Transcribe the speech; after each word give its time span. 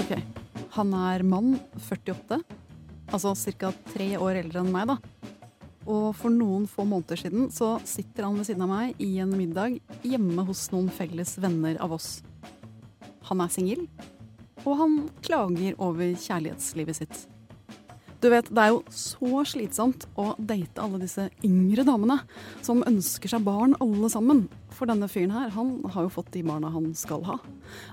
Ok, 0.00 0.14
han 0.78 0.92
er 0.96 1.20
mann, 1.28 1.58
48. 1.76 2.38
Altså 3.12 3.34
ca. 3.58 3.68
tre 3.90 4.14
år 4.16 4.38
eldre 4.40 4.62
enn 4.62 4.70
meg, 4.72 4.88
da. 4.88 4.96
Og 5.84 6.14
for 6.16 6.32
noen 6.32 6.64
få 6.70 6.86
måneder 6.88 7.20
siden 7.20 7.50
så 7.52 7.74
sitter 7.84 8.24
han 8.24 8.38
ved 8.38 8.48
siden 8.48 8.64
av 8.64 8.70
meg 8.70 9.02
i 9.02 9.10
en 9.20 9.34
middag 9.36 9.76
hjemme 10.06 10.46
hos 10.48 10.70
noen 10.72 10.88
felles 10.94 11.34
venner 11.42 11.76
av 11.84 11.92
oss. 11.98 12.22
Han 13.28 13.44
er 13.44 13.52
singel, 13.52 13.84
og 14.64 14.72
han 14.80 14.96
klager 15.26 15.76
over 15.76 16.16
kjærlighetslivet 16.16 17.00
sitt. 17.02 17.20
Du 18.20 18.28
vet, 18.28 18.48
Det 18.52 18.60
er 18.60 18.72
jo 18.74 18.82
så 18.92 19.42
slitsomt 19.48 20.04
å 20.20 20.34
date 20.36 20.82
alle 20.82 21.00
disse 21.00 21.30
yngre 21.46 21.86
damene 21.88 22.18
som 22.60 22.82
ønsker 22.84 23.32
seg 23.32 23.46
barn 23.46 23.72
alle 23.80 24.10
sammen. 24.12 24.42
For 24.76 24.88
denne 24.90 25.08
fyren 25.08 25.32
her, 25.32 25.48
han 25.54 25.78
har 25.94 26.04
jo 26.04 26.12
fått 26.12 26.28
de 26.34 26.42
barna 26.44 26.68
han 26.72 26.90
skal 26.94 27.24
ha. 27.24 27.38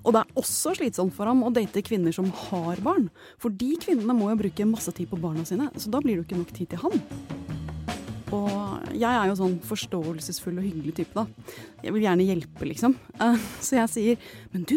Og 0.03 0.11
det 0.13 0.25
er 0.25 0.41
også 0.41 0.75
slitsomt 0.75 1.15
for 1.15 1.31
ham 1.31 1.45
å 1.47 1.53
date 1.55 1.83
kvinner 1.85 2.11
som 2.15 2.27
har 2.49 2.83
barn. 2.83 3.07
For 3.39 3.55
de 3.55 3.71
kvinnene 3.79 4.15
må 4.17 4.27
jo 4.33 4.41
bruke 4.43 4.67
masse 4.67 4.91
tid 4.91 5.07
på 5.11 5.19
barna 5.21 5.47
sine, 5.47 5.71
så 5.79 5.91
da 5.93 6.03
blir 6.03 6.17
det 6.17 6.25
jo 6.25 6.27
ikke 6.27 6.41
nok 6.43 6.55
tid 6.59 6.73
til 6.73 6.83
han. 6.83 7.03
Og 8.35 8.91
jeg 8.91 9.07
er 9.07 9.29
jo 9.29 9.37
sånn 9.39 9.55
forståelsesfull 9.63 10.59
og 10.59 10.65
hyggelig 10.67 10.97
type, 10.99 11.15
da. 11.15 11.55
Jeg 11.85 11.95
vil 11.95 12.03
gjerne 12.03 12.27
hjelpe, 12.27 12.67
liksom. 12.67 12.97
Så 13.63 13.79
jeg 13.79 13.93
sier, 13.93 14.31
men 14.51 14.67
du, 14.67 14.75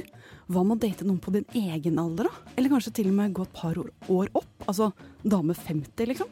hva 0.51 0.65
med 0.67 0.79
å 0.79 0.83
date 0.83 1.07
noen 1.07 1.21
på 1.23 1.33
din 1.35 1.47
egen 1.55 1.99
alder, 2.03 2.27
da? 2.27 2.55
Eller 2.59 2.73
kanskje 2.73 2.93
til 2.99 3.11
og 3.13 3.17
med 3.21 3.35
gå 3.37 3.45
et 3.47 3.53
par 3.55 3.79
år, 3.79 4.31
opp? 4.35 4.65
Altså 4.67 4.91
dame 5.23 5.55
50, 5.55 6.11
liksom? 6.11 6.31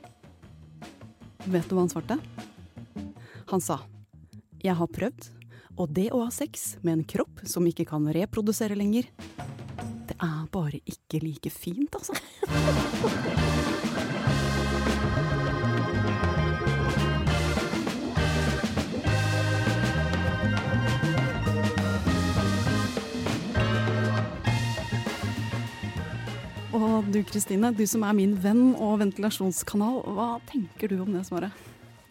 Vet 1.46 1.68
du 1.68 1.76
hva 1.76 1.84
han 1.84 1.92
svarte? 1.92 2.18
Han 3.52 3.62
sa, 3.64 3.78
jeg 4.60 4.74
har 4.76 4.90
prøvd, 4.92 5.30
og 5.78 5.94
det 5.94 6.08
å 6.10 6.24
ha 6.24 6.32
sex 6.34 6.74
med 6.82 6.96
en 6.96 7.06
kropp 7.14 7.44
som 7.48 7.66
ikke 7.70 7.86
kan 7.88 8.10
reprodusere 8.14 8.76
lenger, 8.78 9.06
det 10.08 10.18
er 10.18 10.42
bare 10.52 10.82
ikke 10.82 11.22
like 11.22 11.54
fint, 11.54 11.94
altså. 11.94 12.18
Og 26.78 27.08
du 27.10 27.18
Kristine, 27.26 27.72
du 27.74 27.82
som 27.90 28.04
er 28.06 28.14
min 28.14 28.36
venn 28.38 28.70
og 28.76 29.00
ventilasjonskanal, 29.00 29.96
hva 30.14 30.28
tenker 30.46 30.92
du 30.92 31.00
om 31.02 31.10
det 31.16 31.24
svaret? 31.26 31.64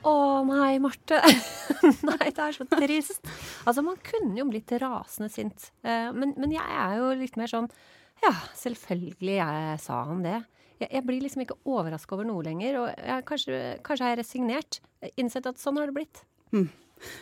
Å 0.08 0.14
nei, 0.48 0.78
Marte. 0.84 1.20
nei, 2.10 2.28
det 2.36 2.42
er 2.44 2.56
så 2.56 2.68
trist. 2.70 3.24
Altså, 3.68 3.84
man 3.86 3.98
kunne 4.04 4.36
jo 4.40 4.46
blitt 4.50 4.72
rasende 4.82 5.30
sint. 5.34 5.70
Eh, 5.88 6.10
Men, 6.16 6.34
men 6.40 6.54
jeg 6.56 6.64
er 6.64 6.98
jo 7.00 7.10
litt 7.20 7.40
mer 7.40 7.52
sånn 7.52 7.70
Ja, 8.24 8.34
selvfølgelig 8.60 9.38
jeg 9.40 9.80
sa 9.84 10.02
han 10.10 10.24
det. 10.26 10.38
Jeg, 10.82 10.92
jeg 11.00 11.06
blir 11.08 11.24
liksom 11.24 11.44
ikke 11.46 11.60
overraska 11.68 12.18
over 12.18 12.28
noe 12.30 12.44
lenger. 12.46 12.80
Og 12.84 12.88
jeg, 12.92 13.26
kanskje, 13.30 13.60
kanskje 13.88 14.08
har 14.08 14.16
jeg 14.16 14.22
resignert. 14.24 14.80
Innsett 15.16 15.48
at 15.50 15.60
sånn 15.64 15.80
har 15.82 15.92
det 15.92 15.98
blitt. 16.02 16.24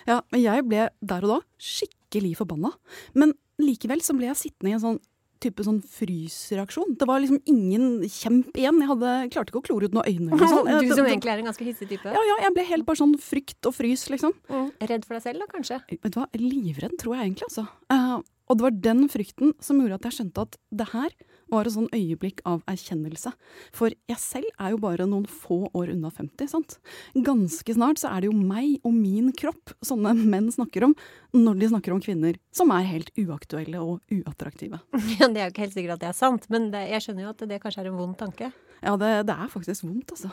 Ja, 0.08 0.22
men 0.32 0.42
jeg 0.44 0.66
ble 0.70 0.88
der 1.04 1.26
og 1.28 1.34
da 1.36 1.40
skikkelig 1.62 2.36
forbanna. 2.42 2.74
Men 3.18 3.34
likevel 3.62 4.02
så 4.06 4.16
ble 4.18 4.30
jeg 4.32 4.42
sittende 4.48 4.74
i 4.74 4.78
en 4.78 4.84
sånn 4.90 5.02
type 5.46 5.66
sånn 5.66 5.80
frysreaksjon. 5.96 6.96
Det 7.00 7.08
var 7.10 7.24
liksom 7.24 7.40
ingen 7.50 8.04
kjemp 8.12 8.58
igjen. 8.58 8.82
Jeg 8.84 8.92
hadde, 8.92 9.16
klarte 9.34 9.54
ikke 9.54 9.62
å 9.62 9.68
klore 9.70 9.90
ut 9.90 9.98
noen 9.98 10.10
øyne. 10.10 10.36
eller. 10.36 10.82
Du 10.86 10.94
som 10.94 11.08
egentlig 11.08 11.34
er 11.34 11.42
en 11.42 11.50
ganske 11.50 11.66
hissig 11.66 11.90
type. 11.90 12.12
Ja, 12.12 12.22
ja, 12.30 12.38
jeg 12.46 12.56
ble 12.56 12.68
helt 12.68 12.88
bare 12.88 13.00
sånn 13.00 13.16
frykt 13.22 13.70
og 13.70 13.76
frys, 13.78 14.08
liksom. 14.12 14.36
Mm. 14.52 14.70
Redd 14.92 15.08
for 15.08 15.18
deg 15.18 15.26
selv, 15.26 15.44
da, 15.44 15.50
kanskje? 15.52 15.80
Vet 15.96 16.14
du 16.14 16.20
hva, 16.20 16.28
livredd 16.40 16.98
tror 17.02 17.18
jeg 17.18 17.30
egentlig, 17.30 17.50
altså. 17.50 17.68
Uh, 17.94 18.20
og 18.50 18.60
det 18.60 18.68
var 18.68 18.78
den 18.90 19.08
frykten 19.10 19.56
som 19.64 19.80
gjorde 19.82 20.00
at 20.00 20.10
jeg 20.10 20.20
skjønte 20.20 20.46
at 20.46 20.60
det 20.82 20.90
her 20.92 21.16
var 21.52 21.68
et 21.68 21.76
sånn 21.76 21.90
øyeblikk 21.94 22.42
av 22.48 22.64
erkjennelse. 22.70 23.32
For 23.76 23.94
jeg 24.10 24.20
selv 24.22 24.50
er 24.62 24.74
jo 24.74 24.82
bare 24.82 25.08
noen 25.10 25.28
få 25.30 25.66
år 25.72 25.94
unna 25.94 26.12
50, 26.14 26.50
sant. 26.52 26.78
Ganske 27.16 27.76
snart 27.78 28.02
så 28.02 28.12
er 28.12 28.24
det 28.24 28.32
jo 28.32 28.38
meg 28.38 28.80
og 28.86 28.96
min 28.96 29.32
kropp 29.38 29.76
sånne 29.86 30.16
menn 30.18 30.52
snakker 30.54 30.88
om 30.90 30.96
når 31.36 31.62
de 31.62 31.72
snakker 31.74 31.96
om 31.96 32.04
kvinner 32.04 32.40
som 32.56 32.72
er 32.76 32.88
helt 32.90 33.12
uaktuelle 33.20 33.82
og 33.82 34.02
uattraktive. 34.14 34.82
Ja, 35.16 35.30
det 35.32 35.40
er 35.40 35.48
jo 35.48 35.54
ikke 35.54 35.64
helt 35.64 35.76
sikkert 35.76 35.96
at 35.96 36.02
det 36.02 36.08
er 36.10 36.18
sant, 36.18 36.48
men 36.52 36.70
det, 36.74 36.82
jeg 36.92 37.04
skjønner 37.06 37.28
jo 37.28 37.34
at 37.34 37.44
det 37.48 37.60
kanskje 37.64 37.86
er 37.86 37.92
en 37.92 38.00
vond 38.00 38.16
tanke. 38.20 38.50
Ja, 38.82 38.96
det, 39.00 39.12
det 39.30 39.36
er 39.36 39.52
faktisk 39.52 39.86
vondt, 39.86 40.12
altså. 40.12 40.32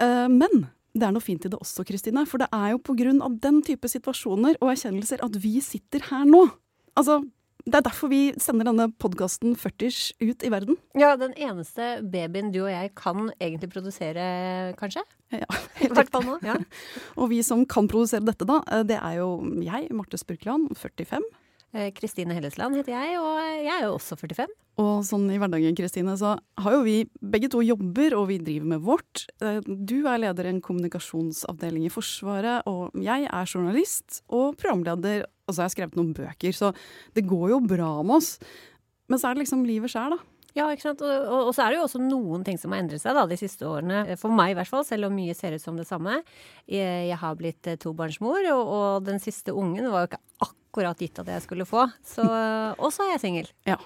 Uh, 0.00 0.26
men 0.32 0.64
det 0.92 1.06
er 1.06 1.14
noe 1.14 1.24
fint 1.24 1.46
i 1.46 1.50
det 1.52 1.58
også, 1.60 1.84
Kristine. 1.88 2.24
For 2.28 2.42
det 2.42 2.50
er 2.52 2.74
jo 2.74 2.80
av 3.24 3.36
den 3.40 3.62
type 3.64 3.88
situasjoner 3.88 4.58
og 4.60 4.72
erkjennelser 4.74 5.22
at 5.24 5.38
vi 5.40 5.60
sitter 5.64 6.04
her 6.10 6.26
nå. 6.28 6.44
Altså, 6.98 7.22
det 7.64 7.78
er 7.78 7.84
derfor 7.86 8.10
vi 8.10 8.20
sender 8.42 8.66
denne 8.68 8.88
podkasten 9.02 9.54
40 9.58 9.98
ut 10.22 10.42
i 10.42 10.50
verden. 10.52 10.78
Ja, 10.98 11.14
den 11.20 11.34
eneste 11.38 12.00
babyen 12.02 12.50
du 12.54 12.64
og 12.64 12.72
jeg 12.72 12.92
kan 12.98 13.30
egentlig 13.38 13.70
produsere, 13.72 14.74
kanskje? 14.80 15.04
Ja, 15.32 15.46
I 15.84 15.90
hvert 15.92 16.10
fall 16.12 16.26
nå. 16.26 16.38
Ja. 16.44 16.58
Og 17.20 17.30
vi 17.32 17.40
som 17.46 17.64
kan 17.68 17.88
produsere 17.90 18.26
dette, 18.26 18.48
da, 18.48 18.60
eh, 18.68 18.82
det 18.88 18.98
er 18.98 19.20
jo 19.20 19.30
jeg, 19.62 19.88
Marte 19.94 20.20
Spurkland, 20.20 20.72
45. 20.76 21.22
Eh, 21.72 21.88
Kristine 21.96 22.34
Hellesland 22.36 22.76
heter 22.76 22.92
jeg, 22.92 23.16
og 23.16 23.38
jeg 23.40 23.70
er 23.72 23.86
jo 23.86 23.94
også 23.96 24.18
45. 24.20 24.50
Og 24.82 25.04
sånn 25.08 25.24
i 25.32 25.38
hverdagen, 25.40 25.76
Kristine, 25.76 26.14
så 26.20 26.34
har 26.60 26.74
jo 26.76 26.82
vi 26.84 26.98
begge 27.20 27.48
to 27.52 27.62
jobber, 27.64 28.16
og 28.18 28.26
vi 28.28 28.38
driver 28.44 28.68
med 28.74 28.82
vårt. 28.84 29.26
Eh, 29.40 29.60
Du 29.64 30.06
er 30.08 30.20
leder 30.20 30.48
i 30.48 30.52
en 30.52 30.60
kommunikasjonsavdeling 30.64 31.86
i 31.88 31.92
Forsvaret, 31.92 32.66
og 32.68 32.92
jeg 33.00 33.24
er 33.28 33.48
journalist 33.48 34.20
og 34.28 34.58
programleder, 34.60 35.24
og 35.48 35.54
så 35.54 35.62
har 35.62 35.70
jeg 35.70 35.76
skrevet 35.78 35.96
noen 35.96 36.12
bøker, 36.16 36.52
så 36.56 36.74
det 37.16 37.26
går 37.28 37.48
jo 37.54 37.60
bra 37.64 38.02
med 38.02 38.16
oss. 38.20 38.38
Men 39.08 39.18
så 39.18 39.30
er 39.30 39.34
det 39.34 39.44
liksom 39.46 39.64
livet 39.68 39.92
skjer, 39.92 40.12
da. 40.12 40.20
Ja, 40.52 40.66
ikke 40.68 40.84
sant. 40.84 41.00
Og, 41.00 41.08
og, 41.08 41.46
og 41.48 41.54
så 41.56 41.64
er 41.64 41.72
det 41.72 41.78
jo 41.80 41.84
også 41.86 42.00
noen 42.04 42.42
ting 42.44 42.58
som 42.60 42.74
har 42.74 42.82
endret 42.82 43.00
seg 43.00 43.16
da, 43.16 43.24
de 43.24 43.38
siste 43.40 43.64
årene. 43.64 44.04
For 44.20 44.28
meg 44.28 44.52
i 44.52 44.56
hvert 44.58 44.68
fall, 44.68 44.84
selv 44.84 45.08
om 45.08 45.14
mye 45.16 45.32
ser 45.36 45.56
ut 45.56 45.64
som 45.64 45.78
det 45.80 45.86
samme. 45.88 46.18
Jeg, 46.68 47.06
jeg 47.08 47.16
har 47.22 47.38
blitt 47.40 47.70
eh, 47.72 47.78
tobarnsmor, 47.80 48.44
og, 48.52 48.72
og 48.76 49.06
den 49.08 49.20
siste 49.24 49.54
ungen 49.56 49.88
var 49.88 50.04
jo 50.04 50.10
ikke 50.12 50.20
akkurat 50.44 50.58
gitt 50.72 51.18
at 51.20 51.28
jeg 51.28 51.42
skulle 51.44 51.66
få. 51.68 51.84
Så, 52.04 52.24
og 52.78 52.92
så 52.92 53.04
er 53.06 53.14
jeg 53.16 53.20
singel. 53.26 53.50
Ja. 53.72 53.76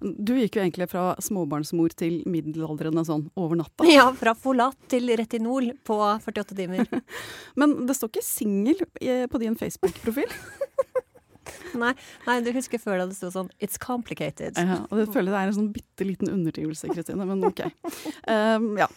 Du 0.00 0.36
gikk 0.36 0.54
jo 0.56 0.62
egentlig 0.62 0.86
fra 0.92 1.16
småbarnsmor 1.18 1.94
til 1.98 2.20
middelaldrende 2.30 3.02
sånn 3.04 3.30
over 3.36 3.56
natta. 3.56 3.86
Ja, 3.90 4.10
fra 4.14 4.34
Folat 4.38 4.76
til 4.88 5.08
Retinol 5.16 5.72
på 5.84 5.98
48 5.98 6.54
timer. 6.54 6.86
Men 7.58 7.86
det 7.88 7.96
står 7.98 8.12
ikke 8.12 8.26
singel 8.26 8.84
eh, 9.00 9.26
på 9.30 9.40
din 9.42 9.56
Facebook-profil. 9.58 10.30
Nei, 11.74 11.90
nei, 12.28 12.38
du 12.44 12.52
husker 12.54 12.78
før 12.80 13.02
da 13.02 13.08
det 13.10 13.16
sto 13.18 13.30
sånn 13.34 13.50
It's 13.62 13.80
complicated. 13.80 14.54
Ja, 14.56 14.84
og 14.86 15.00
det 15.00 15.08
føler 15.12 15.34
det 15.34 15.40
er 15.40 15.50
en 15.50 15.56
sånn 15.58 15.72
bitte 15.74 16.06
liten 16.06 16.30
underdrivelse, 16.30 16.90
Kristine, 16.92 17.26
men 17.26 17.42
ok. 17.48 17.66
Um, 18.30 18.74
ja. 18.78 18.88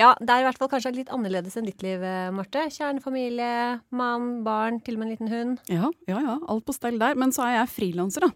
Ja, 0.00 0.14
det 0.16 0.32
er 0.32 0.42
i 0.42 0.44
hvert 0.46 0.56
fall 0.60 0.70
kanskje 0.72 0.94
litt 0.96 1.10
annerledes 1.12 1.58
enn 1.58 1.66
ditt 1.68 1.82
liv, 1.84 2.00
eh, 2.00 2.30
Marte. 2.32 2.62
Kjernefamilie, 2.72 3.80
mann, 3.92 4.30
barn, 4.46 4.78
til 4.84 4.96
og 4.96 5.02
med 5.02 5.10
en 5.10 5.12
liten 5.12 5.28
hund. 5.28 5.60
ja, 5.68 5.90
ja, 6.08 6.22
ja, 6.24 6.36
alt 6.48 6.64
på 6.64 6.72
stell 6.72 6.96
der. 7.00 7.18
Men 7.20 7.34
så 7.36 7.44
er 7.44 7.58
jeg 7.58 7.72
frilanser, 7.74 8.24
da. 8.24 8.30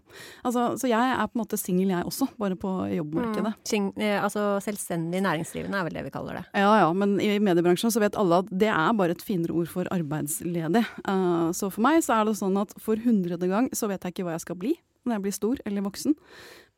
Altså, 0.45 0.67
så 0.77 0.91
jeg 0.91 1.15
er 1.15 1.25
på 1.25 1.39
en 1.39 1.41
måte 1.41 1.57
singel, 1.57 1.89
jeg 1.95 2.05
også, 2.05 2.29
bare 2.37 2.57
på 2.59 2.71
jobbmarkedet. 2.93 3.55
Sing, 3.65 3.91
eh, 3.97 4.21
altså 4.21 4.61
selvstendig 4.61 5.23
næringsdrivende 5.25 5.79
er 5.79 5.89
vel 5.89 5.97
det 5.97 6.05
vi 6.05 6.13
kaller 6.13 6.41
det. 6.41 6.45
Ja 6.53 6.73
ja, 6.83 6.89
men 6.93 7.17
i 7.23 7.39
mediebransjen 7.41 7.93
så 7.93 8.03
vet 8.03 8.17
alle 8.19 8.43
at 8.43 8.51
det 8.51 8.69
er 8.69 8.97
bare 8.97 9.15
et 9.17 9.25
finere 9.25 9.55
ord 9.57 9.71
for 9.71 9.89
arbeidsledig. 9.93 10.85
Uh, 11.07 11.49
så 11.55 11.71
for 11.71 11.81
meg 11.85 12.03
så 12.05 12.19
er 12.19 12.29
det 12.29 12.37
sånn 12.37 12.59
at 12.61 12.75
for 12.81 12.99
hundrede 13.01 13.49
gang 13.49 13.71
så 13.73 13.89
vet 13.89 14.05
jeg 14.05 14.13
ikke 14.13 14.27
hva 14.27 14.37
jeg 14.37 14.45
skal 14.45 14.59
bli 14.59 14.75
når 15.05 15.17
jeg 15.17 15.23
blir 15.25 15.35
stor 15.35 15.59
eller 15.69 15.85
voksen. 15.85 16.15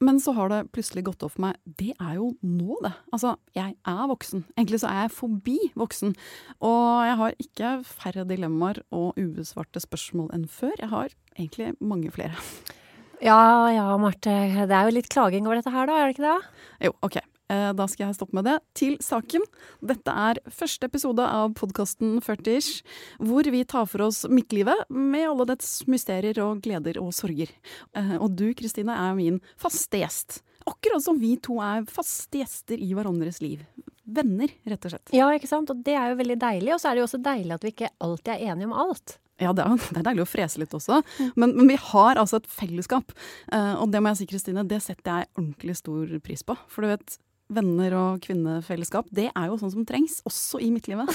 Men 0.04 0.20
så 0.22 0.34
har 0.38 0.52
det 0.52 0.68
plutselig 0.76 1.08
gått 1.08 1.24
opp 1.26 1.34
for 1.34 1.48
meg, 1.48 1.58
det 1.80 1.96
er 1.96 2.18
jo 2.20 2.30
nå 2.46 2.78
det. 2.86 2.94
Altså, 3.16 3.34
jeg 3.58 3.74
er 3.90 4.10
voksen. 4.12 4.44
Egentlig 4.54 4.82
så 4.84 4.92
er 4.92 5.00
jeg 5.08 5.16
forbi 5.18 5.58
voksen. 5.80 6.14
Og 6.62 6.84
jeg 7.08 7.16
har 7.22 7.40
ikke 7.42 7.72
færre 7.88 8.28
dilemmaer 8.30 8.84
og 8.94 9.18
ubesvarte 9.18 9.82
spørsmål 9.82 10.30
enn 10.38 10.46
før. 10.52 10.76
Jeg 10.78 10.92
har 10.94 11.16
egentlig 11.38 11.72
mange 11.82 12.14
flere. 12.14 12.38
Ja 13.26 13.40
ja, 13.74 13.88
Marte. 13.98 14.36
Det 14.70 14.78
er 14.78 14.86
jo 14.86 14.94
litt 14.94 15.10
klaging 15.10 15.50
over 15.50 15.58
dette 15.58 15.74
her, 15.74 15.90
da, 15.90 15.98
er 15.98 16.12
det 16.12 16.18
ikke 16.20 16.30
det? 16.30 16.62
Jo, 16.86 16.94
ok. 17.02 17.18
Eh, 17.50 17.72
Da 17.74 17.86
skal 17.88 18.08
jeg 18.08 18.18
stoppe 18.18 18.36
med 18.36 18.46
det. 18.48 18.58
Til 18.76 18.98
saken. 19.04 19.44
Dette 19.86 20.12
er 20.12 20.40
første 20.52 20.90
episode 20.90 21.24
av 21.24 21.54
podkasten 21.56 22.18
40ish, 22.24 22.82
hvor 23.24 23.48
vi 23.52 23.64
tar 23.64 23.86
for 23.88 24.04
oss 24.08 24.26
midtlivet 24.30 24.88
med 24.90 25.28
alle 25.30 25.46
dets 25.54 25.86
mysterier 25.88 26.38
og 26.44 26.62
gleder 26.66 27.00
og 27.02 27.14
sorger. 27.16 27.52
Eh, 27.96 28.18
Og 28.18 28.36
du, 28.36 28.54
Kristine, 28.54 28.92
er 28.96 29.16
min 29.16 29.40
faste 29.58 30.02
gjest. 30.02 30.42
Akkurat 30.68 31.02
som 31.04 31.18
vi 31.20 31.38
to 31.38 31.62
er 31.64 31.86
faste 31.88 32.42
gjester 32.42 32.76
i 32.78 32.94
hverandres 32.94 33.40
liv. 33.42 33.62
Venner, 34.08 34.48
rett 34.68 34.86
og 34.88 34.92
slett. 34.92 35.14
Ja, 35.16 35.30
ikke 35.36 35.48
sant. 35.48 35.70
Og 35.72 35.80
det 35.84 35.96
er 35.96 36.10
jo 36.12 36.20
veldig 36.20 36.38
deilig. 36.40 36.74
Og 36.74 36.80
så 36.82 36.90
er 36.90 36.96
det 36.96 37.02
jo 37.04 37.08
også 37.08 37.24
deilig 37.24 37.56
at 37.56 37.64
vi 37.64 37.72
ikke 37.72 37.90
alltid 38.04 38.34
er 38.34 38.52
enige 38.52 38.68
om 38.68 38.74
alt. 38.74 39.18
Ja, 39.40 39.52
det 39.54 39.64
er, 39.64 39.76
det 39.94 40.00
er 40.02 40.08
deilig 40.10 40.24
å 40.26 40.30
frese 40.32 40.60
litt 40.60 40.74
også, 40.74 41.04
men, 41.38 41.52
men 41.56 41.68
vi 41.70 41.76
har 41.78 42.18
altså 42.18 42.40
et 42.42 42.48
fellesskap. 42.50 43.12
Eh, 43.54 43.76
og 43.78 43.92
det 43.94 44.02
må 44.02 44.10
jeg 44.10 44.18
si, 44.24 44.26
Kristine, 44.32 44.64
det 44.68 44.80
setter 44.82 45.22
jeg 45.22 45.30
ordentlig 45.38 45.76
stor 45.78 46.16
pris 46.26 46.42
på. 46.44 46.56
For 46.74 46.82
du 46.82 46.88
vet, 46.96 47.18
venner 47.54 47.94
og 47.96 48.24
kvinnefellesskap, 48.26 49.08
det 49.16 49.30
er 49.32 49.48
jo 49.48 49.58
sånn 49.62 49.72
som 49.72 49.86
trengs, 49.88 50.20
også 50.28 50.60
i 50.64 50.70
midtlivet. 50.74 51.12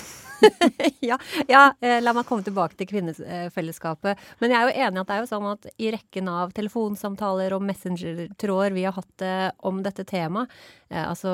ja, 1.11 1.19
ja, 1.49 1.62
eh, 1.84 1.99
la 2.02 2.14
meg 2.17 2.26
komme 2.29 2.44
tilbake 2.46 2.79
til 2.79 2.88
kvinnefellesskapet. 2.88 4.20
Men 4.40 4.55
jeg 4.55 4.58
er 4.58 4.69
jo 4.69 4.87
enig 4.87 5.02
at 5.02 5.11
det 5.11 5.17
er 5.17 5.23
jo 5.23 5.31
sånn 5.31 5.49
at 5.50 5.69
i 5.76 5.90
rekken 5.93 6.31
av 6.32 6.55
telefonsamtaler 6.56 7.56
og 7.56 7.64
messengertråder 7.69 8.76
vi 8.76 8.87
har 8.88 8.96
hatt 8.96 9.26
eh, 9.26 9.49
om 9.69 9.82
dette 9.84 10.06
temaet, 10.08 10.52
eh, 10.88 11.05
altså 11.05 11.32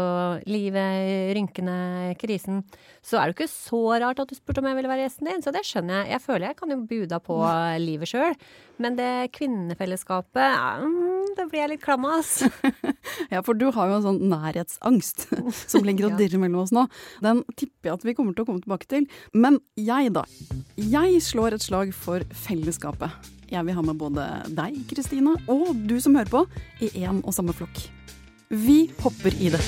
livet, 0.50 1.34
rynkene, 1.38 1.78
krisen, 2.18 2.64
så 3.04 3.20
er 3.20 3.28
det 3.28 3.36
jo 3.36 3.38
ikke 3.38 3.52
så 3.54 3.82
rart 4.02 4.24
at 4.24 4.30
du 4.30 4.38
spurte 4.38 4.64
om 4.64 4.70
jeg 4.70 4.80
ville 4.80 4.90
være 4.90 5.06
gjesten 5.06 5.30
din. 5.30 5.44
Så 5.44 5.54
det 5.54 5.62
skjønner 5.68 6.02
jeg. 6.02 6.16
Jeg 6.16 6.26
føler 6.26 6.50
jeg 6.50 6.58
kan 6.58 6.74
jo 6.74 6.82
buda 6.90 7.22
på 7.22 7.38
livet 7.82 8.10
sjøl. 8.10 8.34
Men 8.82 8.98
det 8.98 9.30
kvinnefellesskapet, 9.34 10.58
mm, 10.82 11.07
det 11.38 11.48
blir 11.52 11.62
jeg 11.62 11.72
litt 11.74 11.84
klam 11.84 12.06
ass. 12.08 12.42
ja, 13.32 13.42
for 13.46 13.58
du 13.58 13.68
har 13.74 13.90
jo 13.90 13.98
en 13.98 14.06
sånn 14.06 14.20
nærhetsangst 14.30 15.28
som 15.72 15.86
ligger 15.86 16.10
og 16.10 16.18
dirrer 16.20 16.42
mellom 16.42 16.64
oss 16.64 16.74
nå. 16.74 16.86
Den 17.24 17.44
tipper 17.54 17.92
jeg 17.92 18.00
at 18.00 18.08
vi 18.08 18.16
kommer 18.18 18.36
til 18.36 18.46
å 18.46 18.50
komme 18.50 18.64
tilbake 18.64 18.90
til. 18.90 19.08
Men 19.34 19.60
jeg, 19.78 20.12
da. 20.16 20.26
Jeg 20.78 21.22
slår 21.24 21.58
et 21.58 21.66
slag 21.66 21.94
for 21.96 22.24
fellesskapet. 22.46 23.32
Jeg 23.48 23.64
vil 23.64 23.78
ha 23.78 23.84
med 23.84 23.96
både 24.00 24.26
deg, 24.52 24.82
Kristina, 24.90 25.32
og 25.48 25.72
du 25.88 25.96
som 26.04 26.18
hører 26.18 26.34
på, 26.34 26.44
i 26.84 26.92
én 27.00 27.22
og 27.24 27.32
samme 27.36 27.56
flokk. 27.56 27.86
Vi 28.52 28.82
hopper 29.00 29.34
i 29.40 29.54
det. 29.56 29.64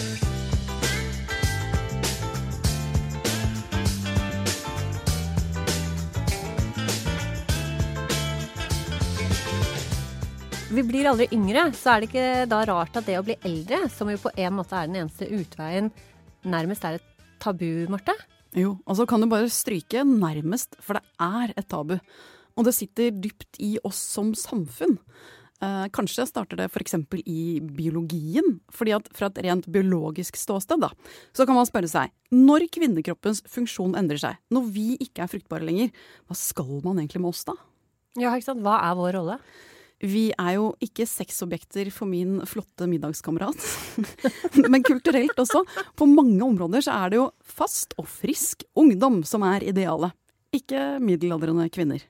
Vi 10.70 10.84
blir 10.86 11.08
aldri 11.10 11.26
yngre, 11.34 11.68
så 11.74 11.94
er 11.94 12.02
det 12.02 12.10
ikke 12.10 12.48
da 12.50 12.60
rart 12.68 12.98
at 12.98 13.06
det 13.08 13.18
å 13.18 13.24
bli 13.26 13.36
eldre, 13.46 13.82
som 13.90 14.10
jo 14.10 14.20
på 14.22 14.32
en 14.38 14.54
måte 14.54 14.76
er 14.78 14.90
den 14.90 15.00
eneste 15.02 15.26
utveien, 15.26 15.90
nærmest 16.46 16.86
er 16.86 17.00
et 17.00 17.24
tabu, 17.42 17.86
Marte? 17.90 18.14
Jo, 18.56 18.76
og 18.86 18.98
så 18.98 19.06
kan 19.06 19.22
du 19.22 19.28
bare 19.30 19.50
stryke 19.50 20.02
'nærmest', 20.02 20.78
for 20.80 20.98
det 20.98 21.02
er 21.20 21.52
et 21.56 21.68
tabu. 21.68 21.98
Og 22.56 22.64
det 22.64 22.74
sitter 22.74 23.10
dypt 23.10 23.60
i 23.60 23.78
oss 23.84 23.96
som 23.96 24.34
samfunn. 24.34 24.98
Eh, 25.60 25.86
kanskje 25.92 26.26
starter 26.26 26.56
det 26.56 26.70
f.eks. 26.70 26.94
i 27.26 27.60
biologien. 27.60 28.60
fordi 28.70 28.94
at 28.96 29.08
fra 29.12 29.26
et 29.26 29.38
rent 29.44 29.66
biologisk 29.66 30.36
ståsted 30.36 30.80
da, 30.80 30.90
så 31.34 31.46
kan 31.46 31.54
man 31.54 31.66
spørre 31.66 31.88
seg 31.88 32.10
når 32.32 32.70
kvinnekroppens 32.70 33.42
funksjon 33.46 33.94
endrer 33.94 34.18
seg, 34.18 34.36
når 34.50 34.72
vi 34.72 34.96
ikke 34.98 35.22
er 35.22 35.28
fruktbare 35.28 35.66
lenger, 35.66 35.90
hva 36.26 36.36
skal 36.36 36.80
man 36.82 36.98
egentlig 36.98 37.20
med 37.20 37.28
oss 37.28 37.44
da? 37.44 37.52
Ja, 38.16 38.34
ikke 38.34 38.54
sant? 38.54 38.62
Hva 38.62 38.80
er 38.88 38.94
vår 38.96 39.12
rolle? 39.18 39.38
Vi 40.00 40.30
er 40.32 40.54
jo 40.56 40.70
ikke 40.80 41.04
sexobjekter 41.08 41.90
for 41.92 42.08
min 42.08 42.38
flotte 42.48 42.86
middagskamerat. 42.88 43.58
Men 44.72 44.84
kulturelt 44.86 45.36
også. 45.38 45.60
På 45.96 46.08
mange 46.08 46.40
områder 46.44 46.86
så 46.86 46.94
er 47.02 47.12
det 47.12 47.20
jo 47.20 47.26
fast 47.44 47.92
og 48.00 48.08
frisk 48.08 48.64
ungdom 48.80 49.20
som 49.28 49.44
er 49.44 49.66
idealet. 49.68 50.16
Ikke 50.56 50.96
middelaldrende 51.04 51.68
kvinner. 51.72 52.00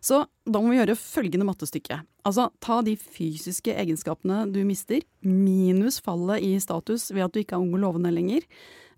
Så 0.00 0.22
da 0.46 0.62
må 0.62 0.72
vi 0.72 0.78
gjøre 0.78 0.96
følgende 0.98 1.46
mattestykke. 1.48 2.00
Altså 2.28 2.48
ta 2.64 2.80
de 2.86 2.94
fysiske 2.96 3.74
egenskapene 3.76 4.44
du 4.52 4.62
mister, 4.66 5.04
minus 5.20 6.00
fallet 6.04 6.44
i 6.46 6.54
status 6.62 7.10
ved 7.12 7.26
at 7.26 7.34
du 7.34 7.42
ikke 7.42 7.58
er 7.58 7.64
ung 7.64 7.74
og 7.76 7.82
lovende 7.84 8.12
lenger. 8.14 8.46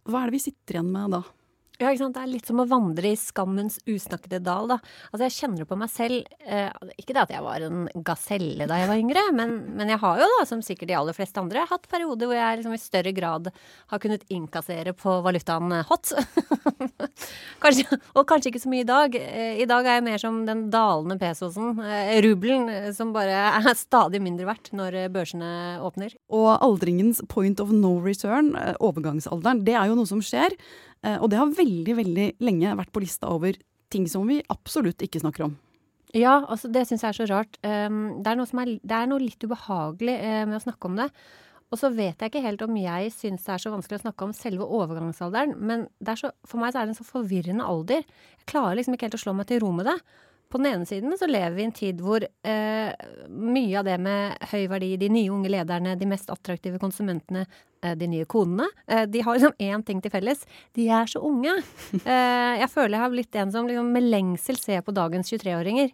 Hva 0.07 0.23
er 0.23 0.31
det 0.31 0.39
vi 0.39 0.45
sitter 0.47 0.79
igjen 0.79 0.93
med 0.95 1.17
da? 1.17 1.23
Ja, 1.81 1.89
ikke 1.89 2.03
sant? 2.03 2.17
Det 2.19 2.23
er 2.27 2.29
litt 2.29 2.49
som 2.49 2.61
å 2.61 2.67
vandre 2.69 3.09
i 3.09 3.17
skammens 3.17 3.79
usnakkede 3.89 4.43
dal, 4.45 4.69
da. 4.69 4.77
Altså, 5.09 5.23
jeg 5.25 5.37
kjenner 5.39 5.63
det 5.63 5.69
på 5.71 5.79
meg 5.81 5.89
selv. 5.89 6.27
Eh, 6.45 6.69
ikke 7.01 7.15
det 7.17 7.23
at 7.23 7.33
jeg 7.33 7.45
var 7.47 7.65
en 7.65 7.87
gaselle 8.05 8.67
da 8.69 8.77
jeg 8.83 8.91
var 8.91 9.01
yngre, 9.01 9.23
men, 9.33 9.55
men, 9.79 9.89
jeg 9.89 10.03
har 10.03 10.21
jo, 10.21 10.29
da, 10.37 10.45
som 10.51 10.61
sikkert 10.65 10.91
de 10.91 10.99
aller 10.99 11.17
fleste 11.17 11.41
andre, 11.41 11.65
hatt 11.71 11.89
perioder 11.89 12.29
hvor 12.29 12.37
jeg 12.37 12.61
liksom 12.61 12.77
i 12.77 12.83
større 12.83 13.15
grad 13.17 13.49
har 13.93 14.03
kunnet 14.03 14.27
innkassere 14.29 14.93
på 14.93 15.15
valutaen 15.25 15.73
hot. 15.89 16.13
kanskje, 17.65 17.87
og 18.13 18.29
kanskje 18.29 18.53
ikke 18.53 18.63
så 18.63 18.73
mye 18.73 18.85
i 18.85 18.91
dag. 18.91 19.17
Eh, 19.17 19.63
I 19.65 19.69
dag 19.71 19.89
er 19.89 19.99
jeg 19.99 20.07
mer 20.11 20.21
som 20.21 20.43
den 20.45 20.67
dalende 20.73 21.17
pesosen, 21.21 21.81
eh, 21.81 22.21
rubelen, 22.27 22.69
eh, 22.69 22.91
som 22.97 23.15
bare 23.17 23.41
er 23.57 23.73
stadig 23.79 24.21
mindre 24.21 24.51
verdt 24.51 24.73
når 24.77 25.01
børsene 25.17 25.81
åpner. 25.81 26.13
Og 26.29 26.53
aldringens 26.61 27.25
point 27.33 27.61
of 27.65 27.73
no 27.73 27.97
return, 28.05 28.53
overgangsalderen, 28.79 29.65
det 29.65 29.81
er 29.81 29.89
jo 29.89 29.97
noe 29.99 30.09
som 30.13 30.21
skjer. 30.21 30.53
Eh, 31.07 31.17
og 31.19 31.31
det 31.33 31.41
har 31.41 31.57
veldig, 31.57 31.97
veldig 32.03 32.29
lenge 32.45 32.77
vært 32.83 32.93
på 32.95 33.03
lista 33.05 33.31
over 33.33 33.57
ting 33.91 34.07
som 34.09 34.27
vi 34.29 34.41
absolutt 34.53 35.03
ikke 35.03 35.23
snakker 35.23 35.49
om. 35.49 35.59
Ja, 36.17 36.41
altså 36.51 36.71
det 36.73 36.87
syns 36.89 37.05
jeg 37.05 37.13
er 37.13 37.19
så 37.21 37.29
rart. 37.31 37.59
Um, 37.63 38.19
det, 38.23 38.33
er 38.33 38.41
er, 38.43 38.73
det, 38.83 38.97
er 38.97 39.07
noe 39.11 39.23
litt 39.23 39.45
ubehagelig 39.47 40.17
uh, 40.19 40.43
med 40.51 40.59
å 40.59 40.65
snakke 40.65 40.91
om 40.91 40.99
det. 40.99 41.07
Og 41.71 41.79
så 41.79 41.93
vet 41.95 42.19
jeg 42.19 42.33
ikke 42.33 42.43
helt 42.43 42.63
om 42.67 42.79
jeg 42.81 43.13
syns 43.15 43.45
det 43.47 43.53
er 43.55 43.63
så 43.63 43.71
vanskelig 43.71 44.01
å 44.01 44.05
snakke 44.09 44.27
om 44.27 44.33
selve 44.35 44.67
overgangsalderen, 44.67 45.55
men 45.55 45.85
så, 46.19 46.33
for 46.43 46.59
meg 46.59 46.73
så 46.75 46.81
er 46.81 46.89
det 46.89 46.97
en 46.97 46.99
så 46.99 47.07
forvirrende 47.07 47.67
alder. 47.67 48.03
Jeg 48.41 48.49
klarer 48.51 48.81
liksom 48.81 48.97
ikke 48.97 49.07
helt 49.07 49.19
å 49.21 49.23
slå 49.23 49.37
meg 49.39 49.47
til 49.51 49.63
ro 49.63 49.71
med 49.77 49.87
det. 49.87 49.95
På 50.51 50.59
den 50.59 50.67
ene 50.67 50.87
siden 50.87 51.15
så 51.19 51.29
lever 51.31 51.55
vi 51.55 51.63
i 51.63 51.69
en 51.69 51.75
tid 51.75 52.01
hvor 52.03 52.25
eh, 52.27 53.09
mye 53.31 53.79
av 53.79 53.87
det 53.87 53.97
med 54.03 54.49
høy 54.51 54.65
verdi, 54.73 54.97
de 54.99 55.11
nye 55.13 55.31
unge 55.31 55.53
lederne, 55.53 55.95
de 55.99 56.09
mest 56.11 56.33
attraktive 56.35 56.81
konsumentene, 56.83 57.45
eh, 57.85 57.95
de 57.99 58.09
nye 58.11 58.27
konene, 58.31 58.67
eh, 58.91 59.05
de 59.07 59.23
har 59.23 59.39
liksom 59.39 59.55
én 59.63 59.85
ting 59.87 60.03
til 60.03 60.11
felles. 60.11 60.43
De 60.75 60.89
er 60.91 61.11
så 61.11 61.23
unge. 61.23 61.55
Eh, 62.11 62.57
jeg 62.59 62.71
føler 62.73 62.97
jeg 62.97 63.03
har 63.03 63.13
blitt 63.13 63.37
en 63.39 63.53
som 63.53 63.69
liksom 63.69 63.91
med 63.95 64.07
lengsel 64.09 64.57
ser 64.59 64.81
på 64.83 64.95
dagens 64.97 65.31
23-åringer. 65.31 65.93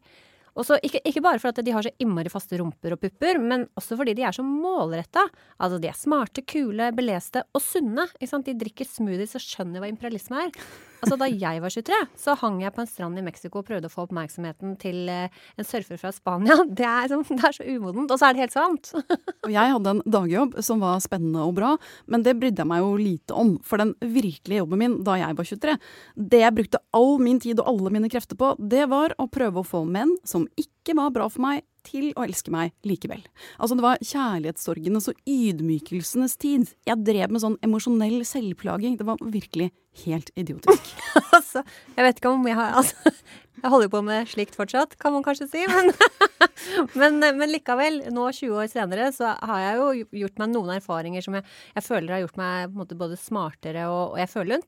Og 0.56 0.64
så 0.64 0.79
ikke, 0.81 1.02
ikke, 1.05 1.20
bare 1.25 1.41
fordi 1.41 1.67
de 1.67 1.75
har 1.76 1.85
så 1.85 1.93
innmari 2.00 2.32
faste 2.32 2.56
rumper 2.56 2.94
og 2.94 3.00
pupper, 3.02 3.41
men 3.43 3.67
også 3.76 3.99
fordi 4.00 4.14
de 4.17 4.25
er 4.25 4.32
så 4.32 4.44
målretta. 4.47 5.26
Altså, 5.61 5.81
de 5.82 5.91
er 5.91 5.99
smarte, 5.99 6.44
kule, 6.49 6.88
beleste 6.97 7.44
og 7.52 7.61
sunne. 7.64 8.06
De 8.17 8.56
drikker 8.56 8.88
smoothies 8.88 9.37
og 9.37 9.44
skjønner 9.44 9.85
hva 9.85 9.91
imperialisme 9.93 10.47
er. 10.47 10.55
Altså, 11.03 11.19
da 11.21 11.29
jeg 11.29 11.63
var 11.63 11.73
23, 11.73 11.99
så 12.19 12.35
hang 12.41 12.61
jeg 12.63 12.75
på 12.75 12.83
en 12.83 12.89
strand 12.91 13.21
i 13.21 13.25
Mexico 13.25 13.61
og 13.61 13.69
prøvde 13.69 13.91
å 13.91 13.93
få 13.93 14.07
oppmerksomheten 14.07 14.77
til 14.81 15.11
uh, 15.13 15.27
en 15.57 15.69
surfer 15.69 16.01
fra 16.01 16.13
Spania. 16.15 16.59
Det 16.77 16.87
er, 16.87 17.09
det 17.09 17.37
er, 17.45 17.55
så 17.55 17.65
umodent, 17.65 18.11
og 18.13 18.19
så 18.21 18.29
er 18.29 18.37
det 18.37 18.45
helt 18.45 18.55
sant. 18.55 18.91
og 19.47 19.51
jeg 19.53 19.73
hadde 19.73 19.93
en 19.95 20.03
dagjobb 20.17 20.57
som 20.65 20.83
var 20.83 21.01
spennende 21.05 21.45
og 21.47 21.55
bra, 21.57 21.75
men 22.11 22.25
det 22.27 22.37
brydde 22.41 22.63
jeg 22.63 22.71
meg 22.71 22.83
jo 22.83 22.91
lite 23.01 23.37
om. 23.37 23.55
For 23.67 23.81
den 23.81 23.95
virkelige 24.01 24.63
jobben 24.63 24.83
min 24.83 24.99
da 25.07 25.17
jeg 25.21 25.39
var 25.39 25.49
23, 25.49 25.77
det 26.33 26.43
jeg 26.43 26.57
brukte 26.59 26.83
all 26.97 27.17
min 27.23 27.41
tid 27.43 27.63
og 27.63 27.71
alle 27.73 27.95
mine 27.95 28.11
krefter 28.13 28.39
på, 28.39 28.55
det 28.59 28.87
var 28.93 29.15
å 29.23 29.29
prøve 29.33 29.63
å 29.63 29.67
få 29.67 29.85
menn 29.89 30.17
som 30.27 30.49
ikke 30.61 30.97
var 30.99 31.15
bra 31.15 31.31
for 31.33 31.45
meg, 31.47 31.65
til 31.87 32.11
å 32.17 32.25
elske 32.27 32.53
meg 32.53 32.75
likevel. 32.87 33.23
Altså, 33.61 33.77
det 33.79 33.85
var 33.85 34.03
kjærlighetssorgenes 34.03 35.11
og 35.13 35.21
ydmykelsenes 35.31 36.37
tid. 36.43 36.71
Jeg 36.89 37.07
drev 37.07 37.33
med 37.33 37.43
sånn 37.43 37.59
emosjonell 37.65 38.25
selvplaging. 38.27 38.99
Det 38.99 39.07
var 39.07 39.23
virkelig 39.23 39.71
helt 40.05 40.31
idiotisk. 40.39 40.93
altså, 41.37 41.63
jeg 41.97 42.07
vet 42.07 42.21
ikke 42.21 42.33
om 42.35 42.47
jeg 42.49 42.59
har 42.59 42.77
altså, 42.83 43.15
Jeg 43.57 43.73
holder 43.73 43.91
på 43.91 44.03
med 44.05 44.29
slikt 44.29 44.57
fortsatt, 44.59 44.99
kan 45.01 45.15
man 45.15 45.25
kanskje 45.25 45.49
si. 45.49 45.63
Men, 45.73 45.91
men, 47.01 47.19
men, 47.41 47.49
likevel, 47.51 48.03
nå 48.13 48.29
20 48.29 48.61
år 48.61 48.69
senere, 48.71 49.09
så 49.17 49.33
har 49.33 49.63
jeg 49.63 49.81
jo 49.81 50.09
gjort 50.23 50.43
meg 50.43 50.53
noen 50.53 50.75
erfaringer 50.77 51.25
som 51.25 51.38
jeg, 51.38 51.47
jeg 51.79 51.87
føler 51.87 52.17
har 52.17 52.25
gjort 52.26 52.41
meg 52.41 52.76
måte, 52.76 52.99
både 53.00 53.17
smartere, 53.21 53.88
og, 53.88 54.12
og 54.12 54.21
jeg 54.21 54.33
føler 54.35 54.59
en 54.59 54.67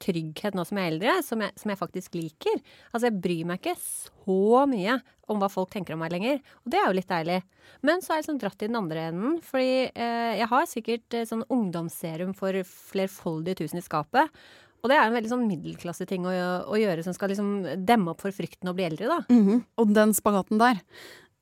trygghet 0.00 0.56
nå 0.56 0.64
som 0.66 0.78
jeg 0.80 0.88
er 0.88 0.94
eldre, 0.94 1.14
som 1.24 1.42
jeg, 1.44 1.54
som 1.60 1.72
jeg, 1.72 1.80
faktisk 1.80 2.16
liker. 2.18 2.60
Altså, 2.90 3.08
jeg 3.08 3.20
bryr 3.22 3.48
meg 3.50 3.60
ikke 3.60 3.76
så 3.80 4.64
mye 4.70 4.96
om 5.30 5.40
hva 5.42 5.50
folk 5.52 5.70
tenker 5.72 5.94
om 5.94 6.02
meg 6.02 6.14
lenger. 6.14 6.40
Og 6.64 6.72
det 6.72 6.80
er 6.80 6.88
jo 6.88 6.96
litt 6.96 7.10
deilig. 7.10 7.40
Men 7.86 8.02
så 8.02 8.12
har 8.12 8.20
jeg 8.20 8.26
liksom 8.26 8.40
dratt 8.42 8.64
i 8.64 8.70
den 8.70 8.80
andre 8.80 9.04
enden. 9.10 9.36
Fordi 9.44 9.74
eh, 9.90 10.32
jeg 10.40 10.50
har 10.52 10.70
sikkert 10.70 11.18
eh, 11.18 11.28
sånn 11.28 11.46
ungdomsserum 11.52 12.32
for 12.38 12.56
flerfoldige 12.66 13.62
tusen 13.62 13.82
i 13.82 13.84
skapet. 13.84 14.42
Og 14.80 14.90
det 14.90 14.96
er 14.96 15.06
en 15.06 15.16
veldig 15.16 15.30
sånn 15.32 15.48
middelklasseting 15.48 16.28
å, 16.28 16.34
å 16.72 16.78
gjøre 16.80 17.04
som 17.04 17.16
skal 17.16 17.32
liksom 17.32 17.50
demme 17.86 18.14
opp 18.14 18.24
for 18.24 18.34
frykten 18.34 18.70
å 18.70 18.76
bli 18.76 18.86
eldre, 18.88 19.10
da. 19.10 19.18
Mm 19.28 19.42
-hmm. 19.46 19.64
Og 19.76 19.94
den 19.94 20.14
spagaten 20.16 20.58
der. 20.58 20.80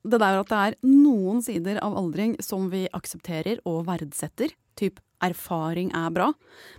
Det 0.08 0.20
der 0.22 0.40
at 0.40 0.48
det 0.48 0.62
er 0.62 0.78
noen 0.88 1.42
sider 1.44 1.80
av 1.84 1.96
aldring 1.98 2.38
som 2.44 2.70
vi 2.72 2.86
aksepterer 2.96 3.60
og 3.68 3.84
verdsetter, 3.88 4.54
typ 4.78 5.02
erfaring 5.24 5.90
er 5.96 6.10
bra. 6.14 6.28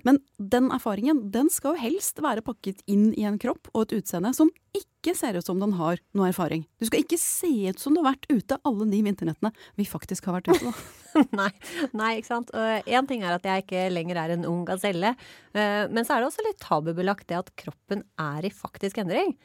Men 0.08 0.22
den 0.38 0.70
erfaringen 0.74 1.26
den 1.34 1.50
skal 1.52 1.76
jo 1.76 1.84
helst 1.84 2.22
være 2.24 2.44
pakket 2.46 2.82
inn 2.90 3.10
i 3.20 3.26
en 3.28 3.40
kropp 3.42 3.70
og 3.74 3.86
et 3.86 4.00
utseende 4.00 4.32
som 4.36 4.52
ikke 4.76 5.14
ser 5.18 5.38
ut 5.40 5.46
som 5.46 5.60
den 5.60 5.74
har 5.80 6.00
noe 6.16 6.30
erfaring. 6.30 6.64
Du 6.80 6.88
skal 6.88 7.04
ikke 7.04 7.20
se 7.20 7.50
ut 7.70 7.82
som 7.82 7.96
du 7.96 8.02
har 8.02 8.14
vært 8.14 8.30
ute 8.32 8.60
alle 8.68 8.88
de 8.92 9.02
vinternettene 9.06 9.52
vi 9.80 9.88
faktisk 9.90 10.30
har 10.30 10.40
vært 10.40 10.52
ute. 10.54 10.74
nei, 11.40 11.52
nei, 11.92 12.12
ikke 12.20 12.32
sant. 12.32 12.52
Én 12.56 13.08
ting 13.10 13.24
er 13.26 13.36
at 13.36 13.48
jeg 13.48 13.66
ikke 13.66 13.88
lenger 13.92 14.24
er 14.24 14.36
en 14.36 14.48
ung 14.50 14.66
gazelle, 14.68 15.16
uh, 15.56 15.86
men 15.92 16.04
så 16.06 16.16
er 16.16 16.24
det 16.24 16.32
også 16.32 16.46
litt 16.48 16.62
tabubelagt 16.64 17.28
det 17.32 17.40
at 17.42 17.54
kroppen 17.60 18.06
er 18.22 18.48
i 18.48 18.54
faktisk 18.54 19.02
endring. 19.04 19.36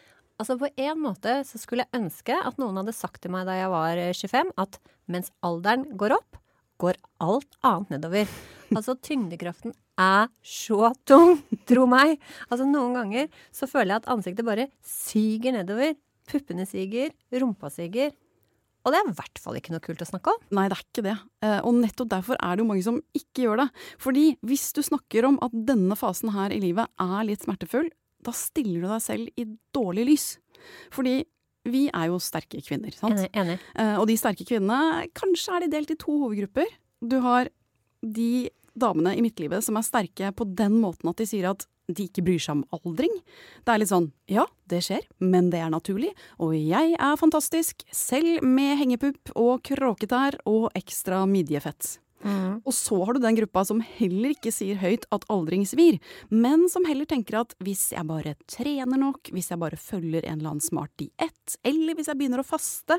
Altså 0.40 0.56
På 0.58 0.66
en 0.66 0.98
måte 0.98 1.36
så 1.46 1.60
skulle 1.62 1.84
jeg 1.84 2.00
ønske 2.00 2.34
at 2.34 2.58
noen 2.58 2.80
hadde 2.80 2.96
sagt 2.96 3.22
til 3.22 3.30
meg 3.34 3.46
da 3.46 3.54
jeg 3.54 3.70
var 3.70 4.00
25, 4.18 4.50
at 4.58 4.80
mens 5.06 5.30
alderen 5.46 5.84
går 6.00 6.16
opp, 6.16 6.40
går 6.82 6.98
alt 7.22 7.58
annet 7.62 7.92
nedover. 7.94 8.32
Altså, 8.74 8.96
tyngdekraften 8.98 9.74
er 10.00 10.26
så 10.42 10.90
tung, 11.06 11.38
tro 11.68 11.84
meg. 11.86 12.16
Altså, 12.48 12.66
noen 12.66 12.96
ganger 12.98 13.30
så 13.54 13.68
føler 13.70 13.94
jeg 13.94 14.02
at 14.02 14.10
ansiktet 14.16 14.48
bare 14.48 14.66
siger 14.82 15.54
nedover. 15.54 15.94
Puppene 16.26 16.66
siger, 16.66 17.12
rumpa 17.36 17.70
siger. 17.70 18.14
Og 18.84 18.92
det 18.92 18.98
er 19.00 19.08
i 19.08 19.16
hvert 19.16 19.40
fall 19.40 19.56
ikke 19.56 19.72
noe 19.72 19.84
kult 19.84 20.02
å 20.04 20.08
snakke 20.08 20.32
om. 20.34 20.40
Nei, 20.56 20.66
det 20.68 20.76
er 20.76 20.82
ikke 20.84 21.04
det. 21.06 21.14
Eh, 21.46 21.60
og 21.64 21.78
nettopp 21.78 22.10
derfor 22.10 22.36
er 22.36 22.56
det 22.56 22.64
jo 22.64 22.68
mange 22.68 22.84
som 22.84 22.98
ikke 23.16 23.46
gjør 23.46 23.62
det. 23.62 23.68
Fordi 24.02 24.24
hvis 24.44 24.66
du 24.76 24.82
snakker 24.84 25.28
om 25.30 25.38
at 25.44 25.54
denne 25.70 25.96
fasen 25.96 26.34
her 26.34 26.52
i 26.52 26.60
livet 26.64 26.90
er 27.00 27.28
litt 27.28 27.46
smertefull, 27.46 27.88
da 28.24 28.34
stiller 28.36 28.84
du 28.84 28.88
deg 28.88 29.04
selv 29.04 29.40
i 29.40 29.46
dårlig 29.76 30.08
lys. 30.10 30.26
Fordi 30.94 31.20
vi 31.70 31.86
er 31.88 32.10
jo 32.10 32.20
sterke 32.20 32.60
kvinner, 32.64 32.92
sant? 32.96 33.20
Enig. 33.20 33.30
enig. 33.40 33.58
Eh, 33.80 33.94
og 33.96 34.08
de 34.10 34.18
sterke 34.20 34.44
kvinnene, 34.48 35.06
kanskje 35.16 35.56
er 35.56 35.64
de 35.64 35.72
delt 35.72 35.94
i 35.94 36.00
to 36.00 36.18
hovedgrupper. 36.20 36.68
Du 37.04 37.18
har 37.24 37.48
de 38.04 38.50
damene 38.74 39.14
i 39.16 39.22
midtlivet 39.24 39.64
som 39.64 39.78
er 39.78 39.86
sterke 39.86 40.32
på 40.36 40.46
den 40.58 40.76
måten 40.82 41.08
at 41.08 41.20
de 41.20 41.28
sier 41.28 41.48
at 41.52 41.64
de 41.84 42.06
ikke 42.08 42.24
bryr 42.24 42.40
seg 42.40 42.58
om 42.58 42.78
aldring. 42.78 43.12
Det 43.64 43.72
er 43.72 43.80
litt 43.80 43.92
sånn 43.92 44.10
ja, 44.30 44.46
det 44.70 44.80
skjer, 44.86 45.04
men 45.20 45.50
det 45.52 45.60
er 45.60 45.72
naturlig, 45.72 46.14
og 46.40 46.54
jeg 46.56 46.94
er 46.96 47.20
fantastisk, 47.20 47.84
selv 47.92 48.44
med 48.44 48.78
hengepupp 48.80 49.34
og 49.36 49.60
kråketær 49.68 50.40
og 50.48 50.70
ekstra 50.78 51.24
midjefett. 51.28 51.98
Mm. 52.24 52.58
Og 52.64 52.74
så 52.74 52.98
har 53.04 53.14
du 53.14 53.22
den 53.22 53.38
gruppa 53.38 53.64
som 53.68 53.82
heller 53.84 54.34
ikke 54.34 54.52
sier 54.54 54.80
høyt 54.80 55.06
at 55.14 55.26
aldring 55.32 55.66
svir, 55.68 56.00
men 56.32 56.66
som 56.72 56.86
heller 56.88 57.08
tenker 57.08 57.42
at 57.42 57.54
hvis 57.64 57.90
jeg 57.94 58.08
bare 58.08 58.34
trener 58.50 59.00
nok, 59.00 59.30
hvis 59.34 59.52
jeg 59.52 59.60
bare 59.60 59.80
følger 59.80 60.24
en 60.24 60.38
eller 60.40 60.54
annen 60.54 60.64
smart 60.64 60.92
diett, 61.00 61.58
eller 61.66 61.96
hvis 61.96 62.10
jeg 62.10 62.20
begynner 62.20 62.42
å 62.42 62.48
faste, 62.48 62.98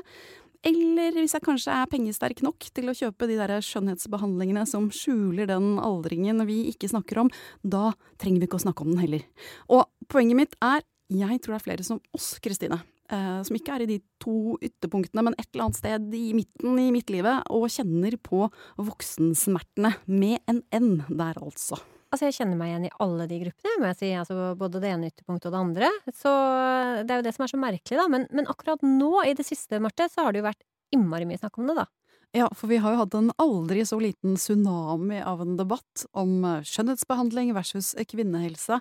eller 0.66 1.14
hvis 1.14 1.36
jeg 1.36 1.44
kanskje 1.44 1.74
er 1.74 1.90
pengesterk 1.90 2.40
nok 2.42 2.68
til 2.74 2.90
å 2.90 2.96
kjøpe 2.96 3.28
de 3.30 3.38
der 3.38 3.54
skjønnhetsbehandlingene 3.62 4.64
som 4.66 4.88
skjuler 4.94 5.48
den 5.50 5.76
aldringen 5.82 6.42
vi 6.48 6.64
ikke 6.72 6.90
snakker 6.90 7.22
om, 7.22 7.30
da 7.62 7.92
trenger 8.22 8.42
vi 8.42 8.50
ikke 8.50 8.60
å 8.60 8.66
snakke 8.66 8.86
om 8.86 8.94
den 8.94 9.04
heller. 9.04 9.26
Og 9.70 9.86
poenget 10.10 10.40
mitt 10.40 10.58
er, 10.64 10.82
jeg 11.12 11.42
tror 11.42 11.54
det 11.54 11.60
er 11.60 11.66
flere 11.68 11.86
som 11.86 12.02
oss, 12.16 12.34
Kristine, 12.42 12.80
eh, 13.12 13.40
som 13.46 13.58
ikke 13.58 13.74
er 13.76 13.84
i 13.84 13.90
de 13.90 13.98
to 14.22 14.56
ytterpunktene, 14.64 15.24
men 15.26 15.36
et 15.36 15.48
eller 15.50 15.66
annet 15.66 15.80
sted 15.80 16.14
i 16.16 16.30
midten 16.36 16.78
i 16.82 16.88
midtlivet, 16.94 17.46
og 17.52 17.68
kjenner 17.72 18.16
på 18.20 18.46
voksensmertene. 18.78 19.96
Med 20.06 20.40
en 20.50 20.62
N 20.74 21.04
der, 21.08 21.38
altså. 21.42 21.80
Altså, 22.14 22.28
jeg 22.28 22.36
kjenner 22.38 22.58
meg 22.58 22.70
igjen 22.70 22.86
i 22.86 22.94
alle 23.02 23.26
de 23.28 23.38
gruppene, 23.42 23.74
må 23.82 23.90
jeg 23.90 23.98
si. 23.98 24.10
Altså, 24.16 24.52
både 24.58 24.80
det 24.82 24.92
ene 24.94 25.10
ytterpunktet 25.10 25.50
og 25.50 25.56
det 25.56 25.62
andre. 25.64 25.90
Så 26.14 26.32
det 27.02 27.12
er 27.12 27.20
jo 27.20 27.26
det 27.26 27.34
som 27.36 27.44
er 27.44 27.52
så 27.52 27.60
merkelig, 27.60 27.98
da. 27.98 28.06
Men, 28.12 28.26
men 28.30 28.48
akkurat 28.50 28.84
nå, 28.86 29.12
i 29.26 29.34
det 29.36 29.46
siste, 29.48 29.82
Marte, 29.82 30.06
så 30.12 30.24
har 30.24 30.32
det 30.32 30.40
jo 30.40 30.48
vært 30.48 30.64
innmari 30.94 31.26
mye 31.28 31.40
snakk 31.40 31.58
om 31.60 31.70
det, 31.70 31.80
da. 31.82 31.88
Ja, 32.34 32.48
for 32.54 32.68
vi 32.68 32.76
har 32.82 32.92
jo 32.92 33.00
hatt 33.00 33.14
en 33.16 33.30
aldri 33.40 33.84
så 33.86 33.98
liten 34.00 34.34
tsunami 34.36 35.22
av 35.24 35.40
en 35.44 35.54
debatt 35.56 36.04
om 36.12 36.42
eh, 36.44 36.64
skjønnhetsbehandling 36.66 37.52
versus 37.56 37.94
kvinnehelse 38.10 38.80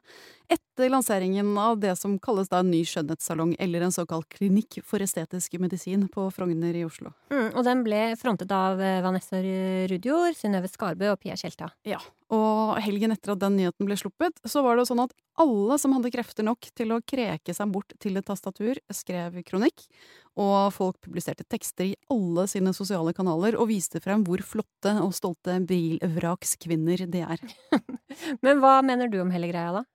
etter 0.52 0.92
lanseringen 0.92 1.54
av 1.58 1.80
det 1.80 1.94
som 1.98 2.18
kalles 2.22 2.52
da 2.52 2.60
en 2.62 2.70
ny 2.74 2.82
skjønnhetssalong, 2.86 3.56
eller 3.60 3.86
en 3.86 3.96
såkalt 3.96 4.28
klinikk 4.34 4.82
for 4.86 5.02
estetisk 5.02 5.56
medisin 5.62 6.08
på 6.12 6.28
Frogner 6.36 6.76
i 6.76 6.84
Oslo. 6.86 7.14
Mm, 7.32 7.54
og 7.54 7.64
den 7.66 7.86
ble 7.86 8.02
frontet 8.20 8.52
av 8.54 8.82
eh, 8.82 9.00
Vanessa 9.06 9.40
Rudjord, 9.40 10.36
Synnøve 10.38 10.70
Skarbø 10.72 11.14
og 11.14 11.22
Pia 11.24 11.38
Tjelta. 11.40 11.72
Ja, 11.88 12.02
og 12.34 12.80
helgen 12.82 13.14
etter 13.14 13.36
at 13.36 13.42
den 13.44 13.58
nyheten 13.60 13.86
ble 13.86 13.98
sluppet, 14.00 14.40
så 14.50 14.64
var 14.66 14.80
det 14.80 14.88
sånn 14.90 15.04
at 15.04 15.14
alle 15.42 15.78
som 15.82 15.94
hadde 15.94 16.10
krefter 16.14 16.48
nok 16.48 16.70
til 16.78 16.96
å 16.96 17.02
kreke 17.06 17.54
seg 17.54 17.70
bort 17.74 17.94
til 18.02 18.18
et 18.18 18.26
tastatur, 18.26 18.80
skrev 18.90 19.38
kronikk, 19.46 19.86
og 20.40 20.74
folk 20.74 20.98
publiserte 21.06 21.46
tekster 21.46 21.92
i 21.92 21.98
alle 22.12 22.48
sine 22.50 22.74
sosiale 22.76 23.14
kanaler 23.16 23.60
og 23.60 23.70
viste 23.70 24.02
frem 24.02 24.26
hvor 24.26 24.42
flotte 24.46 24.96
og 25.04 25.14
stolte 25.16 25.60
bilvrakskvinner 25.70 27.06
de 27.14 27.26
er. 27.28 27.46
Men 28.46 28.64
hva 28.64 28.80
mener 28.86 29.12
du 29.12 29.20
om 29.22 29.34
hele 29.36 29.52
greia, 29.52 29.82
da? 29.82 29.86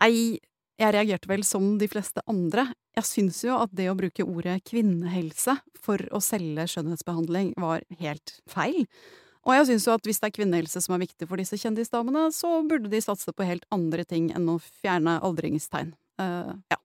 Nei, 0.00 0.40
jeg 0.76 0.92
reagerte 0.92 1.30
vel 1.30 1.44
som 1.46 1.76
de 1.80 1.86
fleste 1.88 2.20
andre. 2.28 2.66
Jeg 2.98 3.08
syns 3.08 3.38
jo 3.46 3.54
at 3.60 3.70
det 3.76 3.86
å 3.88 3.96
bruke 3.96 4.26
ordet 4.26 4.58
kvinnehelse 4.68 5.54
for 5.80 6.02
å 6.12 6.20
selge 6.24 6.66
skjønnhetsbehandling 6.72 7.54
var 7.60 7.86
helt 8.00 8.40
feil. 8.50 8.82
Og 9.46 9.54
jeg 9.54 9.68
syns 9.68 9.86
jo 9.86 9.94
at 9.94 10.06
hvis 10.08 10.18
det 10.22 10.28
er 10.28 10.36
kvinnehelse 10.40 10.82
som 10.82 10.96
er 10.96 11.04
viktig 11.04 11.28
for 11.30 11.38
disse 11.38 11.58
kjendisdamene, 11.60 12.26
så 12.34 12.58
burde 12.66 12.90
de 12.90 13.00
satse 13.02 13.30
på 13.30 13.46
helt 13.46 13.66
andre 13.74 14.02
ting 14.08 14.32
enn 14.34 14.48
å 14.50 14.58
fjerne 14.82 15.20
aldringstegn. 15.26 15.94
Uh, 16.18 16.56
ja. 16.72 16.80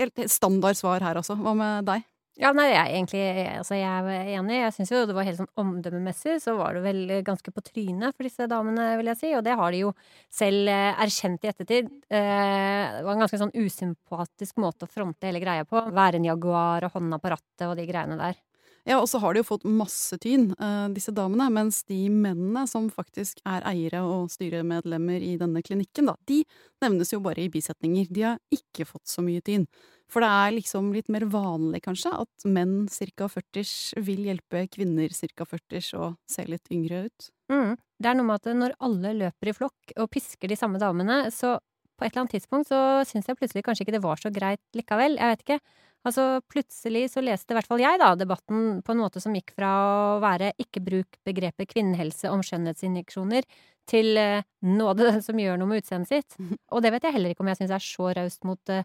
Helt 0.00 0.24
standard 0.32 0.76
svar 0.76 1.04
her, 1.04 1.16
altså. 1.20 1.38
Hva 1.40 1.54
med 1.56 1.88
deg? 1.88 2.04
Ja, 2.40 2.48
nei, 2.56 2.70
jeg 2.70 2.80
er 2.80 2.94
egentlig 2.96 3.22
altså 3.58 3.76
jeg 3.76 4.12
er 4.14 4.28
enig. 4.38 4.54
Jeg 4.56 4.72
syns 4.72 4.92
jo 4.94 5.02
det 5.08 5.16
var 5.16 5.26
helt 5.28 5.36
sånn 5.36 5.50
omdømmemessig, 5.60 6.38
så 6.40 6.54
var 6.56 6.78
det 6.78 6.84
vel 6.86 7.00
ganske 7.26 7.52
på 7.52 7.64
trynet 7.66 8.16
for 8.16 8.24
disse 8.24 8.46
damene, 8.48 8.86
vil 8.96 9.10
jeg 9.12 9.20
si. 9.20 9.32
Og 9.36 9.44
det 9.44 9.56
har 9.60 9.74
de 9.74 9.82
jo 9.82 9.90
selv 10.32 10.70
eh, 10.72 11.02
erkjent 11.04 11.44
i 11.44 11.50
ettertid. 11.52 11.90
Eh, 12.08 12.86
det 12.96 13.04
var 13.04 13.12
en 13.12 13.24
ganske 13.26 13.40
sånn 13.42 13.52
usympatisk 13.52 14.62
måte 14.64 14.88
å 14.88 14.92
fronte 14.92 15.28
hele 15.28 15.44
greia 15.44 15.68
på. 15.68 15.84
Være 15.92 16.22
en 16.22 16.30
jaguar 16.30 16.88
og 16.88 16.96
hånda 16.96 17.20
på 17.20 17.34
rattet 17.34 17.68
og 17.68 17.76
de 17.76 17.86
greiene 17.90 18.16
der. 18.20 18.40
Ja, 18.88 18.96
og 18.98 19.06
så 19.06 19.20
har 19.22 19.34
de 19.34 19.42
jo 19.42 19.46
fått 19.46 19.64
masse 19.68 20.16
tyn, 20.18 20.48
uh, 20.58 20.88
disse 20.90 21.12
damene, 21.14 21.46
mens 21.54 21.84
de 21.86 22.00
mennene 22.10 22.64
som 22.66 22.88
faktisk 22.90 23.38
er 23.46 23.62
eiere 23.70 24.00
og 24.02 24.32
styremedlemmer 24.34 25.22
i 25.22 25.36
denne 25.38 25.62
klinikken, 25.62 26.10
da, 26.10 26.16
de 26.26 26.40
nevnes 26.82 27.14
jo 27.14 27.20
bare 27.22 27.44
i 27.44 27.50
bisetninger. 27.52 28.10
De 28.10 28.26
har 28.26 28.40
ikke 28.54 28.88
fått 28.88 29.06
så 29.06 29.22
mye 29.22 29.44
tyn. 29.46 29.68
For 30.12 30.24
det 30.24 30.28
er 30.28 30.56
liksom 30.58 30.90
litt 30.92 31.08
mer 31.14 31.24
vanlig, 31.30 31.84
kanskje, 31.86 32.10
at 32.24 32.46
menn 32.48 32.88
ca. 32.90 33.28
40 33.30 34.02
vil 34.04 34.26
hjelpe 34.28 34.66
kvinner 34.74 35.14
ca. 35.14 35.46
40 35.46 35.94
å 36.02 36.10
se 36.28 36.44
litt 36.50 36.74
yngre 36.74 37.06
ut. 37.06 37.30
Mm. 37.54 37.76
Det 38.02 38.10
er 38.10 38.18
noe 38.18 38.28
med 38.28 38.42
at 38.42 38.58
når 38.58 38.74
alle 38.82 39.14
løper 39.20 39.52
i 39.52 39.54
flokk 39.56 39.94
og 39.94 40.10
pisker 40.12 40.50
de 40.50 40.58
samme 40.58 40.82
damene, 40.82 41.24
så 41.30 41.54
på 41.96 42.04
et 42.04 42.10
eller 42.10 42.24
annet 42.24 42.34
tidspunkt 42.34 42.68
så 42.72 42.82
syns 43.06 43.30
jeg 43.30 43.38
plutselig 43.38 43.62
kanskje 43.64 43.86
ikke 43.86 43.94
det 43.94 44.02
var 44.02 44.18
så 44.18 44.32
greit 44.34 44.62
likevel. 44.74 45.16
Jeg 45.20 45.32
vet 45.32 45.46
ikke. 45.46 45.58
Altså, 46.02 46.40
plutselig 46.50 47.04
så 47.12 47.22
leste 47.22 47.54
i 47.54 47.56
hvert 47.56 47.68
fall 47.70 47.82
jeg, 47.82 48.00
da, 48.02 48.12
debatten 48.18 48.80
på 48.82 48.94
en 48.94 49.02
måte 49.04 49.22
som 49.22 49.34
gikk 49.36 49.52
fra 49.54 49.70
å 50.16 50.20
være 50.22 50.50
ikke 50.62 50.82
bruk 50.82 51.20
begrepet 51.26 51.70
kvinnehelse 51.70 52.30
om 52.32 52.42
skjønnhetsinjeksjoner 52.42 53.46
til 53.90 54.18
noe 54.66 54.92
av 54.92 54.98
det 54.98 55.12
som 55.26 55.38
gjør 55.38 55.60
noe 55.60 55.70
med 55.70 55.82
utseendet 55.82 56.10
sitt. 56.10 56.36
Og 56.74 56.82
det 56.82 56.92
vet 56.94 57.06
jeg 57.06 57.16
heller 57.16 57.34
ikke 57.34 57.46
om 57.46 57.52
jeg 57.52 57.62
syns 57.62 57.76
er 57.76 57.86
så 57.86 58.10
raust 58.18 58.46
mot 58.48 58.74
uh, 58.74 58.82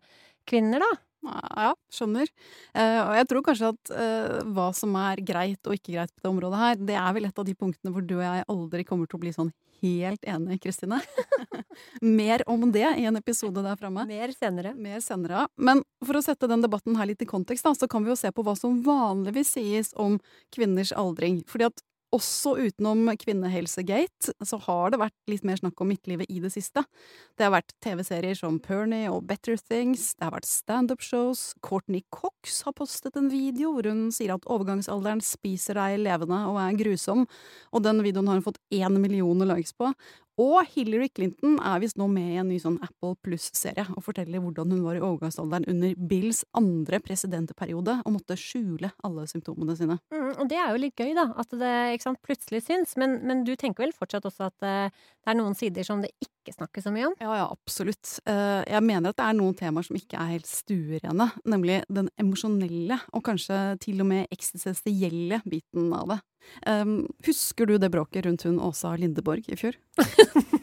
kvinner, 0.50 0.86
da. 0.86 0.92
Ja, 1.26 1.72
skjønner. 1.92 2.30
Eh, 2.78 3.00
og 3.02 3.14
jeg 3.18 3.28
tror 3.30 3.44
kanskje 3.46 3.72
at 3.74 3.92
eh, 3.92 4.36
hva 4.54 4.68
som 4.76 4.94
er 5.02 5.22
greit 5.26 5.68
og 5.68 5.76
ikke 5.76 5.96
greit 5.96 6.14
på 6.14 6.24
det 6.24 6.30
området 6.30 6.60
her, 6.62 6.84
det 6.90 6.98
er 7.00 7.16
vel 7.18 7.28
et 7.28 7.42
av 7.42 7.48
de 7.48 7.56
punktene 7.58 7.94
hvor 7.94 8.06
du 8.06 8.20
og 8.20 8.26
jeg 8.26 8.46
aldri 8.54 8.86
kommer 8.88 9.10
til 9.10 9.20
å 9.20 9.24
bli 9.26 9.34
sånn 9.36 9.52
helt 9.82 10.24
enige, 10.26 10.60
Kristine. 10.68 11.00
Mer 12.02 12.44
om 12.50 12.70
det 12.74 12.86
i 12.98 13.06
en 13.10 13.20
episode 13.20 13.64
der 13.66 13.78
framme. 13.80 14.06
Mer 14.10 14.34
senere. 14.34 14.74
Mer 14.78 15.02
senere. 15.06 15.46
Men 15.58 15.84
for 16.06 16.18
å 16.18 16.24
sette 16.26 16.50
den 16.50 16.64
debatten 16.66 16.98
her 16.98 17.10
litt 17.10 17.22
i 17.22 17.30
kontekst, 17.30 17.66
da, 17.68 17.76
så 17.78 17.90
kan 17.92 18.06
vi 18.06 18.14
jo 18.14 18.20
se 18.20 18.32
på 18.34 18.46
hva 18.46 18.56
som 18.58 18.80
vanligvis 18.86 19.54
sies 19.58 19.94
om 19.98 20.18
kvinners 20.56 20.94
aldring. 20.98 21.44
Fordi 21.50 21.70
at 21.70 21.86
også 22.16 22.54
utenom 22.62 23.10
Kvinnehelsegate 23.20 24.34
så 24.46 24.60
har 24.64 24.94
det 24.94 25.00
vært 25.02 25.16
litt 25.32 25.44
mer 25.48 25.60
snakk 25.60 25.82
om 25.84 25.90
midtlivet 25.92 26.30
i 26.32 26.40
det 26.44 26.52
siste. 26.54 26.84
Det 27.36 27.46
har 27.46 27.54
vært 27.54 27.74
TV-serier 27.84 28.38
som 28.40 28.60
Pernie 28.64 29.10
og 29.12 29.26
Better 29.28 29.60
Things, 29.60 30.14
det 30.16 30.28
har 30.28 30.36
vært 30.38 30.50
standup-shows, 30.50 31.58
Courtney 31.66 32.06
Cox 32.14 32.62
har 32.68 32.76
postet 32.78 33.20
en 33.20 33.32
video 33.32 33.74
hvor 33.76 33.90
hun 33.90 34.08
sier 34.16 34.36
at 34.38 34.48
overgangsalderen 34.48 35.24
spiser 35.26 35.80
deg 35.80 36.00
levende 36.06 36.44
og 36.48 36.62
er 36.64 36.80
grusom, 36.80 37.28
og 37.76 37.84
den 37.86 38.04
videoen 38.06 38.32
har 38.32 38.40
hun 38.40 38.48
fått 38.48 38.64
én 38.74 39.02
million 39.02 39.44
likes 39.48 39.76
på. 39.76 39.92
Og 40.38 40.60
Hillary 40.70 41.08
Clinton 41.10 41.56
er 41.66 41.80
visst 41.82 41.98
nå 41.98 42.06
med 42.12 42.30
i 42.30 42.38
en 42.38 42.50
ny 42.52 42.60
sånn 42.62 42.78
Apple 42.86 43.16
Pluss-serie 43.26 43.88
og 43.96 44.04
forteller 44.06 44.42
hvordan 44.44 44.76
hun 44.76 44.84
var 44.86 45.00
i 45.00 45.02
overgangsalderen 45.02 45.66
under 45.72 45.96
Bills 46.10 46.44
andre 46.58 47.00
presidentperiode 47.02 47.98
og 48.04 48.14
måtte 48.14 48.38
skjule 48.38 48.92
alle 49.08 49.26
symptomene 49.30 49.74
sine. 49.80 49.98
Mm, 50.14 50.34
og 50.36 50.46
det 50.52 50.60
er 50.62 50.70
jo 50.70 50.84
litt 50.84 51.02
gøy, 51.02 51.16
da, 51.18 51.32
at 51.42 51.58
det 51.58 51.74
sant, 52.06 52.22
plutselig 52.26 52.68
syns. 52.68 52.94
Men, 53.02 53.18
men, 53.26 53.42
du 53.48 53.56
tenker 53.58 53.88
vel 53.88 53.96
fortsatt 53.98 54.30
også 54.30 54.52
at 54.52 54.68
uh, 54.68 54.94
det 54.94 55.34
er 55.34 55.40
noen 55.40 55.58
sider 55.58 55.88
som 55.88 56.06
det 56.06 56.14
ikke 56.22 56.37
snakkes 56.56 56.88
så 56.88 56.94
mye 56.94 57.10
om? 57.10 57.18
Ja, 57.22 57.34
ja, 57.40 57.48
absolutt. 57.52 58.18
Uh, 58.28 58.64
jeg 58.68 58.84
mener 58.86 59.12
at 59.12 59.20
det 59.20 59.28
er 59.28 59.38
noen 59.38 59.58
temaer 59.58 59.88
som 59.88 60.00
ikke 60.00 60.20
er 60.20 60.34
helt 60.36 60.50
stuerene. 60.50 61.30
Nemlig 61.50 61.82
den 61.92 62.10
emosjonelle, 62.20 63.00
og 63.12 63.26
kanskje 63.28 63.60
til 63.84 64.04
og 64.04 64.10
med 64.12 64.32
eksistensielle 64.34 65.42
biten 65.50 65.92
av 65.96 66.16
det. 66.16 66.22
Um, 66.66 67.08
husker 67.26 67.68
du 67.68 67.78
det 67.78 67.90
bråket 67.92 68.26
rundt 68.26 68.46
hun 68.48 68.60
Åsa 68.64 68.94
Lindeborg 68.98 69.46
i 69.52 69.58
fjor? 69.60 69.76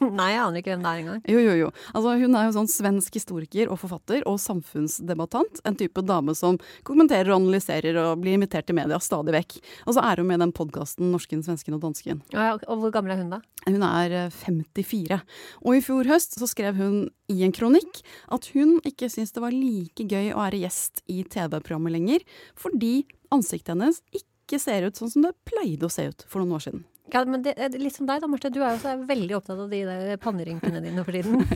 Nei, 0.05 0.31
jeg 0.35 0.41
aner 0.43 0.61
ikke 0.61 0.73
hvem 0.75 0.85
det 0.85 0.91
er 0.91 1.03
engang. 1.03 1.21
Jo, 1.31 1.41
jo, 1.41 1.55
jo. 1.59 1.69
Altså, 1.93 2.15
hun 2.21 2.37
er 2.37 2.47
jo 2.47 2.55
sånn 2.57 2.71
svensk 2.71 3.17
historiker 3.19 3.71
og 3.73 3.79
forfatter 3.81 4.25
og 4.29 4.39
samfunnsdebattant. 4.43 5.63
En 5.69 5.79
type 5.79 6.05
dame 6.05 6.35
som 6.37 6.59
kommenterer 6.87 7.33
og 7.33 7.43
analyserer 7.43 7.99
og 8.03 8.23
blir 8.23 8.37
invitert 8.39 8.69
til 8.69 8.79
media 8.79 8.99
stadig 9.03 9.35
vekk. 9.37 9.57
Og 9.87 9.97
så 9.97 10.05
er 10.05 10.21
hun 10.21 10.29
med 10.29 10.41
i 10.41 10.45
den 10.45 10.55
podkasten 10.57 11.13
Norsken, 11.13 11.45
svensken 11.47 11.77
og 11.79 11.85
dansken. 11.87 12.23
Ja, 12.35 12.53
og 12.57 12.83
hvor 12.83 12.95
gammel 12.95 13.15
er 13.15 13.23
hun 13.23 13.33
da? 13.37 13.41
Hun 13.65 13.87
er 13.87 14.17
54. 14.35 15.21
Og 15.65 15.74
i 15.77 15.83
fjor 15.85 16.09
høst 16.09 16.39
så 16.39 16.49
skrev 16.51 16.79
hun 16.79 16.97
i 17.33 17.41
en 17.47 17.55
kronikk 17.55 18.01
at 18.35 18.49
hun 18.55 18.77
ikke 18.87 19.11
syntes 19.13 19.35
det 19.35 19.43
var 19.45 19.55
like 19.55 20.07
gøy 20.07 20.33
å 20.33 20.41
være 20.43 20.63
gjest 20.65 21.05
i 21.11 21.23
TV-programmet 21.25 21.95
lenger, 21.95 22.25
fordi 22.59 23.05
ansiktet 23.35 23.75
hennes 23.75 24.03
ikke 24.15 24.61
ser 24.63 24.89
ut 24.89 24.99
sånn 24.99 25.13
som 25.13 25.27
det 25.27 25.37
pleide 25.49 25.89
å 25.89 25.93
se 25.93 26.09
ut 26.11 26.27
for 26.29 26.43
noen 26.43 26.59
år 26.59 26.67
siden. 26.69 26.85
Ja, 27.13 27.21
men 27.29 27.43
det, 27.45 27.53
er 27.61 27.75
litt 27.77 27.95
som 27.95 28.07
deg 28.09 28.23
da, 28.23 28.29
Marte. 28.31 28.49
Du 28.51 28.63
er 28.63 28.73
jo 28.73 28.79
også 28.79 28.95
veldig 29.07 29.35
opptatt 29.37 29.59
av 29.61 29.69
de 29.71 29.81
der 29.85 30.17
pannerynkene 30.23 30.81
dine 30.85 31.05
for 31.05 31.13
tiden. 31.13 31.43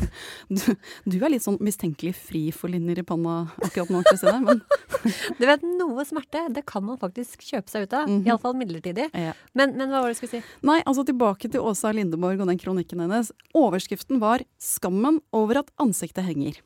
Du, 0.48 0.62
du 1.04 1.16
er 1.24 1.32
litt 1.32 1.44
sånn 1.44 1.58
mistenkelig 1.64 2.14
fri 2.16 2.42
for 2.54 2.70
linjer 2.72 3.00
i 3.00 3.04
panna 3.06 3.50
akkurat 3.64 3.90
nå, 3.92 4.00
Kristine. 4.06 4.38
Men 4.44 4.60
Du 5.38 5.44
vet, 5.46 5.62
noe 5.62 6.04
smerte, 6.08 6.44
det 6.54 6.64
kan 6.68 6.84
man 6.84 6.98
faktisk 7.00 7.42
kjøpe 7.46 7.70
seg 7.72 7.86
ut 7.86 7.96
av. 7.96 8.08
Mhm. 8.10 8.26
Iallfall 8.28 8.56
midlertidig. 8.58 9.08
ja. 9.14 9.32
Men, 9.56 9.72
men 9.78 9.90
hva 9.90 10.02
var 10.02 10.10
det 10.12 10.16
du 10.16 10.20
skulle 10.20 10.38
si? 10.38 10.56
Nei, 10.66 10.78
altså 10.88 11.04
tilbake 11.08 11.50
til 11.50 11.64
Åsa 11.64 11.92
Lindeborg 11.96 12.40
og 12.44 12.50
den 12.50 12.60
kronikken 12.60 13.00
hennes. 13.04 13.30
Overskriften 13.56 14.20
var 14.22 14.44
'Skammen 14.58 15.20
over 15.32 15.62
at 15.62 15.72
ansiktet 15.80 16.26
henger'. 16.28 16.60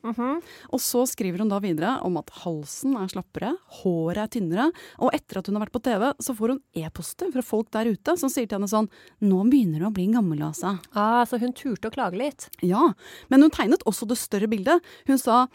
Og 0.71 0.79
så 0.81 1.05
skriver 1.09 1.43
hun 1.43 1.51
da 1.51 1.59
videre 1.63 1.95
om 2.05 2.17
at 2.19 2.29
halsen 2.43 2.95
er 2.99 3.07
slappere, 3.11 3.53
håret 3.81 4.23
er 4.25 4.31
tynnere, 4.39 4.69
og 4.99 5.13
etter 5.15 5.39
at 5.39 5.47
hun 5.47 5.57
har 5.57 5.65
vært 5.65 5.75
på 5.77 5.83
TV, 5.83 6.09
så 6.19 6.35
får 6.37 6.55
hun 6.55 6.61
e-poster 6.75 7.31
fra 7.33 7.41
folk 7.45 7.71
der 7.73 7.91
ute 7.93 8.17
som 8.19 8.31
sier 8.31 8.47
til 8.47 8.57
henne 8.59 8.69
sånn 8.71 8.82
'Nå 8.87 9.43
begynner 9.49 9.83
du 9.83 9.87
å 9.89 9.93
bli 9.93 10.07
gammel, 10.13 10.41
Asa'. 10.45 10.77
Ah, 10.93 11.23
så 11.25 11.39
hun 11.41 11.53
turte 11.53 11.89
å 11.89 11.93
klage 11.93 12.19
litt. 12.19 12.49
Ja, 12.61 12.93
men 13.29 13.41
hun 13.41 13.53
tegnet 13.53 13.85
også 13.89 14.07
det 14.09 14.19
større 14.21 14.49
bildet. 14.51 14.83
Hun 15.07 15.21
sa 15.21 15.47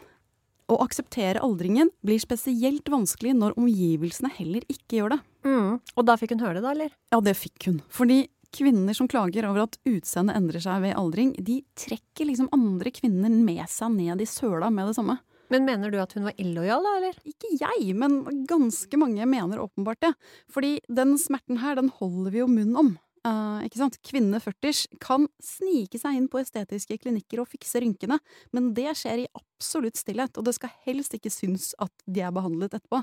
å 0.69 0.77
akseptere 0.83 1.41
aldringen 1.41 1.89
blir 2.05 2.19
spesielt 2.21 2.89
vanskelig 2.89 3.33
når 3.37 3.57
omgivelsene 3.57 4.29
heller 4.37 4.65
ikke 4.69 4.99
gjør 4.99 5.15
det. 5.15 5.21
Mm. 5.47 5.79
Og 5.95 6.05
da 6.05 6.17
fikk 6.19 6.35
hun 6.35 6.43
høre 6.43 6.59
det, 6.59 6.65
da, 6.65 6.73
eller? 6.75 6.91
Ja, 7.13 7.21
det 7.25 7.37
fikk 7.39 7.69
hun. 7.69 7.79
Fordi 7.89 8.27
kvinner 8.55 8.97
som 8.97 9.09
klager 9.09 9.47
over 9.49 9.65
at 9.65 9.77
utseendet 9.87 10.37
endrer 10.37 10.63
seg 10.63 10.83
ved 10.85 10.97
aldring, 10.97 11.33
de 11.37 11.61
trekker 11.77 12.29
liksom 12.29 12.51
andre 12.55 12.93
kvinner 12.93 13.33
med 13.33 13.65
seg 13.69 13.93
ned 13.95 14.21
i 14.21 14.29
søla 14.29 14.71
med 14.73 14.89
det 14.89 14.97
samme. 14.99 15.19
Men 15.49 15.65
mener 15.65 15.89
du 15.89 15.97
at 15.97 16.13
hun 16.13 16.27
var 16.27 16.37
illojal, 16.37 16.85
da, 16.85 16.95
eller? 16.99 17.15
Ikke 17.25 17.49
jeg, 17.57 17.93
men 17.97 18.21
ganske 18.49 18.99
mange 19.01 19.25
mener 19.29 19.61
åpenbart 19.63 20.01
det. 20.05 20.11
Fordi 20.53 20.75
den 20.85 21.15
smerten 21.17 21.63
her, 21.63 21.79
den 21.79 21.89
holder 21.97 22.35
vi 22.35 22.43
jo 22.43 22.49
munn 22.51 22.75
om. 22.77 22.91
Eh, 23.29 23.65
ikke 23.67 23.81
sant? 23.81 23.97
Kvinne 24.05 24.39
40 24.41 24.97
kan 25.03 25.27
snike 25.43 25.99
seg 25.99 26.17
inn 26.17 26.29
på 26.31 26.39
estetiske 26.41 26.99
klinikker 27.03 27.41
og 27.43 27.49
fikse 27.51 27.81
rynkene, 27.83 28.19
men 28.55 28.71
det 28.77 28.93
skjer 28.97 29.23
i 29.23 29.29
absolutt 29.37 29.99
stillhet, 29.99 30.37
og 30.39 30.47
det 30.47 30.55
skal 30.55 30.73
helst 30.87 31.15
ikke 31.17 31.33
synes 31.33 31.73
at 31.83 31.93
de 32.07 32.23
er 32.25 32.33
behandlet 32.35 32.77
etterpå. 32.77 33.01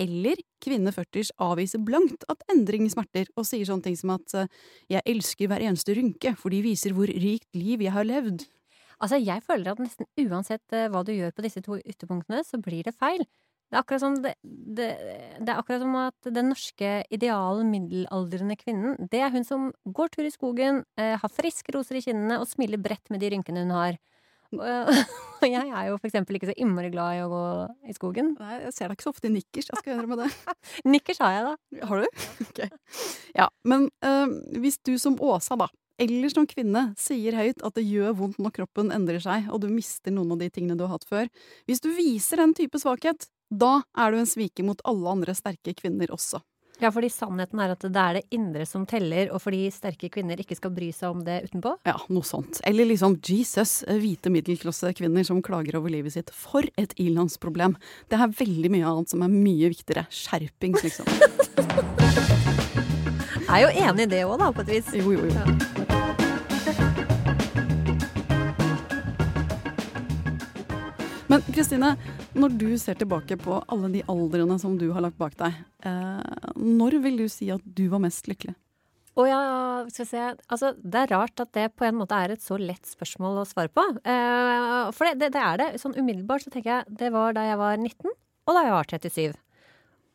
Eller 0.00 0.40
kvinne 0.64 0.94
40 0.96 1.34
avviser 1.44 1.82
blankt 1.84 2.24
at 2.32 2.46
endring 2.52 2.88
smerter, 2.92 3.28
og 3.36 3.46
sier 3.48 3.68
sånne 3.68 3.90
ting 3.90 3.98
som 4.00 4.14
at 4.16 4.34
eh, 4.34 4.48
'jeg 4.88 5.06
elsker 5.06 5.50
hver 5.50 5.60
eneste 5.60 5.94
rynke, 5.94 6.34
for 6.36 6.48
de 6.50 6.62
viser 6.64 6.96
hvor 6.96 7.06
rikt 7.10 7.50
liv 7.54 7.84
jeg 7.84 7.92
har 7.92 8.08
levd'. 8.08 8.48
Altså, 9.00 9.16
jeg 9.16 9.42
føler 9.42 9.72
at 9.72 9.80
nesten 9.80 10.06
uansett 10.20 10.72
eh, 10.72 10.88
hva 10.88 11.04
du 11.04 11.12
gjør 11.12 11.32
på 11.32 11.44
disse 11.44 11.60
to 11.64 11.76
ytterpunktene, 11.78 12.44
så 12.44 12.60
blir 12.60 12.84
det 12.84 12.96
feil. 12.96 13.24
Det 13.70 13.78
er 13.78 13.84
akkurat 13.84 14.02
som, 14.02 14.16
det, 14.18 14.34
det, 14.42 14.88
det 15.38 15.52
er 15.52 15.58
akkurat 15.60 15.82
som 15.84 15.96
at 16.00 16.30
den 16.34 16.50
norske 16.50 16.92
idealen 17.14 17.70
middelaldrende 17.70 18.56
kvinnen, 18.58 18.96
det 19.12 19.22
er 19.22 19.30
hun 19.30 19.46
som 19.46 19.68
går 19.86 20.10
tur 20.16 20.26
i 20.26 20.32
skogen, 20.34 20.82
eh, 20.98 21.14
har 21.22 21.30
friske 21.30 21.70
roser 21.76 22.00
i 22.00 22.02
kinnene 22.02 22.40
og 22.42 22.48
smiler 22.50 22.82
bredt 22.82 23.12
med 23.14 23.22
de 23.22 23.30
rynkene 23.30 23.62
hun 23.62 23.76
har. 23.76 24.00
Og 24.58 24.90
jeg 25.46 25.62
er 25.62 25.84
jo 25.86 25.98
for 26.00 26.08
eksempel 26.08 26.36
ikke 26.36 26.50
så 26.50 26.56
innmari 26.58 26.90
glad 26.90 27.20
i 27.20 27.22
å 27.22 27.30
gå 27.30 27.44
i 27.86 27.94
skogen. 27.94 28.34
Nei, 28.40 28.58
jeg 28.64 28.74
ser 28.74 28.90
deg 28.90 28.98
ikke 28.98 29.06
så 29.06 29.14
ofte 29.14 29.30
i 29.30 29.34
nikkers, 29.36 29.70
jeg 29.70 29.82
skal 29.82 29.94
innrømme 29.94 30.18
det. 30.24 30.30
Nikkers 30.96 31.22
har 31.22 31.36
jeg, 31.36 31.52
da. 31.52 31.86
Har 31.90 32.02
du? 32.02 32.24
Ok. 32.50 32.64
Ja, 33.38 33.46
men 33.70 33.86
eh, 34.02 34.32
hvis 34.58 34.80
du 34.82 34.96
som 34.98 35.14
Åsa, 35.22 35.54
da, 35.60 35.70
eller 36.00 36.32
som 36.32 36.46
kvinne, 36.48 36.88
sier 36.98 37.36
høyt 37.38 37.62
at 37.62 37.76
det 37.76 37.84
gjør 37.86 38.16
vondt 38.18 38.40
når 38.42 38.54
kroppen 38.58 38.90
endrer 38.94 39.22
seg, 39.22 39.46
og 39.52 39.62
du 39.62 39.68
mister 39.70 40.14
noen 40.14 40.34
av 40.34 40.40
de 40.42 40.48
tingene 40.50 40.78
du 40.78 40.86
har 40.86 40.96
hatt 40.96 41.06
før, 41.06 41.30
hvis 41.70 41.84
du 41.84 41.92
viser 41.94 42.42
den 42.42 42.56
type 42.58 42.80
svakhet, 42.80 43.28
da 43.50 43.80
er 43.98 44.12
du 44.12 44.20
en 44.20 44.28
sviker 44.30 44.64
mot 44.66 44.80
alle 44.86 45.10
andre 45.10 45.34
sterke 45.34 45.74
kvinner 45.74 46.12
også. 46.14 46.38
Ja, 46.80 46.88
fordi 46.88 47.10
sannheten 47.12 47.60
er 47.60 47.74
at 47.74 47.82
det 47.84 48.00
er 48.00 48.16
det 48.16 48.22
indre 48.32 48.64
som 48.64 48.86
teller, 48.88 49.28
og 49.34 49.42
fordi 49.44 49.66
sterke 49.74 50.08
kvinner 50.12 50.40
ikke 50.40 50.56
skal 50.56 50.72
bry 50.72 50.88
seg 50.96 51.12
om 51.12 51.20
det 51.26 51.42
utenpå. 51.50 51.74
Ja, 51.84 51.98
noe 52.08 52.24
sånt. 52.24 52.62
Eller 52.64 52.88
liksom 52.88 53.18
Jesus, 53.20 53.82
hvite 53.84 54.32
middelklassekvinner 54.32 55.26
som 55.28 55.42
klager 55.44 55.76
over 55.76 55.92
livet 55.92 56.14
sitt. 56.16 56.32
For 56.32 56.64
et 56.80 56.94
ilandsproblem. 56.96 57.76
Det 58.08 58.16
er 58.16 58.32
veldig 58.38 58.72
mye 58.72 58.88
annet 58.94 59.12
som 59.12 59.26
er 59.26 59.34
mye 59.34 59.68
viktigere. 59.74 60.06
Skjerpings, 60.08 60.80
liksom. 60.86 61.04
Jeg 63.50 63.56
er 63.58 63.62
jo 63.66 63.70
enig 63.82 64.06
i 64.06 64.10
det 64.14 64.22
òg, 64.24 64.38
da, 64.40 64.48
på 64.54 64.62
et 64.62 64.72
vis. 64.78 64.88
Jo, 64.94 65.10
jo, 65.10 65.26
jo. 65.26 65.42
Men 71.30 71.44
Kristine, 71.50 71.92
når 72.38 72.56
du 72.60 72.68
ser 72.78 72.98
tilbake 73.00 73.36
på 73.40 73.58
alle 73.72 73.90
de 73.92 74.02
aldrene 74.10 74.58
som 74.62 74.76
du 74.78 74.90
har 74.94 75.02
lagt 75.04 75.18
bak 75.20 75.36
deg, 75.40 75.56
eh, 75.86 76.52
når 76.56 77.00
vil 77.04 77.22
du 77.24 77.28
si 77.32 77.50
at 77.50 77.64
du 77.64 77.88
var 77.92 78.02
mest 78.04 78.30
lykkelig? 78.30 78.54
Å 79.18 79.24
ja, 79.26 79.40
skal 79.90 80.04
vi 80.04 80.08
se 80.08 80.20
Altså, 80.54 80.70
det 80.78 81.00
er 81.00 81.10
rart 81.12 81.42
at 81.42 81.50
det 81.56 81.66
på 81.74 81.84
en 81.84 81.98
måte 81.98 82.16
er 82.16 82.32
et 82.32 82.44
så 82.44 82.56
lett 82.60 82.86
spørsmål 82.86 83.42
å 83.42 83.46
svare 83.48 83.72
på. 83.74 83.82
Eh, 84.06 84.90
for 84.94 85.08
det, 85.08 85.18
det, 85.20 85.32
det 85.34 85.42
er 85.42 85.60
det. 85.60 85.68
Sånn 85.82 85.96
umiddelbart 85.98 86.46
så 86.46 86.52
tenker 86.54 86.76
jeg 86.76 86.98
det 87.02 87.10
var 87.14 87.34
da 87.36 87.44
jeg 87.48 87.58
var 87.60 87.76
19, 87.76 88.14
og 88.46 88.56
da 88.56 88.64
jeg 88.66 88.76
var 88.76 88.92
37. 88.94 89.40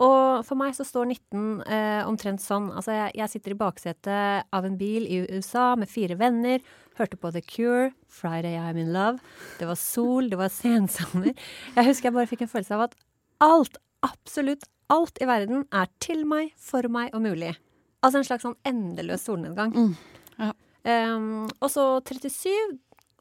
Og 0.03 0.43
for 0.43 0.59
meg 0.59 0.73
så 0.75 0.83
står 0.83 1.07
19 1.13 1.61
eh, 1.71 2.01
omtrent 2.03 2.43
sånn 2.43 2.67
Altså, 2.75 2.91
jeg, 2.91 3.13
jeg 3.15 3.31
sitter 3.31 3.53
i 3.53 3.59
baksetet 3.59 4.49
av 4.51 4.67
en 4.67 4.75
bil 4.79 5.05
i 5.07 5.21
USA 5.31 5.69
med 5.79 5.87
fire 5.87 6.17
venner, 6.19 6.63
hørte 6.99 7.19
på 7.19 7.31
The 7.31 7.43
Cure, 7.43 7.93
Friday 8.11 8.57
I'm 8.59 8.79
in 8.81 8.91
love. 8.95 9.23
Det 9.59 9.69
var 9.69 9.79
sol, 9.79 10.27
det 10.31 10.39
var 10.39 10.51
sensommer. 10.51 11.31
Jeg 11.77 11.87
husker 11.87 12.09
jeg 12.09 12.17
bare 12.17 12.31
fikk 12.31 12.43
en 12.43 12.51
følelse 12.51 12.75
av 12.75 12.87
at 12.89 12.97
alt, 13.45 13.79
absolutt 14.03 14.67
alt 14.91 15.17
i 15.23 15.27
verden 15.29 15.63
er 15.73 15.89
til 16.03 16.25
meg, 16.29 16.51
for 16.59 16.87
meg 16.91 17.15
og 17.15 17.23
mulig. 17.25 17.55
Altså 18.05 18.19
en 18.19 18.27
slags 18.27 18.45
sånn 18.45 18.57
endeløs 18.67 19.23
solnedgang. 19.25 19.73
Mm, 19.73 19.93
ja. 20.43 20.51
Um, 20.85 21.47
og 21.57 21.71
så 21.73 21.87
37, 22.05 22.75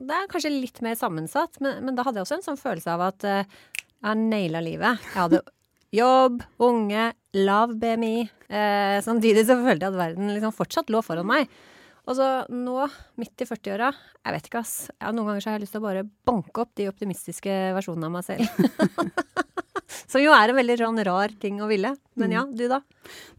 det 0.05 0.17
er 0.17 0.29
kanskje 0.29 0.53
litt 0.53 0.83
mer 0.85 0.99
sammensatt, 1.01 1.57
men, 1.65 1.81
men 1.87 1.97
da 1.97 2.05
hadde 2.05 2.21
jeg 2.21 2.27
også 2.27 2.41
en 2.41 2.49
sånn 2.51 2.61
følelse 2.61 2.93
av 2.93 3.07
at 3.07 3.25
uh, 3.25 3.61
jeg 4.05 4.27
naila 4.27 4.61
livet. 4.65 5.07
Jeg 5.15 5.23
hadde 5.23 5.41
jobb, 5.95 6.43
unge, 6.65 7.13
lav 7.39 7.77
BMI. 7.79 8.17
Eh, 8.49 8.99
samtidig 9.05 9.47
så 9.47 9.57
følte 9.61 9.87
jeg 9.87 9.95
at 9.95 10.01
verden 10.01 10.33
liksom 10.35 10.55
fortsatt 10.55 10.91
lå 10.93 11.03
foran 11.05 11.29
meg. 11.29 11.49
Og 12.05 12.19
så 12.19 12.27
nå, 12.53 12.85
midt 13.21 13.41
i 13.41 13.47
40-åra, 13.49 13.89
jeg 14.27 14.35
vet 14.37 14.49
ikke, 14.51 14.61
ass. 14.61 14.75
Ja, 14.99 15.13
noen 15.15 15.31
ganger 15.31 15.45
så 15.45 15.51
har 15.51 15.57
jeg 15.57 15.65
lyst 15.65 15.77
til 15.77 15.81
å 15.81 15.87
bare 15.87 16.05
banke 16.29 16.65
opp 16.65 16.75
de 16.77 16.91
optimistiske 16.91 17.55
versjonene 17.77 18.11
av 18.11 18.19
meg 18.19 18.27
selv. 18.27 18.45
Som 20.11 20.21
jo 20.21 20.35
er 20.37 20.51
en 20.51 20.59
veldig 20.59 20.77
sånn 20.83 21.01
rar 21.07 21.33
ting 21.41 21.63
å 21.65 21.69
ville. 21.71 21.95
Men 22.21 22.35
ja, 22.35 22.45
du 22.45 22.67
da? 22.69 22.83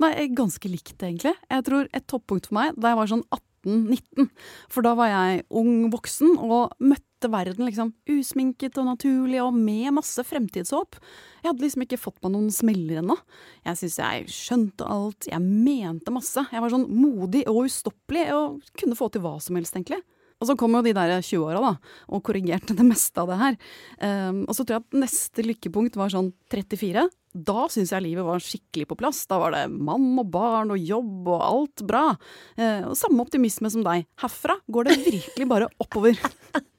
Nei, 0.02 0.12
ganske 0.34 0.72
likt, 0.72 0.98
egentlig. 0.98 1.36
Jeg 1.52 1.66
tror 1.68 1.90
et 1.94 2.08
toppunkt 2.10 2.50
for 2.50 2.58
meg 2.58 2.74
da 2.80 2.92
jeg 2.92 3.00
var 3.00 3.12
sånn 3.12 3.26
18-19. 3.30 4.32
For 4.74 4.86
da 4.86 4.96
var 4.98 5.14
jeg 5.14 5.46
ung 5.62 5.92
voksen 5.94 6.34
og 6.42 6.74
møtte 6.82 7.15
verden 7.32 7.68
liksom 7.68 7.94
usminket 8.10 8.78
og 8.82 8.90
naturlig 8.90 9.42
og 9.44 9.56
med 9.58 9.94
masse 9.98 10.24
fremtidshåp. 10.26 10.98
Jeg 11.42 11.50
hadde 11.50 11.66
liksom 11.66 11.86
ikke 11.86 12.02
fått 12.02 12.20
meg 12.24 12.34
noen 12.34 12.52
smeller 12.54 13.02
ennå. 13.04 13.18
Jeg 13.68 13.82
syns 13.82 14.00
jeg 14.02 14.28
skjønte 14.34 14.90
alt, 14.90 15.30
jeg 15.30 15.42
mente 15.44 16.14
masse. 16.14 16.46
Jeg 16.52 16.64
var 16.64 16.74
sånn 16.74 16.90
modig 16.90 17.46
og 17.52 17.66
ustoppelig 17.70 18.28
og 18.36 18.62
kunne 18.78 18.98
få 19.00 19.12
til 19.14 19.26
hva 19.26 19.38
som 19.44 19.60
helst, 19.60 19.78
egentlig. 19.78 20.02
Og 20.42 20.50
så 20.50 20.56
kom 20.60 20.74
jo 20.76 20.84
de 20.84 20.92
der 20.96 21.14
20-åra, 21.24 21.62
da, 21.64 21.94
og 22.12 22.24
korrigerte 22.28 22.76
det 22.76 22.86
meste 22.86 23.22
av 23.22 23.32
det 23.32 23.38
her. 23.40 23.56
Um, 24.02 24.42
og 24.44 24.58
så 24.58 24.66
tror 24.66 24.78
jeg 24.78 24.84
at 24.84 24.98
neste 25.06 25.46
lykkepunkt 25.46 25.96
var 26.00 26.12
sånn 26.12 26.34
34. 26.52 27.06
Da 27.48 27.66
syns 27.72 27.94
jeg 27.96 28.04
livet 28.04 28.28
var 28.28 28.44
skikkelig 28.44 28.90
på 28.90 29.00
plass. 29.00 29.24
Da 29.32 29.40
var 29.40 29.56
det 29.56 29.66
mann 29.72 30.12
og 30.20 30.28
barn 30.36 30.76
og 30.76 30.80
jobb 30.80 31.32
og 31.32 31.48
alt 31.48 31.86
bra. 31.88 32.06
Uh, 32.60 32.92
og 32.92 33.00
samme 33.00 33.24
optimisme 33.24 33.72
som 33.72 33.86
deg. 33.88 34.08
Herfra 34.22 34.60
går 34.68 34.92
det 34.92 35.02
virkelig 35.08 35.50
bare 35.52 35.72
oppover. 35.80 36.20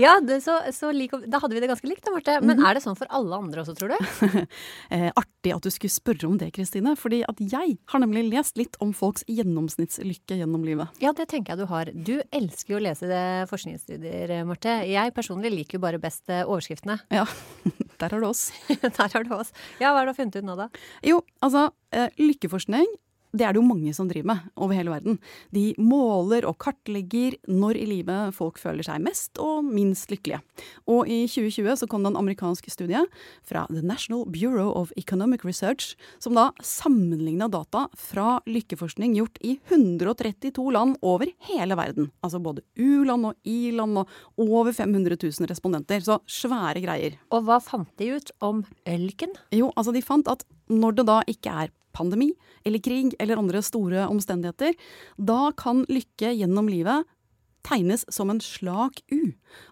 Ja, 0.00 0.16
det, 0.24 0.40
så, 0.44 0.54
så 0.72 0.90
like, 0.94 1.18
da 1.30 1.38
hadde 1.42 1.54
vi 1.56 1.60
det 1.62 1.68
ganske 1.70 1.88
likt 1.88 2.04
da, 2.06 2.12
Marte. 2.14 2.38
Men 2.42 2.56
Mhm. 2.58 2.66
er 2.68 2.74
det 2.78 2.82
sånn 2.84 2.96
for 2.98 3.06
alle 3.10 3.36
andre 3.36 3.62
også, 3.64 3.74
tror 3.78 3.92
du? 3.92 3.98
Eh, 4.92 5.08
artig 5.16 5.52
at 5.54 5.62
du 5.64 5.70
skulle 5.72 5.90
spørre 5.92 6.26
om 6.28 6.36
det, 6.38 6.50
Kristine. 6.54 6.92
Fordi 6.98 7.22
at 7.28 7.38
jeg 7.40 7.78
har 7.92 8.00
nemlig 8.02 8.26
lest 8.30 8.56
litt 8.60 8.76
om 8.84 8.92
folks 8.96 9.24
gjennomsnittslykke 9.28 10.36
gjennom 10.40 10.64
livet. 10.66 10.88
Ja, 11.02 11.12
det 11.16 11.28
tenker 11.32 11.54
jeg 11.54 11.62
du 11.62 11.66
har. 11.70 11.90
Du 11.92 12.14
elsker 12.32 12.74
jo 12.74 12.80
å 12.80 12.84
lese 12.84 13.08
det 13.10 13.22
forskningsstudier, 13.50 14.34
Marte. 14.48 14.74
Jeg 14.88 15.14
personlig 15.16 15.52
liker 15.54 15.78
jo 15.78 15.84
bare 15.86 16.00
best 16.02 16.28
eh, 16.32 16.44
overskriftene. 16.44 16.98
Ja, 17.14 17.24
der 18.02 18.08
har 18.16 18.20
du 18.20 18.28
oss. 18.28 18.50
Der 18.82 19.08
har 19.16 19.24
du 19.24 19.32
oss. 19.36 19.52
Ja, 19.80 19.92
hva 19.92 20.02
har 20.02 20.10
du 20.10 20.14
funnet 20.18 20.36
ut 20.36 20.44
nå, 20.46 20.56
da? 20.58 20.68
Jo, 21.06 21.22
altså, 21.42 21.68
eh, 21.94 22.08
lykkeforskning 22.20 22.86
det 23.32 23.46
er 23.46 23.54
det 23.54 23.60
jo 23.62 23.66
mange 23.66 23.92
som 23.96 24.08
driver 24.10 24.28
med 24.28 24.52
over 24.60 24.76
hele 24.76 24.92
verden. 24.92 25.18
De 25.54 25.72
måler 25.80 26.44
og 26.48 26.58
kartlegger 26.60 27.38
når 27.48 27.78
i 27.80 27.86
livet 27.88 28.36
folk 28.36 28.60
føler 28.60 28.84
seg 28.84 29.00
mest 29.04 29.40
og 29.42 29.64
minst 29.64 30.12
lykkelige. 30.12 30.42
Og 30.92 31.08
i 31.08 31.24
2020 31.30 31.80
så 31.80 31.88
kom 31.88 32.04
det 32.04 32.12
en 32.12 32.20
amerikansk 32.20 32.68
studie 32.72 33.00
fra 33.48 33.64
The 33.70 33.80
National 33.80 34.26
Bureau 34.28 34.74
of 34.76 34.92
Economic 35.00 35.46
Research 35.48 35.96
som 36.22 36.36
da 36.36 36.50
sammenligna 36.60 37.48
data 37.52 37.86
fra 37.96 38.36
lykkeforskning 38.44 39.16
gjort 39.16 39.40
i 39.40 39.56
132 39.70 40.68
land 40.76 40.98
over 41.00 41.32
hele 41.48 41.78
verden. 41.78 42.10
Altså 42.20 42.42
både 42.42 42.64
u-land 42.76 43.32
og 43.32 43.48
i-land 43.48 44.02
og 44.04 44.42
over 44.42 44.72
500 44.76 45.16
000 45.16 45.48
respondenter. 45.48 46.04
Så 46.04 46.20
svære 46.28 46.84
greier. 46.84 47.16
Og 47.32 47.46
hva 47.48 47.62
fant 47.64 47.88
de 47.96 48.12
ut 48.18 48.32
om 48.44 48.64
ølken? 48.88 49.32
Jo, 49.54 49.72
altså 49.76 49.94
de 49.96 50.04
fant 50.04 50.28
at 50.28 50.44
når 50.72 51.00
det 51.00 51.08
da 51.08 51.22
ikke 51.28 51.62
er 51.64 51.72
pandemi 51.94 52.30
eller 52.66 52.82
krig 52.84 53.14
eller 53.22 53.40
andre 53.40 53.62
store 53.64 54.06
omstendigheter, 54.10 54.74
da 55.18 55.50
kan 55.58 55.84
lykke 55.90 56.32
gjennom 56.38 56.70
livet 56.72 57.06
tegnes 57.62 58.02
som 58.10 58.30
en 58.32 58.40
slak 58.42 59.02
U. 59.14 59.20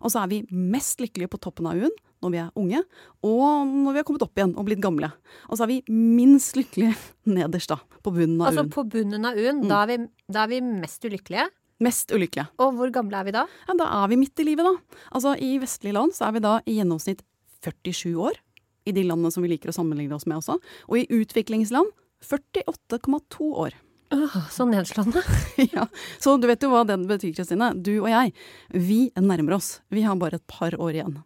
Og 0.05 0.13
så 0.13 0.23
er 0.23 0.31
vi 0.31 0.45
mest 0.55 1.01
lykkelige 1.03 1.33
på 1.33 1.41
toppen 1.43 1.67
av 1.67 1.81
U-en 1.81 1.97
når 2.21 2.33
vi 2.35 2.39
er 2.43 2.51
unge, 2.61 2.81
og 3.25 3.71
når 3.71 3.95
vi 3.95 4.01
har 4.03 4.05
kommet 4.05 4.23
opp 4.27 4.37
igjen 4.37 4.51
og 4.61 4.67
blitt 4.69 4.83
gamle. 4.85 5.09
Og 5.49 5.57
så 5.57 5.65
er 5.65 5.71
vi 5.71 5.79
minst 5.89 6.53
lykkelige 6.59 6.93
nederst, 7.37 7.73
da, 7.73 7.79
på 8.05 8.13
bunnen 8.13 8.43
av 8.43 8.51
Altså 8.51 8.67
U-en. 8.67 8.73
på 8.75 8.85
bunnen 8.93 9.25
av 9.25 9.41
U-en, 9.41 9.63
da, 9.71 9.79
er 9.89 10.05
da 10.29 10.43
er 10.45 10.51
vi 10.53 10.59
mest 10.67 11.07
ulykkelige. 11.09 11.47
Mest 11.81 12.13
ulykkelige. 12.13 12.45
Og 12.61 12.77
hvor 12.77 12.93
gamle 12.93 13.17
er 13.17 13.25
vi 13.25 13.33
da? 13.33 13.47
Ja, 13.65 13.77
da 13.81 13.87
er 14.03 14.13
vi 14.13 14.19
midt 14.21 14.43
i 14.45 14.45
livet, 14.51 14.69
da. 14.69 15.01
Altså, 15.17 15.33
I 15.41 15.55
vestlige 15.63 15.97
land 15.97 16.13
så 16.13 16.27
er 16.29 16.37
vi 16.37 16.45
da 16.45 16.59
i 16.69 16.77
gjennomsnitt 16.77 17.25
47 17.65 18.13
år. 18.21 18.37
I 18.85 18.93
de 18.97 19.07
landene 19.09 19.33
som 19.33 19.45
vi 19.45 19.55
liker 19.55 19.73
å 19.73 19.77
sammenligne 19.77 20.13
oss 20.17 20.29
med 20.29 20.43
også. 20.43 20.59
Og 20.93 21.01
i 21.01 21.07
utviklingsland 21.23 21.89
48,2 22.25 23.53
år. 23.65 23.77
Åh, 24.13 24.51
så 24.51 24.65
nedslående. 24.67 25.23
ja, 25.73 25.87
Så 26.19 26.37
du 26.37 26.49
vet 26.51 26.63
jo 26.63 26.73
hva 26.73 26.83
den 26.87 27.07
betyr, 27.07 27.35
Kristine. 27.37 27.71
Du 27.79 27.93
og 28.01 28.09
jeg, 28.11 28.33
vi 28.75 29.01
nærmer 29.15 29.55
oss. 29.61 29.77
Vi 29.89 30.03
har 30.03 30.19
bare 30.19 30.41
et 30.41 30.47
par 30.51 30.75
år 30.75 30.97
igjen. 30.99 31.21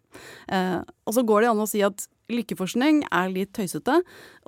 Eh, 0.53 0.81
og 0.85 1.17
så 1.17 1.25
går 1.25 1.45
det 1.45 1.53
an 1.55 1.65
å 1.65 1.69
si 1.71 1.81
at 1.87 2.05
lykkeforskning 2.37 3.03
er 3.11 3.33
litt 3.33 3.53
tøysete, 3.57 4.01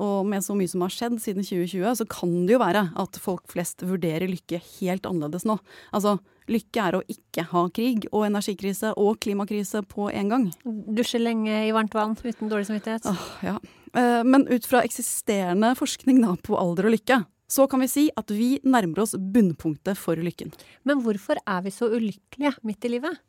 og 0.02 0.26
med 0.28 0.44
så 0.44 0.56
mye 0.58 0.70
som 0.70 0.84
har 0.84 0.92
skjedd 0.94 1.18
siden 1.22 1.46
2020, 1.46 1.98
så 2.00 2.06
kan 2.10 2.32
det 2.46 2.56
jo 2.56 2.62
være 2.62 2.88
at 2.98 3.20
folk 3.22 3.46
flest 3.52 3.84
vurderer 3.86 4.28
lykke 4.30 4.60
helt 4.78 5.06
annerledes 5.08 5.46
nå. 5.48 5.58
Altså, 5.96 6.16
lykke 6.52 6.82
er 6.82 6.98
å 6.98 7.04
ikke 7.10 7.46
ha 7.50 7.64
krig 7.74 8.08
og 8.12 8.26
energikrise 8.28 8.92
og 8.96 9.20
klimakrise 9.24 9.82
på 9.86 10.10
en 10.12 10.34
gang. 10.34 10.50
Dusje 10.66 11.20
lenge 11.22 11.64
i 11.66 11.72
varmt 11.74 11.96
vann 11.96 12.16
uten 12.18 12.50
dårlig 12.52 12.68
samvittighet. 12.70 13.08
Åh, 13.10 13.24
ja. 13.46 13.56
Eh, 13.96 14.22
Men 14.24 14.46
ut 14.50 14.66
fra 14.66 14.82
eksisterende 14.86 15.74
forskning 15.78 16.20
da, 16.22 16.36
på 16.36 16.58
alder 16.58 16.90
og 16.90 16.96
lykke, 16.98 17.22
så 17.48 17.68
kan 17.70 17.82
vi 17.82 17.88
si 17.90 18.04
at 18.18 18.30
vi 18.34 18.56
nærmer 18.66 19.04
oss 19.04 19.14
bunnpunktet 19.14 19.98
for 19.98 20.18
lykken. 20.18 20.52
Men 20.84 21.02
hvorfor 21.04 21.38
er 21.46 21.62
vi 21.62 21.70
så 21.74 21.88
ulykkelige 21.92 22.56
midt 22.66 22.84
i 22.88 22.96
livet? 22.96 23.20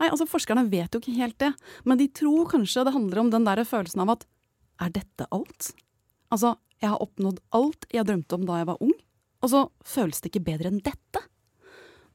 Nei, 0.00 0.08
altså 0.08 0.26
Forskerne 0.28 0.66
vet 0.70 0.94
jo 0.94 1.00
ikke 1.02 1.16
helt 1.18 1.38
det, 1.42 1.52
men 1.84 2.00
de 2.00 2.08
tror 2.08 2.48
kanskje 2.50 2.86
det 2.86 2.94
handler 2.94 3.22
om 3.22 3.32
den 3.34 3.46
der 3.48 3.64
følelsen 3.68 4.04
av 4.04 4.14
at 4.16 4.26
er 4.82 4.92
dette 4.94 5.26
alt? 5.34 5.72
Altså, 6.32 6.54
jeg 6.82 6.92
har 6.92 7.02
oppnådd 7.02 7.40
alt 7.56 7.88
jeg 7.92 8.06
drømte 8.06 8.38
om 8.38 8.46
da 8.48 8.60
jeg 8.60 8.68
var 8.70 8.84
ung, 8.84 8.94
og 9.42 9.52
så 9.52 9.64
føles 9.86 10.22
det 10.22 10.32
ikke 10.32 10.46
bedre 10.46 10.70
enn 10.72 10.82
dette. 10.84 11.24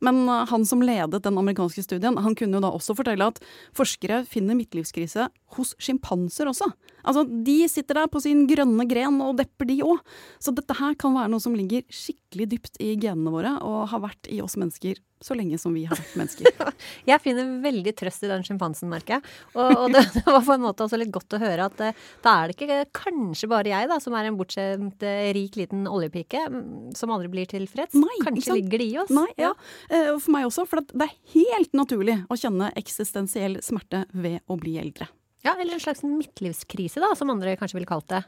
Men 0.03 0.25
uh, 0.27 0.43
han 0.49 0.65
som 0.67 0.83
ledet 0.83 1.23
den 1.23 1.39
amerikanske 1.39 1.85
studien, 1.85 2.17
han 2.19 2.35
kunne 2.35 2.57
jo 2.57 2.63
da 2.63 2.73
også 2.75 2.95
fortelle 2.97 3.29
at 3.31 3.39
forskere 3.75 4.23
finner 4.27 4.57
midtlivskrise 4.59 5.29
hos 5.55 5.73
sjimpanser 5.79 6.51
også. 6.51 6.67
Altså, 7.03 7.25
De 7.27 7.57
sitter 7.71 8.01
der 8.01 8.11
på 8.11 8.21
sin 8.23 8.45
grønne 8.49 8.87
gren 8.89 9.21
og 9.23 9.37
depper, 9.39 9.69
de 9.69 9.79
òg. 9.85 10.01
Så 10.43 10.53
dette 10.55 10.75
her 10.77 10.97
kan 10.99 11.15
være 11.15 11.31
noe 11.33 11.43
som 11.43 11.55
ligger 11.57 11.85
skikkelig 11.93 12.49
dypt 12.55 12.79
i 12.83 12.93
genene 12.95 13.33
våre, 13.33 13.57
og 13.63 13.89
har 13.93 14.03
vært 14.03 14.31
i 14.31 14.41
oss 14.43 14.57
mennesker 14.59 14.99
så 15.23 15.35
lenge 15.37 15.57
som 15.57 15.73
vi 15.73 15.85
har 15.87 15.97
vært 15.97 16.17
mennesker. 16.19 16.73
Jeg 17.09 17.21
finner 17.23 17.47
veldig 17.63 17.93
trøst 17.99 18.25
i 18.25 18.29
den 18.31 18.43
sjimpansen, 18.45 18.89
merker 18.91 19.17
jeg. 19.17 19.33
Og, 19.55 19.71
og 19.85 19.95
det, 19.95 20.03
det 20.17 20.23
var 20.27 20.43
på 20.43 20.55
en 20.57 20.65
måte 20.65 20.85
også 20.85 20.99
litt 20.99 21.13
godt 21.15 21.37
å 21.37 21.41
høre 21.41 21.69
at 21.69 21.83
eh, 21.85 22.03
da 22.25 22.35
er 22.41 22.51
det 22.51 22.57
ikke 22.57 22.79
kanskje 23.05 23.49
bare 23.51 23.71
jeg 23.71 23.89
da, 23.91 23.99
som 24.03 24.17
er 24.19 24.27
en 24.29 24.37
bortskjemt, 24.39 25.05
eh, 25.07 25.29
rik 25.37 25.57
liten 25.59 25.87
oljepike, 25.89 26.43
mm, 26.51 26.91
som 26.99 27.13
aldri 27.15 27.31
blir 27.31 27.49
tilfreds. 27.49 27.95
Nei, 27.95 28.19
kanskje 28.25 28.59
ligger 28.59 28.83
det 28.83 28.89
i 28.91 28.99
oss. 29.05 29.13
Nei, 29.15 29.29
ja. 29.39 29.53
Eh, 29.89 30.11
For 30.17 30.35
meg 30.35 30.49
også, 30.49 30.67
for 30.69 30.83
det 30.83 31.07
er 31.07 31.15
helt 31.37 31.75
naturlig 31.77 32.19
å 32.27 32.39
kjenne 32.39 32.73
eksistensiell 32.79 33.61
smerte 33.63 34.05
ved 34.11 34.41
å 34.51 34.59
bli 34.59 34.75
eldre. 34.81 35.07
Ja, 35.43 35.55
Eller 35.59 35.73
en 35.73 35.79
slags 35.83 36.03
midtlivskrise, 36.03 37.01
da, 37.03 37.11
som 37.15 37.29
andre 37.29 37.57
kanskje 37.59 37.75
ville 37.77 37.89
kalt 37.89 38.07
det. 38.07 38.23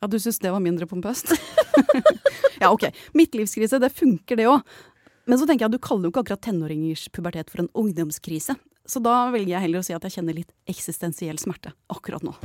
Ja, 0.00 0.08
du 0.08 0.18
syns 0.20 0.40
det 0.40 0.52
var 0.52 0.60
mindre 0.64 0.86
pompøst? 0.88 1.32
ja, 2.62 2.70
ok. 2.70 2.88
Midtlivskrise, 3.12 3.78
det 3.80 3.92
funker 3.92 4.40
det 4.40 4.48
òg. 4.48 4.64
Men 5.28 5.40
så 5.40 5.48
tenker 5.48 5.64
jeg 5.64 5.72
at 5.72 5.76
du 5.76 5.84
kaller 5.84 6.08
jo 6.08 6.12
ikke 6.12 6.24
akkurat 6.24 6.44
tenåringers 6.44 7.06
pubertet 7.12 7.52
for 7.52 7.64
en 7.64 7.70
ungdomskrise. 7.72 8.56
Så 8.84 9.00
da 9.00 9.30
velger 9.32 9.54
jeg 9.56 9.64
heller 9.68 9.80
å 9.80 9.86
si 9.86 9.96
at 9.96 10.04
jeg 10.04 10.18
kjenner 10.18 10.36
litt 10.36 10.52
eksistensiell 10.68 11.40
smerte 11.40 11.72
akkurat 11.92 12.24
nå. 12.24 12.36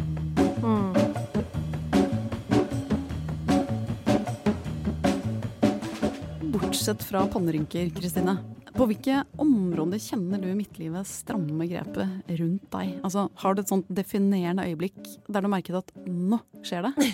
Bortsett 6.49 7.03
fra 7.03 7.27
pannerynker, 7.29 7.89
Kristine. 7.93 8.37
På 8.73 8.87
hvilke 8.89 9.23
områder 9.37 10.01
kjenner 10.01 10.41
du 10.41 10.47
midtlivet 10.57 11.05
stramme 11.05 11.67
grepet 11.69 12.31
rundt 12.39 12.65
deg? 12.73 12.95
Altså, 13.05 13.27
Har 13.41 13.53
du 13.53 13.61
et 13.61 13.69
sånt 13.69 13.89
definerende 13.89 14.65
øyeblikk 14.65 14.97
der 15.27 15.45
du 15.45 15.49
merket 15.51 15.77
at 15.81 15.93
nå 16.07 16.41
skjer 16.65 16.89
det? 16.89 17.09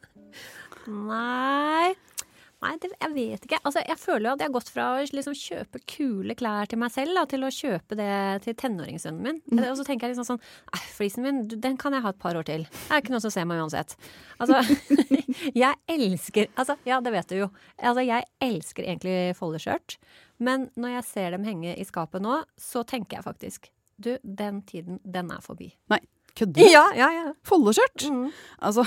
Nei 1.10 1.92
Nei, 2.64 2.72
det, 2.80 2.88
jeg 2.96 3.12
vet 3.12 3.42
ikke. 3.44 3.58
Altså, 3.68 3.82
jeg 3.84 3.98
føler 4.00 4.30
jo 4.30 4.32
at 4.32 4.42
jeg 4.42 4.48
har 4.48 4.54
gått 4.54 4.70
fra 4.72 4.86
å 4.94 5.02
liksom 5.04 5.34
kjøpe 5.36 5.80
kule 5.92 6.36
klær 6.38 6.70
til 6.70 6.80
meg 6.80 6.92
selv 6.94 7.18
da, 7.18 7.24
til 7.28 7.44
å 7.44 7.50
kjøpe 7.52 7.98
det 7.98 8.08
til 8.46 8.56
tenåringssønnen 8.62 9.20
min. 9.26 9.40
Og 9.60 9.76
så 9.76 9.84
tenker 9.84 10.08
jeg 10.08 10.14
liksom 10.14 10.28
sånn 10.30 10.40
Nei, 10.72 10.80
flisen 10.96 11.26
min, 11.26 11.42
den 11.52 11.76
kan 11.80 11.92
jeg 11.92 12.04
ha 12.06 12.14
et 12.14 12.22
par 12.22 12.38
år 12.40 12.48
til. 12.48 12.64
Det 12.64 12.96
er 12.96 13.04
ikke 13.04 13.12
noe 13.12 13.22
som 13.26 13.34
ser 13.34 13.46
meg 13.48 13.60
uansett. 13.60 13.92
Altså, 14.40 14.62
jeg 15.64 15.76
elsker 15.92 16.48
Altså, 16.56 16.78
ja, 16.88 17.02
det 17.04 17.12
vet 17.12 17.30
du 17.30 17.38
jo. 17.42 17.50
Altså, 17.76 18.06
jeg 18.08 18.28
elsker 18.48 18.88
egentlig 18.88 19.36
foldeskjørt. 19.36 19.98
Men 20.40 20.70
når 20.80 20.98
jeg 20.98 21.08
ser 21.12 21.36
dem 21.36 21.44
henge 21.48 21.76
i 21.76 21.86
skapet 21.88 22.24
nå, 22.24 22.40
så 22.60 22.86
tenker 22.88 23.20
jeg 23.20 23.28
faktisk 23.28 23.72
Du, 23.96 24.14
den 24.20 24.60
tiden, 24.68 24.98
den 25.04 25.30
er 25.32 25.44
forbi. 25.44 25.70
Nei, 25.92 26.02
kødder 26.36 26.60
du? 26.62 26.68
Ja, 26.70 26.84
ja, 26.96 27.08
ja. 27.14 27.32
Foldeskjørt? 27.48 28.06
Mm. 28.12 28.28
Altså, 28.66 28.84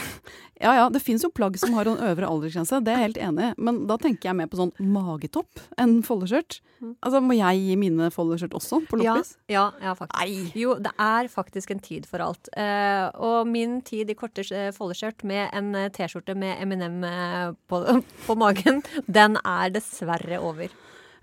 ja 0.59 0.73
ja, 0.75 0.85
det 0.91 0.99
fins 1.03 1.23
jo 1.23 1.29
plagg 1.31 1.55
som 1.61 1.71
har 1.77 1.87
en 1.87 1.99
øvre 2.09 2.27
aldersgrense, 2.27 2.81
det 2.83 2.91
er 2.91 2.97
jeg 2.99 3.07
helt 3.09 3.19
enig 3.29 3.45
i. 3.49 3.51
Men 3.63 3.77
da 3.89 3.95
tenker 4.01 4.29
jeg 4.31 4.37
mer 4.39 4.49
på 4.51 4.59
sånn 4.59 4.73
magetopp 4.93 5.61
enn 5.79 5.99
foldeskjørt. 6.05 6.59
Altså, 7.03 7.19
må 7.23 7.35
jeg 7.35 7.59
gi 7.63 7.77
mine 7.79 8.09
foldeskjørt 8.15 8.53
også 8.59 8.81
på 8.87 8.99
Ja, 9.03 9.13
loppis? 9.17 9.33
ja, 9.51 9.65
ja, 9.83 9.93
faktisk. 9.99 10.55
Jo, 10.59 10.75
det 10.79 10.91
er 10.99 11.27
faktisk 11.31 11.71
en 11.75 11.81
tid 11.83 12.05
for 12.09 12.23
alt. 12.23 12.51
Uh, 12.55 13.07
og 13.19 13.47
min 13.51 13.79
tid 13.87 14.11
i 14.11 14.17
korte 14.19 14.43
eh, 14.55 14.69
foldeskjørt 14.75 15.23
med 15.27 15.49
en 15.55 15.73
eh, 15.75 15.89
T-skjorte 15.95 16.35
med 16.39 16.61
M&M 16.67 17.03
eh, 17.07 17.49
på, 17.71 17.81
på 18.27 18.37
magen, 18.39 18.83
den 19.07 19.39
er 19.43 19.73
dessverre 19.75 20.39
over. 20.43 20.71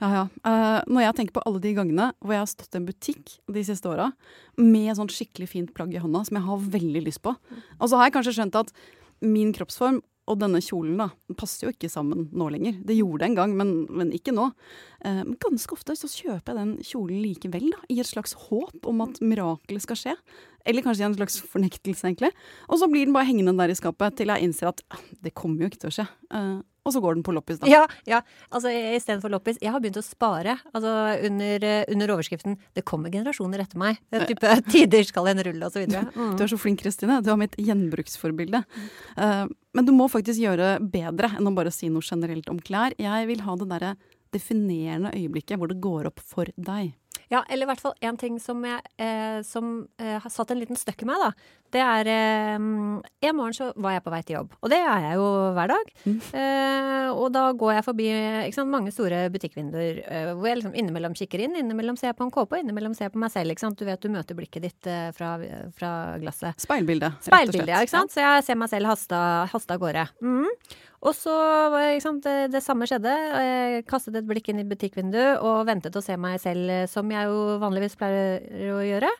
Ja, 0.02 0.09
ja. 0.12 0.24
Uh, 0.44 0.80
når 0.92 1.06
jeg 1.06 1.16
tenker 1.20 1.38
på 1.38 1.44
alle 1.48 1.62
de 1.64 1.72
gangene 1.76 2.11
hvor 2.20 2.35
jeg 2.37 2.42
har 2.42 2.50
stått 2.50 2.74
i 2.76 2.80
en 2.80 2.88
butikk 2.88 3.38
de 3.52 3.62
siste 3.64 3.88
åra 3.88 4.11
med 4.61 4.90
sånn 4.98 5.12
skikkelig 5.12 5.48
fint 5.52 5.72
plagg 5.76 5.94
i 5.94 6.02
hånda 6.02 6.24
som 6.28 6.37
jeg 6.37 6.48
har 6.48 6.68
veldig 6.76 7.02
lyst 7.06 7.22
på, 7.24 7.32
og 7.32 7.88
så 7.88 7.96
har 7.96 8.09
jeg 8.09 8.18
kanskje 8.18 8.37
skjønt 8.37 8.61
at 8.61 8.74
min 9.24 9.54
kroppsform 9.56 10.02
og 10.26 10.40
denne 10.40 10.61
kjolen 10.64 10.98
da, 10.98 11.09
passer 11.38 11.68
jo 11.68 11.72
ikke 11.72 11.90
sammen 11.90 12.26
nå 12.35 12.48
lenger. 12.50 12.80
Det 12.87 12.96
gjorde 12.96 13.22
det 13.22 13.28
en 13.28 13.38
gang, 13.38 13.54
men, 13.59 13.72
men 13.94 14.11
ikke 14.14 14.35
nå. 14.35 14.48
Eh, 15.06 15.22
men 15.22 15.37
ganske 15.42 15.76
ofte 15.76 15.94
så 15.98 16.11
kjøper 16.11 16.50
jeg 16.50 16.59
den 16.59 16.72
kjolen 16.87 17.20
likevel, 17.22 17.68
da, 17.70 17.82
i 17.92 18.00
et 18.02 18.11
slags 18.11 18.35
håp 18.48 18.88
om 18.90 19.04
at 19.06 19.20
mirakelet 19.22 19.85
skal 19.87 20.00
skje. 20.00 20.16
Eller 20.66 20.82
kanskje 20.82 21.04
i 21.04 21.09
en 21.09 21.14
slags 21.14 21.38
fornektelse, 21.46 22.09
egentlig. 22.09 22.32
Og 22.66 22.82
så 22.82 22.90
blir 22.90 23.06
den 23.06 23.14
bare 23.14 23.28
hengende 23.28 23.54
der 23.61 23.70
i 23.70 23.78
skapet 23.78 24.18
til 24.18 24.35
jeg 24.35 24.48
innser 24.48 24.72
at 24.72 24.82
ah, 24.90 25.04
det 25.22 25.35
kommer 25.38 25.62
jo 25.62 25.70
ikke 25.70 25.85
til 25.85 25.92
å 25.92 25.96
skje. 26.00 26.09
Eh, 26.35 26.56
og 26.87 26.94
så 26.94 27.03
går 27.03 27.18
den 27.18 27.27
på 27.27 27.35
loppis, 27.35 27.59
da. 27.61 27.68
Ja, 27.70 27.83
ja. 28.09 28.22
Altså 28.55 28.70
istedenfor 28.70 29.33
loppis. 29.33 29.59
Jeg 29.62 29.75
har 29.75 29.83
begynt 29.83 29.99
å 29.99 30.05
spare. 30.07 30.57
Altså 30.72 30.94
under, 31.27 31.64
eh, 31.66 31.85
under 31.92 32.14
overskriften 32.14 32.57
'Det 32.75 32.85
kommer 32.85 33.11
generasjoner 33.11 33.61
etter 33.61 33.79
meg'. 33.79 33.99
Det 34.11 34.22
er 34.22 34.27
type 34.27 34.49
'Tider 34.70 35.05
skal 35.05 35.29
en 35.29 35.42
rulle', 35.42 35.70
videre. 35.75 36.07
Mm. 36.14 36.37
Du 36.37 36.44
er 36.44 36.49
så 36.49 36.59
flink, 36.59 36.81
Kristine. 36.81 37.22
Du 37.22 37.31
har 37.31 37.37
mitt 37.37 37.57
gjenbruksforbilde. 37.57 38.64
Eh, 39.16 39.46
men 39.75 39.85
du 39.85 39.92
må 39.92 40.09
faktisk 40.09 40.40
gjøre 40.40 40.79
bedre 40.81 41.37
enn 41.37 41.49
å 41.49 41.55
bare 41.55 41.72
si 41.72 41.88
noe 41.88 42.03
generelt 42.03 42.49
om 42.49 42.61
klær. 42.61 42.94
Jeg 42.99 43.27
vil 43.27 43.40
ha 43.40 43.57
det 43.57 43.68
derre 43.68 43.96
definerende 44.33 45.12
øyeblikket 45.14 45.59
hvor 45.59 45.68
det 45.68 45.81
går 45.81 46.07
opp 46.07 46.20
for 46.20 46.49
deg. 46.57 46.94
Ja, 47.32 47.42
eller 47.50 47.66
i 47.66 47.70
hvert 47.72 47.82
fall 47.82 47.96
en 48.06 48.18
ting 48.20 48.36
som, 48.42 48.60
jeg, 48.66 48.82
eh, 49.02 49.40
som 49.46 49.80
eh, 49.98 50.18
har 50.22 50.30
satt 50.32 50.52
en 50.54 50.60
liten 50.60 50.78
støkk 50.78 51.02
i 51.02 51.08
meg, 51.08 51.22
da. 51.24 51.30
Det 51.74 51.80
er 51.82 52.08
eh, 52.12 52.54
En 53.26 53.34
morgen 53.36 53.56
så 53.56 53.72
var 53.74 53.96
jeg 53.96 54.04
på 54.04 54.12
vei 54.14 54.20
til 54.22 54.36
jobb, 54.36 54.54
og 54.60 54.70
det 54.70 54.78
er 54.78 55.08
jeg 55.08 55.18
jo 55.18 55.26
hver 55.56 55.72
dag. 55.72 55.90
Mm. 56.06 56.20
Eh, 56.40 57.08
og 57.10 57.26
da 57.34 57.48
går 57.58 57.74
jeg 57.78 57.86
forbi 57.88 58.08
sant, 58.54 58.70
mange 58.70 58.94
store 58.94 59.24
butikkvinduer 59.34 60.00
eh, 60.06 60.30
hvor 60.36 60.50
jeg 60.50 60.60
liksom 60.60 60.78
innimellom 60.78 61.16
kikker 61.18 61.42
inn, 61.42 61.58
innimellom 61.58 61.98
ser 61.98 62.12
jeg 62.12 62.20
på 62.20 62.26
en 62.28 62.34
kåpe, 62.34 62.54
og 62.58 62.62
innimellom 62.62 62.94
ser 62.94 63.08
jeg 63.08 63.16
på 63.16 63.22
meg 63.22 63.34
selv. 63.34 63.54
Ikke 63.54 63.66
sant? 63.66 63.78
Du 63.80 63.88
vet 63.88 64.02
du 64.02 64.12
møter 64.12 64.38
blikket 64.38 64.68
ditt 64.68 64.90
eh, 64.90 65.10
fra, 65.16 65.34
fra 65.76 65.92
glasset. 66.22 66.62
Speilbildet, 66.62 67.10
rett 67.10 67.22
og 67.22 67.26
slett. 67.26 67.32
Speilbildet, 67.34 67.74
ja, 67.74 67.82
ikke 67.82 67.96
sant? 67.98 68.14
Så 68.14 68.22
jeg 68.22 68.46
ser 68.46 68.62
meg 68.62 68.70
selv 68.70 68.94
haste 68.94 69.74
av 69.74 69.82
gårde. 69.82 70.10
Mhm. 70.22 70.52
Og 71.04 71.12
så, 71.14 71.35
det, 72.24 72.37
det 72.54 72.62
samme 72.64 72.88
skjedde. 72.88 73.12
Jeg 73.44 73.87
kastet 73.90 74.16
et 74.16 74.28
blikk 74.28 74.48
inn 74.50 74.62
i 74.62 74.68
butikkvinduet 74.68 75.42
og 75.44 75.66
ventet 75.68 75.96
å 75.96 76.04
se 76.04 76.16
meg 76.20 76.40
selv 76.42 76.72
eh, 76.72 76.87
som 76.90 77.11
jeg 77.12 77.28
jo 77.28 77.59
vanligvis 77.62 77.98
pleier 78.00 78.72
å 78.74 78.82
gjøre. 78.85 79.11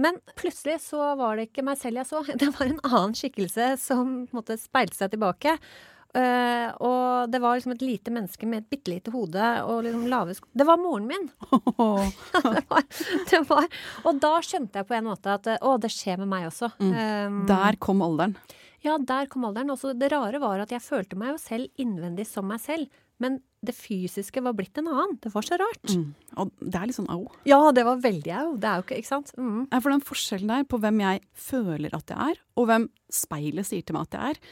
Men 0.00 0.18
plutselig 0.34 0.80
så 0.88 1.12
var 1.18 1.36
det 1.36 1.50
ikke 1.50 1.64
meg 1.66 1.78
selv 1.78 2.02
jeg 2.02 2.10
så, 2.10 2.22
det 2.40 2.52
var 2.56 2.70
en 2.70 2.80
annen 2.88 3.18
skikkelse 3.18 3.74
som 3.82 4.14
på 4.24 4.32
en 4.34 4.40
måte 4.40 4.58
speilte 4.60 4.98
seg 4.98 5.12
tilbake. 5.14 5.58
Uh, 6.14 6.70
og 6.86 7.30
det 7.32 7.40
var 7.42 7.56
liksom 7.58 7.72
et 7.74 7.80
lite 7.82 8.12
menneske 8.14 8.46
med 8.46 8.60
et 8.60 8.68
bitte 8.70 8.92
lite 8.92 9.10
hode 9.10 9.48
og 9.66 9.80
liksom 9.82 10.04
lave 10.06 10.36
sko 10.38 10.46
Det 10.54 10.62
var 10.68 10.78
moren 10.78 11.08
min! 11.10 11.24
det 12.54 12.62
var, 12.70 12.84
det 13.32 13.40
var, 13.48 13.66
og 14.06 14.20
da 14.22 14.30
skjønte 14.46 14.78
jeg 14.78 14.86
på 14.86 14.94
en 14.94 15.08
måte 15.08 15.34
at 15.34 15.48
å, 15.58 15.72
det 15.82 15.90
skjer 15.90 16.22
med 16.22 16.30
meg 16.30 16.46
også. 16.52 16.70
Mm. 16.78 16.92
Um, 16.94 17.40
Der 17.50 17.80
kom 17.82 18.04
alderen. 18.06 18.38
Ja, 18.84 18.98
der 19.00 19.30
kom 19.32 19.46
alderen. 19.48 19.72
Også 19.72 19.94
det 19.96 20.12
rare 20.12 20.40
var 20.42 20.62
at 20.64 20.74
jeg 20.74 20.84
følte 20.84 21.18
meg 21.18 21.34
jo 21.34 21.40
selv 21.40 21.80
innvendig 21.80 22.26
som 22.28 22.46
meg 22.50 22.60
selv. 22.62 23.02
Men 23.22 23.38
det 23.64 23.72
fysiske 23.76 24.42
var 24.44 24.56
blitt 24.58 24.76
en 24.80 24.90
annen. 24.90 25.16
Det 25.22 25.30
var 25.32 25.46
så 25.46 25.56
rart. 25.60 25.92
Mm. 25.94 26.08
Og 26.42 26.50
det 26.60 26.76
er 26.76 26.88
litt 26.90 26.98
sånn 26.98 27.10
au. 27.14 27.22
Ja, 27.48 27.60
det 27.72 27.84
var 27.86 28.02
veldig 28.02 28.32
au. 28.40 28.48
Det 28.60 28.68
er 28.68 28.80
jo 28.80 28.86
ikke 28.86 28.98
Ikke 29.00 29.12
sant? 29.12 29.32
Mm. 29.38 29.60
For 29.70 29.94
den 29.94 30.04
forskjellen 30.04 30.52
der 30.52 30.66
på 30.68 30.80
hvem 30.82 31.00
jeg 31.04 31.22
føler 31.46 31.94
at 31.96 32.10
jeg 32.10 32.34
er, 32.34 32.40
og 32.58 32.68
hvem 32.70 32.88
speilet 33.14 33.68
sier 33.70 33.86
til 33.86 33.96
meg 33.96 34.08
at 34.08 34.18
jeg 34.18 34.34
er, 34.34 34.42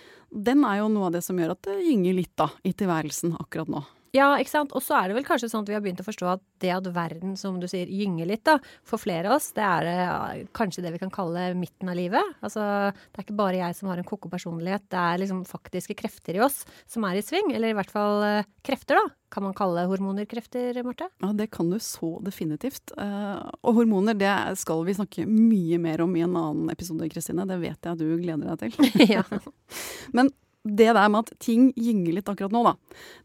den 0.48 0.64
er 0.64 0.78
jo 0.80 0.92
noe 0.94 1.10
av 1.10 1.16
det 1.18 1.24
som 1.26 1.36
gjør 1.36 1.56
at 1.56 1.66
det 1.68 1.80
gynger 1.84 2.16
litt 2.16 2.32
da, 2.40 2.48
i 2.64 2.72
tilværelsen 2.72 3.36
akkurat 3.42 3.72
nå. 3.72 3.82
Ja, 4.12 4.34
ikke 4.36 4.52
sant. 4.52 4.74
Og 4.76 4.84
så 4.84 4.98
er 4.98 5.08
det 5.08 5.16
vel 5.16 5.24
kanskje 5.24 5.48
sånn 5.48 5.64
at 5.64 5.70
vi 5.72 5.76
har 5.76 5.82
begynt 5.84 6.02
å 6.02 6.06
forstå 6.06 6.26
at 6.34 6.42
det 6.60 6.72
at 6.74 6.88
verden, 6.92 7.32
som 7.40 7.56
du 7.60 7.64
sier, 7.70 7.88
gynger 7.88 8.28
litt, 8.28 8.44
da, 8.44 8.58
for 8.84 9.00
flere 9.00 9.30
av 9.30 9.38
oss, 9.38 9.50
det 9.56 9.64
er 9.64 9.88
ja, 9.88 10.18
kanskje 10.56 10.84
det 10.84 10.92
vi 10.94 11.00
kan 11.00 11.12
kalle 11.12 11.48
midten 11.56 11.88
av 11.88 11.96
livet. 11.96 12.34
Altså, 12.44 12.66
det 12.92 13.22
er 13.22 13.26
ikke 13.26 13.38
bare 13.40 13.62
jeg 13.62 13.78
som 13.78 13.88
har 13.88 14.02
en 14.02 14.08
ko-ko 14.08 14.28
personlighet, 14.32 14.84
det 14.92 15.00
er 15.00 15.22
liksom 15.22 15.46
faktiske 15.48 15.96
krefter 15.96 16.36
i 16.36 16.44
oss 16.44 16.60
som 16.90 17.08
er 17.08 17.16
i 17.16 17.24
sving. 17.24 17.54
Eller 17.56 17.72
i 17.72 17.78
hvert 17.78 17.92
fall 17.92 18.20
eh, 18.26 18.48
krefter, 18.66 19.00
da. 19.00 19.16
Kan 19.32 19.46
man 19.46 19.56
kalle 19.56 19.86
hormoner 19.88 20.28
krefter, 20.28 20.76
Marte? 20.84 21.08
Ja, 21.24 21.32
det 21.32 21.48
kan 21.54 21.72
du 21.72 21.78
så 21.80 22.18
definitivt. 22.20 22.92
Eh, 23.00 23.40
og 23.64 23.80
hormoner 23.80 24.18
det 24.18 24.34
skal 24.60 24.84
vi 24.84 24.98
snakke 24.98 25.24
mye 25.24 25.80
mer 25.80 26.04
om 26.04 26.12
i 26.20 26.26
en 26.26 26.36
annen 26.36 26.68
episode, 26.74 27.08
Kristine. 27.08 27.48
Det 27.48 27.56
vet 27.64 27.80
jeg 27.80 27.96
at 27.96 28.00
du 28.02 28.12
gleder 28.20 28.52
deg 28.60 28.76
til. 28.76 29.08
ja. 29.16 29.24
Men 30.16 30.28
det 30.62 30.92
der 30.94 31.08
med 31.10 31.24
at 31.24 31.32
ting 31.42 31.70
gynger 31.74 32.14
litt 32.18 32.28
akkurat 32.30 32.54
nå, 32.54 32.62
da, 32.66 32.74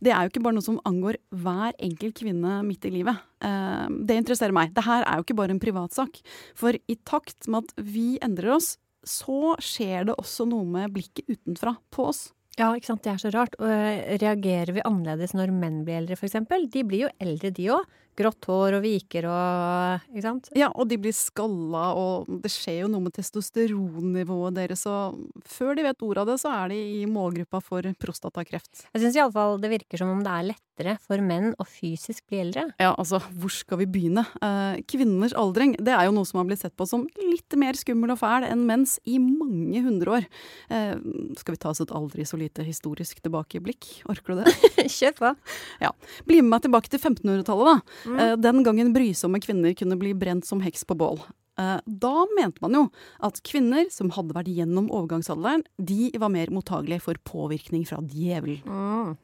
det 0.01 0.13
er 0.13 0.25
jo 0.25 0.31
ikke 0.31 0.43
bare 0.47 0.57
noe 0.57 0.65
som 0.65 0.79
angår 0.89 1.19
hver 1.29 1.75
enkelt 1.85 2.17
kvinne 2.17 2.61
midt 2.65 2.87
i 2.89 2.93
livet. 2.95 3.21
Eh, 3.45 3.85
det 4.09 4.17
interesserer 4.23 4.55
meg. 4.55 4.73
Det 4.73 4.85
her 4.87 5.05
er 5.05 5.19
jo 5.19 5.27
ikke 5.27 5.37
bare 5.37 5.53
en 5.53 5.61
privatsak. 5.61 6.17
For 6.57 6.73
i 6.73 6.97
takt 7.05 7.49
med 7.51 7.67
at 7.67 7.85
vi 7.85 8.07
endrer 8.25 8.55
oss, 8.57 8.75
så 9.07 9.53
skjer 9.63 10.09
det 10.09 10.17
også 10.17 10.47
noe 10.49 10.65
med 10.67 10.95
blikket 10.95 11.29
utenfra 11.29 11.77
på 11.93 12.09
oss. 12.09 12.27
Ja, 12.57 12.71
ikke 12.73 12.89
sant. 12.89 13.03
Det 13.05 13.13
er 13.13 13.21
så 13.21 13.31
rart. 13.35 13.53
Og 13.61 13.69
eh, 13.69 14.17
reagerer 14.17 14.73
vi 14.73 14.85
annerledes 14.87 15.35
når 15.37 15.53
menn 15.53 15.83
blir 15.85 16.01
eldre, 16.01 16.17
f.eks.? 16.17 16.41
De 16.73 16.83
blir 16.89 17.05
jo 17.05 17.13
eldre, 17.21 17.53
de 17.53 17.69
òg. 17.77 17.97
Grått 18.17 18.47
hår 18.49 18.79
og 18.79 18.81
viker 18.81 19.27
og 19.29 20.07
Ikke 20.09 20.23
sant? 20.25 20.49
Ja, 20.57 20.71
og 20.73 20.89
de 20.89 20.97
blir 21.01 21.13
skalla, 21.13 21.91
og 21.93 22.29
det 22.43 22.49
skjer 22.53 22.81
jo 22.83 22.91
noe 22.91 23.05
med 23.05 23.13
testosteronnivået 23.17 24.57
deres, 24.57 24.87
og 24.89 25.19
før 25.45 25.77
de 25.77 25.85
vet 25.85 26.01
ordet 26.07 26.23
av 26.23 26.31
det, 26.31 26.39
så 26.41 26.53
er 26.55 26.73
de 26.73 26.79
i 27.01 27.03
målgruppa 27.09 27.61
for 27.61 27.85
prostatakreft. 28.01 28.87
Jeg 28.89 29.03
syns 29.03 29.19
iallfall 29.19 29.61
det 29.61 29.71
virker 29.75 30.01
som 30.01 30.15
om 30.15 30.25
det 30.25 30.33
er 30.33 30.49
lettere 30.77 30.97
for 31.01 31.21
menn 31.21 31.53
å 31.57 31.65
fysisk 31.65 32.23
bli 32.29 32.41
eldre. 32.41 32.67
Ja, 32.79 32.93
altså, 32.97 33.19
hvor 33.19 33.51
skal 33.51 33.79
vi 33.81 33.87
begynne? 33.89 34.25
Eh, 34.41 34.81
kvinners 34.87 35.33
aldring, 35.33 35.75
det 35.79 35.93
er 35.93 36.05
jo 36.05 36.13
noe 36.15 36.25
som 36.25 36.39
har 36.39 36.47
blitt 36.47 36.61
sett 36.61 36.75
på 36.77 36.87
som 36.87 37.07
litt 37.17 37.53
mer 37.57 37.73
skummel 37.73 38.11
og 38.13 38.19
fæl 38.19 38.45
enn 38.47 38.65
menns 38.67 38.99
i 39.05 39.17
mange 39.19 39.81
hundre 39.83 40.19
år. 40.19 40.27
Eh, 40.69 40.95
skal 41.37 41.55
vi 41.55 41.61
ta 41.61 41.71
oss 41.71 41.81
et 41.81 41.91
aldri 41.91 42.25
så 42.25 42.37
lite 42.37 42.65
historisk 42.65 43.21
tilbakeblikk? 43.21 44.03
Orker 44.09 44.35
du 44.35 44.43
det? 44.43 44.55
Kjør 44.97 45.17
på. 45.17 45.33
Ja. 45.81 45.93
Bli 46.27 46.41
med 46.41 46.53
meg 46.53 46.67
tilbake 46.67 46.91
til 46.91 47.01
1500-tallet, 47.01 47.73
da. 47.73 48.07
Mm. 48.07 48.41
Den 48.41 48.63
gangen 48.65 48.93
brysomme 48.95 49.41
kvinner 49.43 49.75
kunne 49.77 49.99
bli 49.99 50.13
brent 50.17 50.47
som 50.47 50.61
heks 50.63 50.85
på 50.87 50.97
bål. 50.97 51.21
Eh, 51.57 51.79
da 51.85 52.25
mente 52.37 52.61
man 52.61 52.75
jo 52.77 52.83
at 53.25 53.39
kvinner 53.47 53.89
som 53.93 54.11
hadde 54.15 54.35
vært 54.37 54.51
gjennom 54.53 54.89
overgangsalderen, 54.93 55.65
de 55.77 56.11
var 56.21 56.31
mer 56.33 56.51
mottagelige 56.53 57.03
for 57.07 57.19
påvirkning 57.27 57.85
fra 57.89 57.99
djevelen. 58.05 58.61
Mm. 58.67 59.15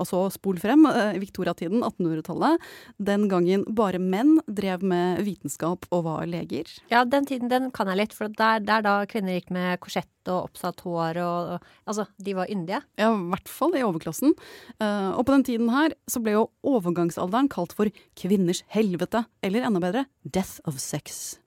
Og 0.00 0.04
så 0.08 0.18
spol 0.34 0.58
frem, 0.60 0.84
Victoria-tiden, 1.20 1.82
1800-tallet. 1.84 2.62
Den 3.02 3.26
gangen 3.30 3.64
bare 3.76 4.00
menn 4.02 4.36
drev 4.46 4.84
med 4.86 5.22
vitenskap 5.26 5.86
og 5.92 6.04
var 6.06 6.26
leger. 6.28 6.68
Ja, 6.92 7.04
den 7.08 7.26
tiden 7.28 7.50
den 7.52 7.70
kan 7.74 7.90
jeg 7.90 8.00
litt, 8.00 8.16
for 8.16 8.32
det 8.32 8.72
er 8.72 8.84
da 8.84 8.96
kvinner 9.10 9.38
gikk 9.38 9.52
med 9.54 9.80
korsett 9.82 10.08
og 10.30 10.48
oppsatt 10.50 10.82
hår 10.86 11.18
og, 11.22 11.54
og 11.56 11.70
Altså, 11.92 12.06
de 12.22 12.34
var 12.36 12.50
yndige. 12.52 12.78
Ja, 13.00 13.10
i 13.10 13.30
hvert 13.32 13.50
fall 13.50 13.74
i 13.76 13.82
overklassen. 13.84 14.34
og 14.78 15.22
på 15.26 15.34
den 15.34 15.44
tiden 15.44 15.70
her 15.74 15.94
så 16.10 16.22
ble 16.22 16.36
jo 16.36 16.44
overgangsalderen 16.62 17.50
kalt 17.52 17.74
for 17.76 17.90
kvinners 18.18 18.62
helvete, 18.72 19.24
eller 19.42 19.66
enda 19.66 19.82
bedre 19.82 20.06
death 20.22 20.60
of 20.64 20.78
sex. 20.80 21.38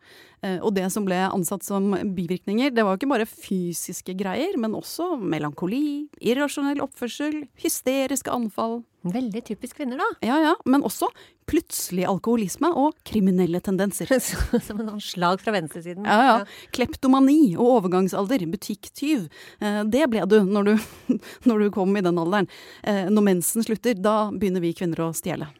Eh, 0.45 0.57
og 0.61 0.75
det 0.77 0.85
som 0.93 1.05
ble 1.07 1.17
ansatt 1.25 1.65
som 1.65 1.91
bivirkninger, 2.15 2.73
det 2.75 2.85
var 2.85 2.93
jo 2.93 3.01
ikke 3.01 3.13
bare 3.15 3.29
fysiske 3.29 4.15
greier, 4.19 4.57
men 4.61 4.77
også 4.77 5.15
melankoli, 5.17 6.07
irrasjonell 6.21 6.83
oppførsel, 6.85 7.45
hysteriske 7.61 8.33
anfall. 8.33 8.83
Veldig 9.05 9.41
typisk 9.45 9.77
kvinner, 9.77 9.99
da. 10.01 10.07
Ja 10.25 10.37
ja, 10.41 10.53
men 10.65 10.85
også 10.85 11.11
plutselig 11.49 12.07
alkoholisme 12.09 12.71
og 12.73 12.95
kriminelle 13.05 13.61
tendenser. 13.61 14.09
som 14.67 14.81
en 14.81 15.01
slag 15.03 15.43
fra 15.43 15.53
venstresiden. 15.53 16.07
Ja 16.09 16.21
ja. 16.25 16.39
Kleptomani 16.75 17.53
og 17.55 17.81
overgangsalder, 17.81 18.47
butikktyv. 18.49 19.27
Eh, 19.61 19.83
det 19.89 20.07
ble 20.13 20.25
du 20.29 20.39
når, 20.45 20.71
du 20.71 21.19
når 21.49 21.65
du 21.65 21.69
kom 21.75 21.93
i 21.97 22.05
den 22.05 22.21
alderen. 22.21 22.49
Eh, 22.83 23.05
når 23.13 23.29
mensen 23.33 23.65
slutter, 23.65 23.97
da 23.97 24.31
begynner 24.33 24.65
vi 24.65 24.73
kvinner 24.77 25.05
å 25.05 25.13
stjele. 25.17 25.51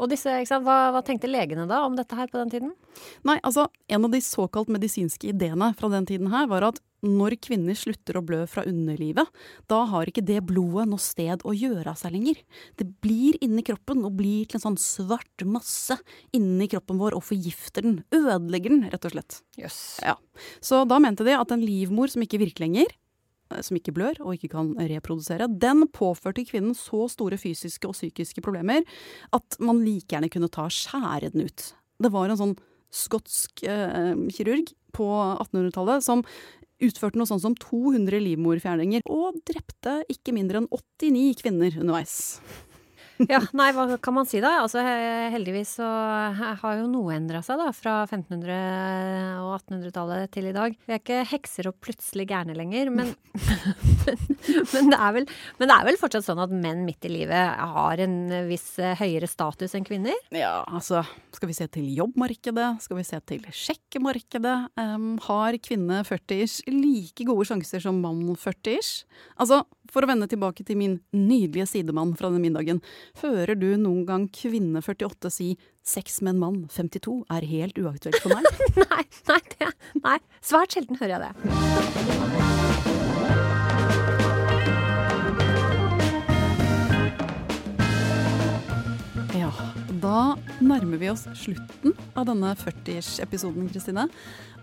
Og 0.00 0.08
disse, 0.08 0.32
hva, 0.48 0.76
hva, 0.94 1.02
tenkte 1.04 1.28
legene 1.28 1.66
da 1.68 1.82
om 1.84 1.96
dette 1.98 2.16
her 2.16 2.30
på 2.30 2.40
den 2.40 2.52
tiden? 2.52 2.70
Nei, 3.28 3.36
altså, 3.44 3.68
En 3.90 4.06
av 4.06 4.12
de 4.12 4.20
såkalt 4.24 4.70
medisinske 4.72 5.28
ideene 5.32 5.74
fra 5.76 5.90
den 5.92 6.06
tiden 6.08 6.30
her 6.32 6.48
var 6.50 6.64
at 6.70 6.80
når 7.04 7.38
kvinner 7.40 7.76
slutter 7.78 8.18
å 8.18 8.22
blø 8.24 8.42
fra 8.50 8.62
underlivet, 8.68 9.28
da 9.72 9.78
har 9.88 10.08
ikke 10.08 10.24
det 10.26 10.42
blodet 10.48 10.86
noe 10.90 11.00
sted 11.00 11.44
å 11.48 11.54
gjøre 11.56 11.94
av 11.94 11.96
seg 12.00 12.12
lenger. 12.12 12.42
Det 12.76 12.86
blir 13.00 13.38
inni 13.44 13.64
kroppen 13.64 14.04
og 14.04 14.18
blir 14.18 14.44
til 14.48 14.58
en 14.58 14.66
sånn 14.66 14.80
svart 14.80 15.46
masse 15.48 15.96
inni 16.36 16.68
kroppen 16.70 17.00
vår 17.00 17.16
og 17.16 17.24
forgifter 17.24 17.86
den. 17.88 18.02
Ødelegger 18.12 18.74
den, 18.74 18.84
rett 18.92 19.08
og 19.08 19.16
slett. 19.16 19.40
Yes. 19.60 19.78
Ja. 20.04 20.18
Så 20.60 20.84
da 20.88 21.00
mente 21.00 21.24
de 21.26 21.38
at 21.38 21.56
en 21.56 21.64
livmor 21.64 22.12
som 22.12 22.24
ikke 22.24 22.42
virker 22.44 22.66
lenger, 22.66 22.92
som 23.64 23.78
ikke 23.78 23.94
blør 23.96 24.20
og 24.22 24.36
ikke 24.36 24.52
kan 24.54 24.72
reprodusere, 24.78 25.50
den 25.50 25.86
påførte 25.92 26.44
kvinnen 26.48 26.76
så 26.78 27.06
store 27.10 27.38
fysiske 27.40 27.88
og 27.88 27.96
psykiske 27.96 28.44
problemer 28.44 28.84
at 29.36 29.58
man 29.62 29.82
like 29.84 30.10
gjerne 30.12 30.30
kunne 30.32 30.50
ta 30.52 30.68
og 30.68 30.74
skjære 30.74 31.32
den 31.34 31.48
ut. 31.48 31.70
Det 32.00 32.12
var 32.14 32.30
en 32.30 32.40
sånn 32.40 32.56
skotsk 32.90 33.64
eh, 33.70 34.14
kirurg 34.34 34.72
på 34.96 35.06
1800-tallet 35.10 36.02
som 36.04 36.24
utførte 36.80 37.20
noe 37.20 37.28
sånn 37.28 37.42
som 37.42 37.54
200 37.60 38.22
livmorfjerninger, 38.24 39.04
og 39.04 39.36
drepte 39.48 40.00
ikke 40.12 40.34
mindre 40.36 40.62
enn 40.62 40.70
89 40.72 41.42
kvinner 41.42 41.76
underveis. 41.82 42.40
Ja, 43.28 43.40
nei, 43.56 43.68
hva 43.76 43.84
kan 44.00 44.14
man 44.16 44.28
si 44.28 44.40
da? 44.42 44.54
Altså 44.62 44.80
heldigvis 44.80 45.74
så 45.80 45.86
har 46.62 46.78
jo 46.78 46.86
noe 46.88 47.14
endra 47.16 47.42
seg 47.44 47.60
da, 47.60 47.68
fra 47.76 47.96
1500- 48.06 49.40
og 49.42 49.52
1800-tallet 49.58 50.32
til 50.34 50.48
i 50.50 50.54
dag. 50.56 50.76
Vi 50.86 50.94
er 50.96 51.02
ikke 51.02 51.24
hekser 51.32 51.68
og 51.70 51.76
plutselig 51.84 52.28
gærne 52.30 52.56
lenger, 52.56 52.92
men, 52.94 53.12
men, 54.06 54.39
men, 54.74 54.92
det 54.92 55.00
vel, 55.16 55.26
men, 55.58 55.70
det 55.70 55.76
er 55.76 55.88
vel, 55.88 55.98
fortsatt 56.00 56.26
sånn 56.26 56.42
at 56.42 56.54
menn 56.54 56.84
midt 56.86 57.06
i 57.08 57.12
livet 57.12 57.58
har 57.74 58.02
en 58.04 58.18
viss 58.48 58.68
høyere 59.00 59.28
status 59.30 59.76
enn 59.76 59.86
kvinner? 59.86 60.16
Ja, 60.34 60.60
altså 60.68 61.04
skal 61.34 61.50
vi 61.50 61.56
se 61.56 61.66
til 61.72 61.88
jobbmarkedet, 61.96 62.68
skal 62.84 62.98
vi 62.98 63.06
se 63.06 63.20
til 63.28 63.44
sjekkemarkedet, 63.54 64.56
um, 64.80 65.12
har 65.28 65.58
kvinne 65.62 66.02
40-ish 66.06 66.64
like 66.72 67.26
gode 67.28 67.46
sjanser 67.48 67.82
som 67.84 68.00
mann 68.02 68.22
40-ish? 68.34 69.04
Altså, 69.40 69.62
for 69.90 70.04
å 70.04 70.10
vende 70.10 70.28
tilbake 70.30 70.64
til 70.66 70.78
min 70.80 70.98
nydelige 71.16 71.68
sidemann 71.70 72.14
fra 72.18 72.30
den 72.32 72.44
middagen. 72.44 72.82
Hører 73.22 73.56
du 73.58 73.68
noen 73.80 74.04
gang 74.08 74.28
kvinne 74.34 74.82
48 74.84 75.32
si 75.34 75.50
'sex 75.82 76.20
med 76.22 76.36
en 76.36 76.42
mann 76.44 76.58
52' 76.68 77.24
er 77.30 77.48
helt 77.50 77.78
uaktuelt 77.80 78.20
for 78.22 78.36
meg? 78.36 78.44
nei, 78.84 79.04
nei, 79.32 79.42
det, 79.56 79.74
nei, 80.04 80.18
svært 80.44 80.76
sjelden 80.76 81.00
hører 81.00 81.16
jeg 81.16 81.30
det. 81.30 82.59
Ja, 89.50 89.66
da 90.02 90.18
nærmer 90.62 91.00
vi 91.00 91.08
oss 91.10 91.24
slutten 91.38 91.94
av 92.18 92.28
denne 92.28 92.52
40-ish-episoden, 92.58 93.66
Kristine. 93.72 94.06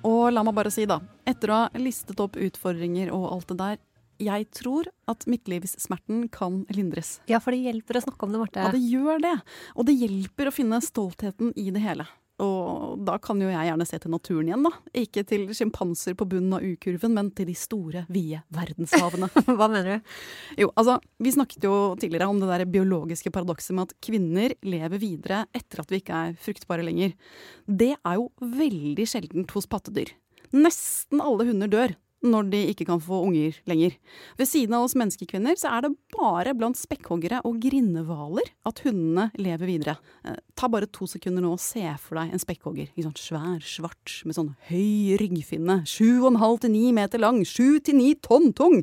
Og 0.08 0.30
la 0.32 0.44
meg 0.46 0.56
bare 0.56 0.72
si, 0.72 0.86
da, 0.88 1.02
etter 1.28 1.52
å 1.52 1.58
ha 1.64 1.82
listet 1.82 2.20
opp 2.24 2.38
utfordringer 2.40 3.12
og 3.16 3.26
alt 3.34 3.52
det 3.52 3.58
der, 3.60 3.82
jeg 4.24 4.48
tror 4.56 4.88
at 5.12 5.26
midtlivssmerten 5.30 6.24
kan 6.34 6.64
lindres. 6.74 7.18
Ja, 7.30 7.42
for 7.44 7.54
det 7.54 7.68
hjelper 7.68 8.00
å 8.00 8.06
snakke 8.08 8.26
om 8.26 8.34
det, 8.34 8.42
Marte. 8.42 8.64
Ja, 8.64 8.72
det 8.74 8.82
gjør 8.82 9.22
det. 9.22 9.36
Og 9.76 9.90
det 9.90 9.98
hjelper 10.00 10.50
å 10.50 10.56
finne 10.56 10.80
stoltheten 10.86 11.52
i 11.60 11.68
det 11.76 11.84
hele. 11.84 12.08
Og 12.44 13.00
da 13.02 13.16
kan 13.22 13.40
jo 13.42 13.50
jeg 13.50 13.70
gjerne 13.70 13.86
se 13.90 13.98
til 14.02 14.14
naturen 14.14 14.50
igjen, 14.52 14.66
da. 14.68 14.72
Ikke 15.02 15.24
til 15.26 15.48
sjimpanser 15.58 16.14
på 16.18 16.28
bunnen 16.30 16.54
av 16.54 16.66
U-kurven, 16.66 17.16
men 17.18 17.32
til 17.38 17.50
de 17.50 17.56
store, 17.58 18.04
vide 18.14 18.44
verdenshavene. 18.54 19.30
Hva 19.58 19.70
mener 19.74 19.90
du? 19.90 20.14
Jo, 20.62 20.70
altså, 20.78 21.00
vi 21.24 21.34
snakket 21.34 21.66
jo 21.66 21.74
tidligere 21.98 22.30
om 22.30 22.42
det 22.42 22.52
der 22.52 22.68
biologiske 22.70 23.34
paradokset 23.34 23.74
med 23.78 23.90
at 23.90 23.98
kvinner 24.06 24.54
lever 24.68 25.02
videre 25.02 25.44
etter 25.58 25.82
at 25.82 25.94
vi 25.94 26.02
ikke 26.04 26.24
er 26.28 26.38
fruktbare 26.42 26.86
lenger. 26.86 27.18
Det 27.66 27.96
er 27.98 28.20
jo 28.20 28.30
veldig 28.38 29.10
sjeldent 29.10 29.58
hos 29.58 29.70
pattedyr. 29.72 30.14
Nesten 30.54 31.24
alle 31.24 31.50
hunder 31.50 31.72
dør 31.72 31.98
når 32.26 32.50
de 32.50 32.62
ikke 32.72 32.88
kan 32.90 33.02
få 33.04 33.20
unger 33.28 33.58
lenger. 33.70 33.96
Ved 34.40 34.50
siden 34.50 34.76
av 34.78 34.88
oss 34.88 34.96
menneskekvinner 34.98 35.58
så 35.60 35.70
er 35.76 35.86
det 35.86 35.94
bare 36.16 36.56
blant 36.58 36.80
spekkhoggere 36.80 37.44
og 37.46 37.60
grindehvaler 37.62 38.50
at 38.68 38.82
hundene 38.86 39.30
lever 39.38 39.70
videre. 39.70 39.98
Eh, 40.26 40.40
ta 40.58 40.70
bare 40.72 40.90
to 40.90 41.08
sekunder 41.10 41.46
nå 41.46 41.54
og 41.56 41.62
se 41.62 41.86
for 42.02 42.20
deg 42.20 42.34
en 42.34 42.42
spekkhogger. 42.42 42.90
Sånn 42.98 43.18
svær, 43.20 43.60
svart, 43.62 44.20
med 44.26 44.38
sånn 44.38 44.54
høy 44.72 45.18
ryggfinne. 45.22 45.84
Sju 45.90 46.24
og 46.24 46.32
en 46.34 46.42
halv 46.42 46.64
til 46.64 46.74
ni 46.74 46.90
meter 46.96 47.22
lang. 47.22 47.44
Sju 47.46 47.78
til 47.86 48.00
ni 48.00 48.16
tonn 48.16 48.50
tung. 48.58 48.82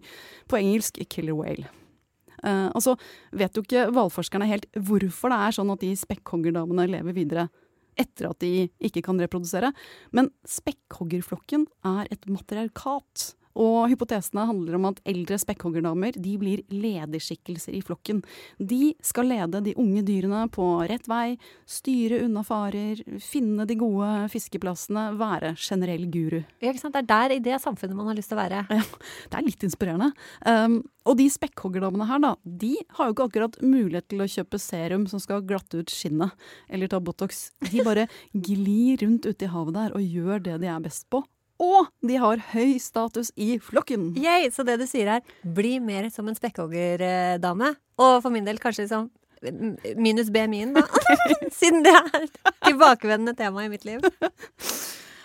På 0.50 0.60
engelsk 0.60 1.02
killer 1.10 1.34
whale. 1.38 1.70
Eh, 2.44 2.68
og 2.70 2.82
så 2.84 2.94
vet 3.34 3.56
jo 3.56 3.64
ikke 3.64 3.88
hvalforskerne 3.94 4.48
helt 4.50 4.68
hvorfor 4.76 5.32
det 5.32 5.42
er 5.42 5.58
sånn 5.58 5.74
at 5.74 5.82
de 5.82 5.94
spekkhoggerdamene 5.98 6.90
lever 6.92 7.16
videre 7.16 7.48
etter 8.00 8.30
at 8.30 8.40
de 8.44 8.68
ikke 8.84 9.02
kan 9.04 9.20
reprodusere. 9.22 9.72
Men 10.12 10.30
spekkhoggerflokken 10.48 11.66
er 11.86 12.10
et 12.14 12.28
matriarkat. 12.30 13.34
Og 13.60 13.86
hypotesene 13.92 14.46
handler 14.48 14.78
om 14.78 14.88
at 14.90 15.00
eldre 15.06 15.38
spekkhoggerdamer 15.38 16.16
de 16.18 16.34
blir 16.40 16.62
lederskikkelser 16.72 17.76
i 17.78 17.82
flokken. 17.86 18.22
De 18.58 18.94
skal 19.04 19.28
lede 19.30 19.62
de 19.64 19.76
unge 19.80 20.02
dyrene 20.06 20.44
på 20.54 20.66
rett 20.90 21.06
vei, 21.10 21.36
styre 21.70 22.22
unna 22.24 22.42
farer, 22.46 23.02
finne 23.22 23.66
de 23.68 23.76
gode 23.78 24.10
fiskeplassene, 24.32 25.06
være 25.20 25.54
generell 25.60 26.08
guru. 26.10 26.40
Ja, 26.58 26.72
ikke 26.72 26.82
sant? 26.82 26.96
Det 26.96 27.04
er 27.04 27.12
der 27.12 27.36
i 27.36 27.42
det 27.44 27.60
samfunnet 27.62 27.96
man 27.98 28.10
har 28.10 28.18
lyst 28.18 28.32
til 28.32 28.38
å 28.38 28.42
være. 28.42 28.64
Ja, 28.74 28.82
det 29.30 29.38
er 29.38 29.46
litt 29.46 29.66
inspirerende. 29.66 30.10
Um, 30.46 30.80
og 31.06 31.18
de 31.20 31.28
spekkhoggerdamene 31.30 32.08
her, 32.08 32.22
da, 32.24 32.32
de 32.44 32.72
har 32.96 33.08
jo 33.08 33.14
ikke 33.14 33.28
akkurat 33.28 33.60
mulighet 33.62 34.08
til 34.10 34.24
å 34.24 34.30
kjøpe 34.30 34.60
serum 34.62 35.06
som 35.10 35.22
skal 35.22 35.44
glatte 35.46 35.84
ut 35.84 35.92
skinnet, 35.92 36.34
eller 36.66 36.90
ta 36.90 36.98
Botox. 37.04 37.46
De 37.70 37.84
bare 37.86 38.08
glir 38.48 38.98
rundt 39.04 39.28
ute 39.28 39.46
i 39.46 39.52
havet 39.52 39.78
der 39.78 39.94
og 39.94 40.02
gjør 40.02 40.42
det 40.48 40.58
de 40.64 40.70
er 40.72 40.82
best 40.82 41.06
på 41.12 41.22
og 41.62 41.90
de 42.02 42.18
har 42.18 42.42
høy 42.52 42.76
status 42.82 43.30
i 43.36 43.58
flokken. 43.62 44.12
Yay, 44.18 44.50
så 44.54 44.66
det 44.66 44.78
du 44.80 44.86
sier 44.90 45.16
er 45.16 45.34
bli 45.42 45.76
mer 45.82 46.08
som 46.10 46.28
en 46.28 46.38
spekkhoggerdame. 46.38 47.74
Og 48.00 48.16
for 48.24 48.34
min 48.34 48.46
del 48.46 48.58
kanskje 48.62 48.86
liksom 48.86 49.10
minus 50.00 50.30
BMI-en, 50.32 50.74
da. 50.74 50.84
Siden 51.58 51.84
det 51.84 51.92
er 51.94 52.30
tilbakevendende 52.64 53.36
tema 53.38 53.64
i 53.64 53.72
mitt 53.72 53.84
liv. 53.84 54.00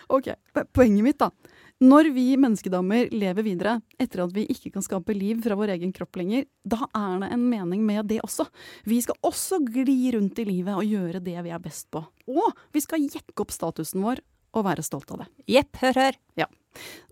ok, 0.07 0.33
poenget 0.75 1.05
mitt, 1.05 1.19
da. 1.21 1.31
Når 1.79 2.09
vi 2.11 2.25
menneskedamer 2.35 3.07
lever 3.15 3.45
videre 3.45 3.77
etter 4.03 4.25
at 4.25 4.33
vi 4.35 4.43
ikke 4.51 4.73
kan 4.73 4.83
skape 4.83 5.13
liv 5.15 5.39
fra 5.45 5.55
vår 5.55 5.77
egen 5.77 5.93
kropp 5.95 6.17
lenger, 6.19 6.43
da 6.67 6.89
er 6.91 7.21
det 7.21 7.29
en 7.31 7.45
mening 7.47 7.85
med 7.87 8.09
det 8.11 8.17
også. 8.25 8.49
Vi 8.83 8.97
skal 9.05 9.15
også 9.23 9.61
gli 9.63 10.11
rundt 10.11 10.41
i 10.43 10.47
livet 10.49 10.75
og 10.75 10.83
gjøre 10.83 11.23
det 11.23 11.37
vi 11.45 11.53
er 11.55 11.63
best 11.63 11.87
på. 11.95 12.03
Og 12.27 12.51
vi 12.75 12.83
skal 12.83 13.05
jekke 13.05 13.45
opp 13.45 13.55
statusen 13.55 14.03
vår 14.03 14.19
og 14.55 14.65
være 14.67 14.85
stolt 14.85 15.11
av 15.13 15.23
det. 15.23 15.29
Jepp, 15.57 15.79
hør, 15.81 16.03
hør. 16.05 16.19
Ja. 16.39 16.49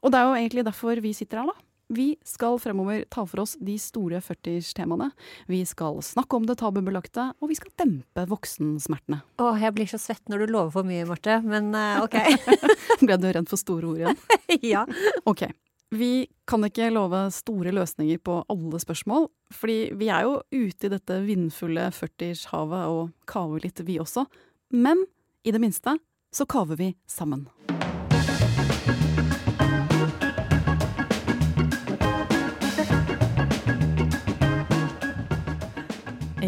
Og 0.04 0.14
det 0.14 0.20
er 0.20 0.28
jo 0.28 0.38
egentlig 0.38 0.68
derfor 0.68 1.02
vi 1.04 1.14
sitter 1.18 1.42
her, 1.42 1.52
da. 1.52 1.68
Vi 1.88 2.18
skal 2.28 2.58
fremover 2.60 3.06
ta 3.08 3.24
for 3.24 3.46
oss 3.46 3.54
de 3.64 3.78
store 3.80 4.20
40-temaene. 4.20 5.08
Vi 5.48 5.62
skal 5.66 6.02
snakke 6.04 6.36
om 6.36 6.48
det 6.48 6.58
tabubelagte, 6.60 7.30
og 7.40 7.52
vi 7.52 7.56
skal 7.56 7.72
dempe 7.80 8.26
voksensmertene. 8.28 9.22
Å, 9.40 9.54
jeg 9.62 9.76
blir 9.76 9.88
så 9.88 10.00
svett 10.02 10.26
når 10.28 10.44
du 10.44 10.54
lover 10.58 10.74
for 10.76 10.88
mye, 10.88 11.06
Marte, 11.08 11.40
men 11.48 11.72
uh, 11.72 12.04
OK. 12.04 12.20
Ble 13.06 13.18
du 13.22 13.30
redd 13.32 13.48
for 13.48 13.62
store 13.62 13.88
ord 13.88 14.04
igjen? 14.04 14.20
ja. 14.74 14.84
OK. 15.30 15.46
Vi 15.96 16.28
kan 16.44 16.68
ikke 16.68 16.90
love 16.92 17.22
store 17.32 17.72
løsninger 17.72 18.20
på 18.20 18.42
alle 18.52 18.82
spørsmål, 18.84 19.30
fordi 19.56 19.78
vi 19.96 20.12
er 20.12 20.28
jo 20.28 20.42
ute 20.52 20.90
i 20.90 20.92
dette 20.92 21.22
vindfulle 21.24 21.88
40-havet 21.96 22.92
og 22.92 23.16
kaver 23.32 23.64
litt, 23.64 23.80
vi 23.88 23.96
også. 24.04 24.26
Men 24.76 25.08
i 25.48 25.56
det 25.56 25.64
minste 25.64 25.96
så 26.34 26.46
kaver 26.46 26.76
vi 26.80 26.94
sammen. 27.08 27.48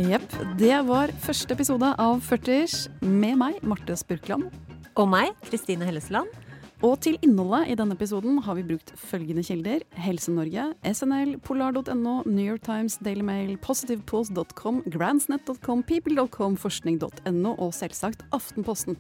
Jepp. 0.10 0.32
Det 0.58 0.78
var 0.88 1.12
første 1.22 1.54
episode 1.54 1.90
av 2.02 2.22
40ers 2.26 2.88
med 3.06 3.38
meg, 3.38 3.58
Marte 3.62 3.94
Spurkland. 4.00 4.48
Og 4.98 5.10
meg, 5.12 5.36
Kristine 5.46 5.86
Hellesland. 5.86 6.32
Og 6.80 6.96
til 7.04 7.18
innholdet 7.26 7.74
i 7.74 7.76
denne 7.76 7.98
episoden 7.98 8.40
har 8.46 8.56
vi 8.56 8.64
brukt 8.70 8.94
følgende 8.98 9.44
kilder. 9.44 9.84
Helse-Norge, 10.00 10.70
SNL, 10.88 11.36
polar.no, 11.44 12.22
New 12.26 12.46
York 12.46 12.64
Times, 12.64 12.98
Daily 13.04 13.26
Mail, 13.28 13.58
positivepost.com, 13.60 14.84
grandsnet.com, 14.88 15.84
people.com, 15.84 16.58
forskning.no 16.58 17.56
og 17.60 17.74
selvsagt 17.76 18.24
Aftenposten. 18.32 18.96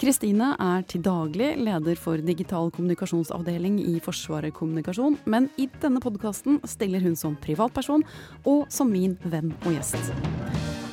Kristine 0.00 0.54
er 0.56 0.84
til 0.88 1.02
daglig 1.04 1.50
leder 1.60 1.98
for 2.00 2.22
digital 2.24 2.70
kommunikasjonsavdeling 2.72 3.74
i 3.84 3.98
Forsvaret 4.00 4.54
kommunikasjon, 4.56 5.18
men 5.28 5.50
i 5.60 5.66
denne 5.82 6.00
podkasten 6.00 6.56
stiller 6.64 7.04
hun 7.04 7.18
som 7.20 7.34
privatperson 7.36 8.06
og 8.48 8.62
som 8.72 8.88
min 8.88 9.18
venn 9.28 9.52
og 9.60 9.74
gjest. 9.74 10.00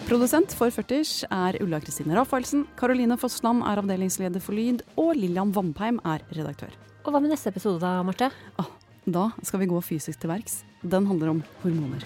Produsent 0.09 0.51
for 0.59 0.75
40 0.75 1.23
er 1.31 1.59
Ulla 1.63 1.79
Kristine 1.83 2.19
Rafaelsen, 2.19 2.65
Karoline 2.75 3.15
Fossland 3.19 3.63
er 3.63 3.79
avdelingsleder 3.79 4.43
for 4.43 4.59
lyd, 4.59 4.83
og 4.99 5.15
Lillian 5.15 5.55
Vannheim 5.55 6.03
er 6.03 6.27
redaktør. 6.35 6.75
Og 7.05 7.15
hva 7.15 7.23
med 7.23 7.31
neste 7.31 7.55
episode 7.55 7.79
da, 7.79 8.01
Marte? 8.03 8.27
Ah, 8.59 8.71
da 9.07 9.29
skal 9.39 9.63
vi 9.63 9.71
gå 9.71 9.79
fysisk 9.87 10.19
til 10.19 10.35
verks. 10.35 10.65
Den 10.83 11.07
handler 11.07 11.37
om 11.37 11.43
hormoner. 11.63 12.03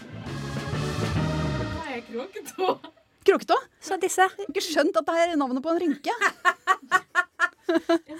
Jeg 1.90 2.06
er 2.06 3.01
kråketå? 3.28 3.58
Så 3.84 3.98
disse. 4.02 4.26
Ikke 4.48 4.64
skjønt 4.66 4.98
at 5.00 5.08
det 5.08 5.16
er 5.26 5.36
navnet 5.40 5.64
på 5.66 5.72
en 5.74 5.82
rynke. 5.82 6.14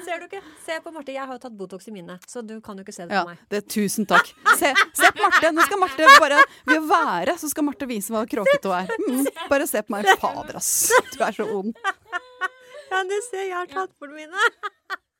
Ser 0.06 0.22
du 0.22 0.26
ikke? 0.30 0.40
Se 0.64 0.78
på 0.84 0.92
Marte. 0.96 1.12
Jeg 1.12 1.26
har 1.28 1.36
jo 1.36 1.42
tatt 1.44 1.56
Botox 1.60 1.90
i 1.90 1.94
mine, 1.94 2.16
så 2.30 2.40
du 2.46 2.54
kan 2.64 2.78
jo 2.80 2.86
ikke 2.86 2.94
se 2.96 3.04
det 3.10 3.18
Ja, 3.18 3.24
på 3.26 3.34
meg. 3.34 3.42
det, 3.52 3.60
tusen 3.74 4.08
takk. 4.08 4.30
Se, 4.58 4.72
se 4.96 5.10
på 5.12 5.26
Marte. 5.26 5.52
Nå 5.52 5.66
skal 5.68 5.82
Marte 5.82 6.08
bare 6.24 6.40
Ved 6.70 6.78
å 6.80 6.86
være, 6.88 7.36
så 7.42 7.50
skal 7.52 7.68
Marte 7.68 7.88
vise 7.90 8.14
hva 8.16 8.24
kråketå 8.32 8.72
er. 8.78 8.94
Mm, 9.10 9.26
bare 9.52 9.68
se 9.68 9.82
på 9.84 9.92
meg. 9.98 10.08
Fader, 10.22 10.56
ass. 10.62 10.72
Du 11.12 11.20
er 11.28 11.36
så 11.36 11.48
ond. 11.60 11.76
Kan 12.92 13.08
du 13.12 13.18
se, 13.28 13.44
jeg 13.48 13.56
har 13.56 13.68
tatt 13.72 13.92
bort 14.00 14.16
mine. 14.16 14.36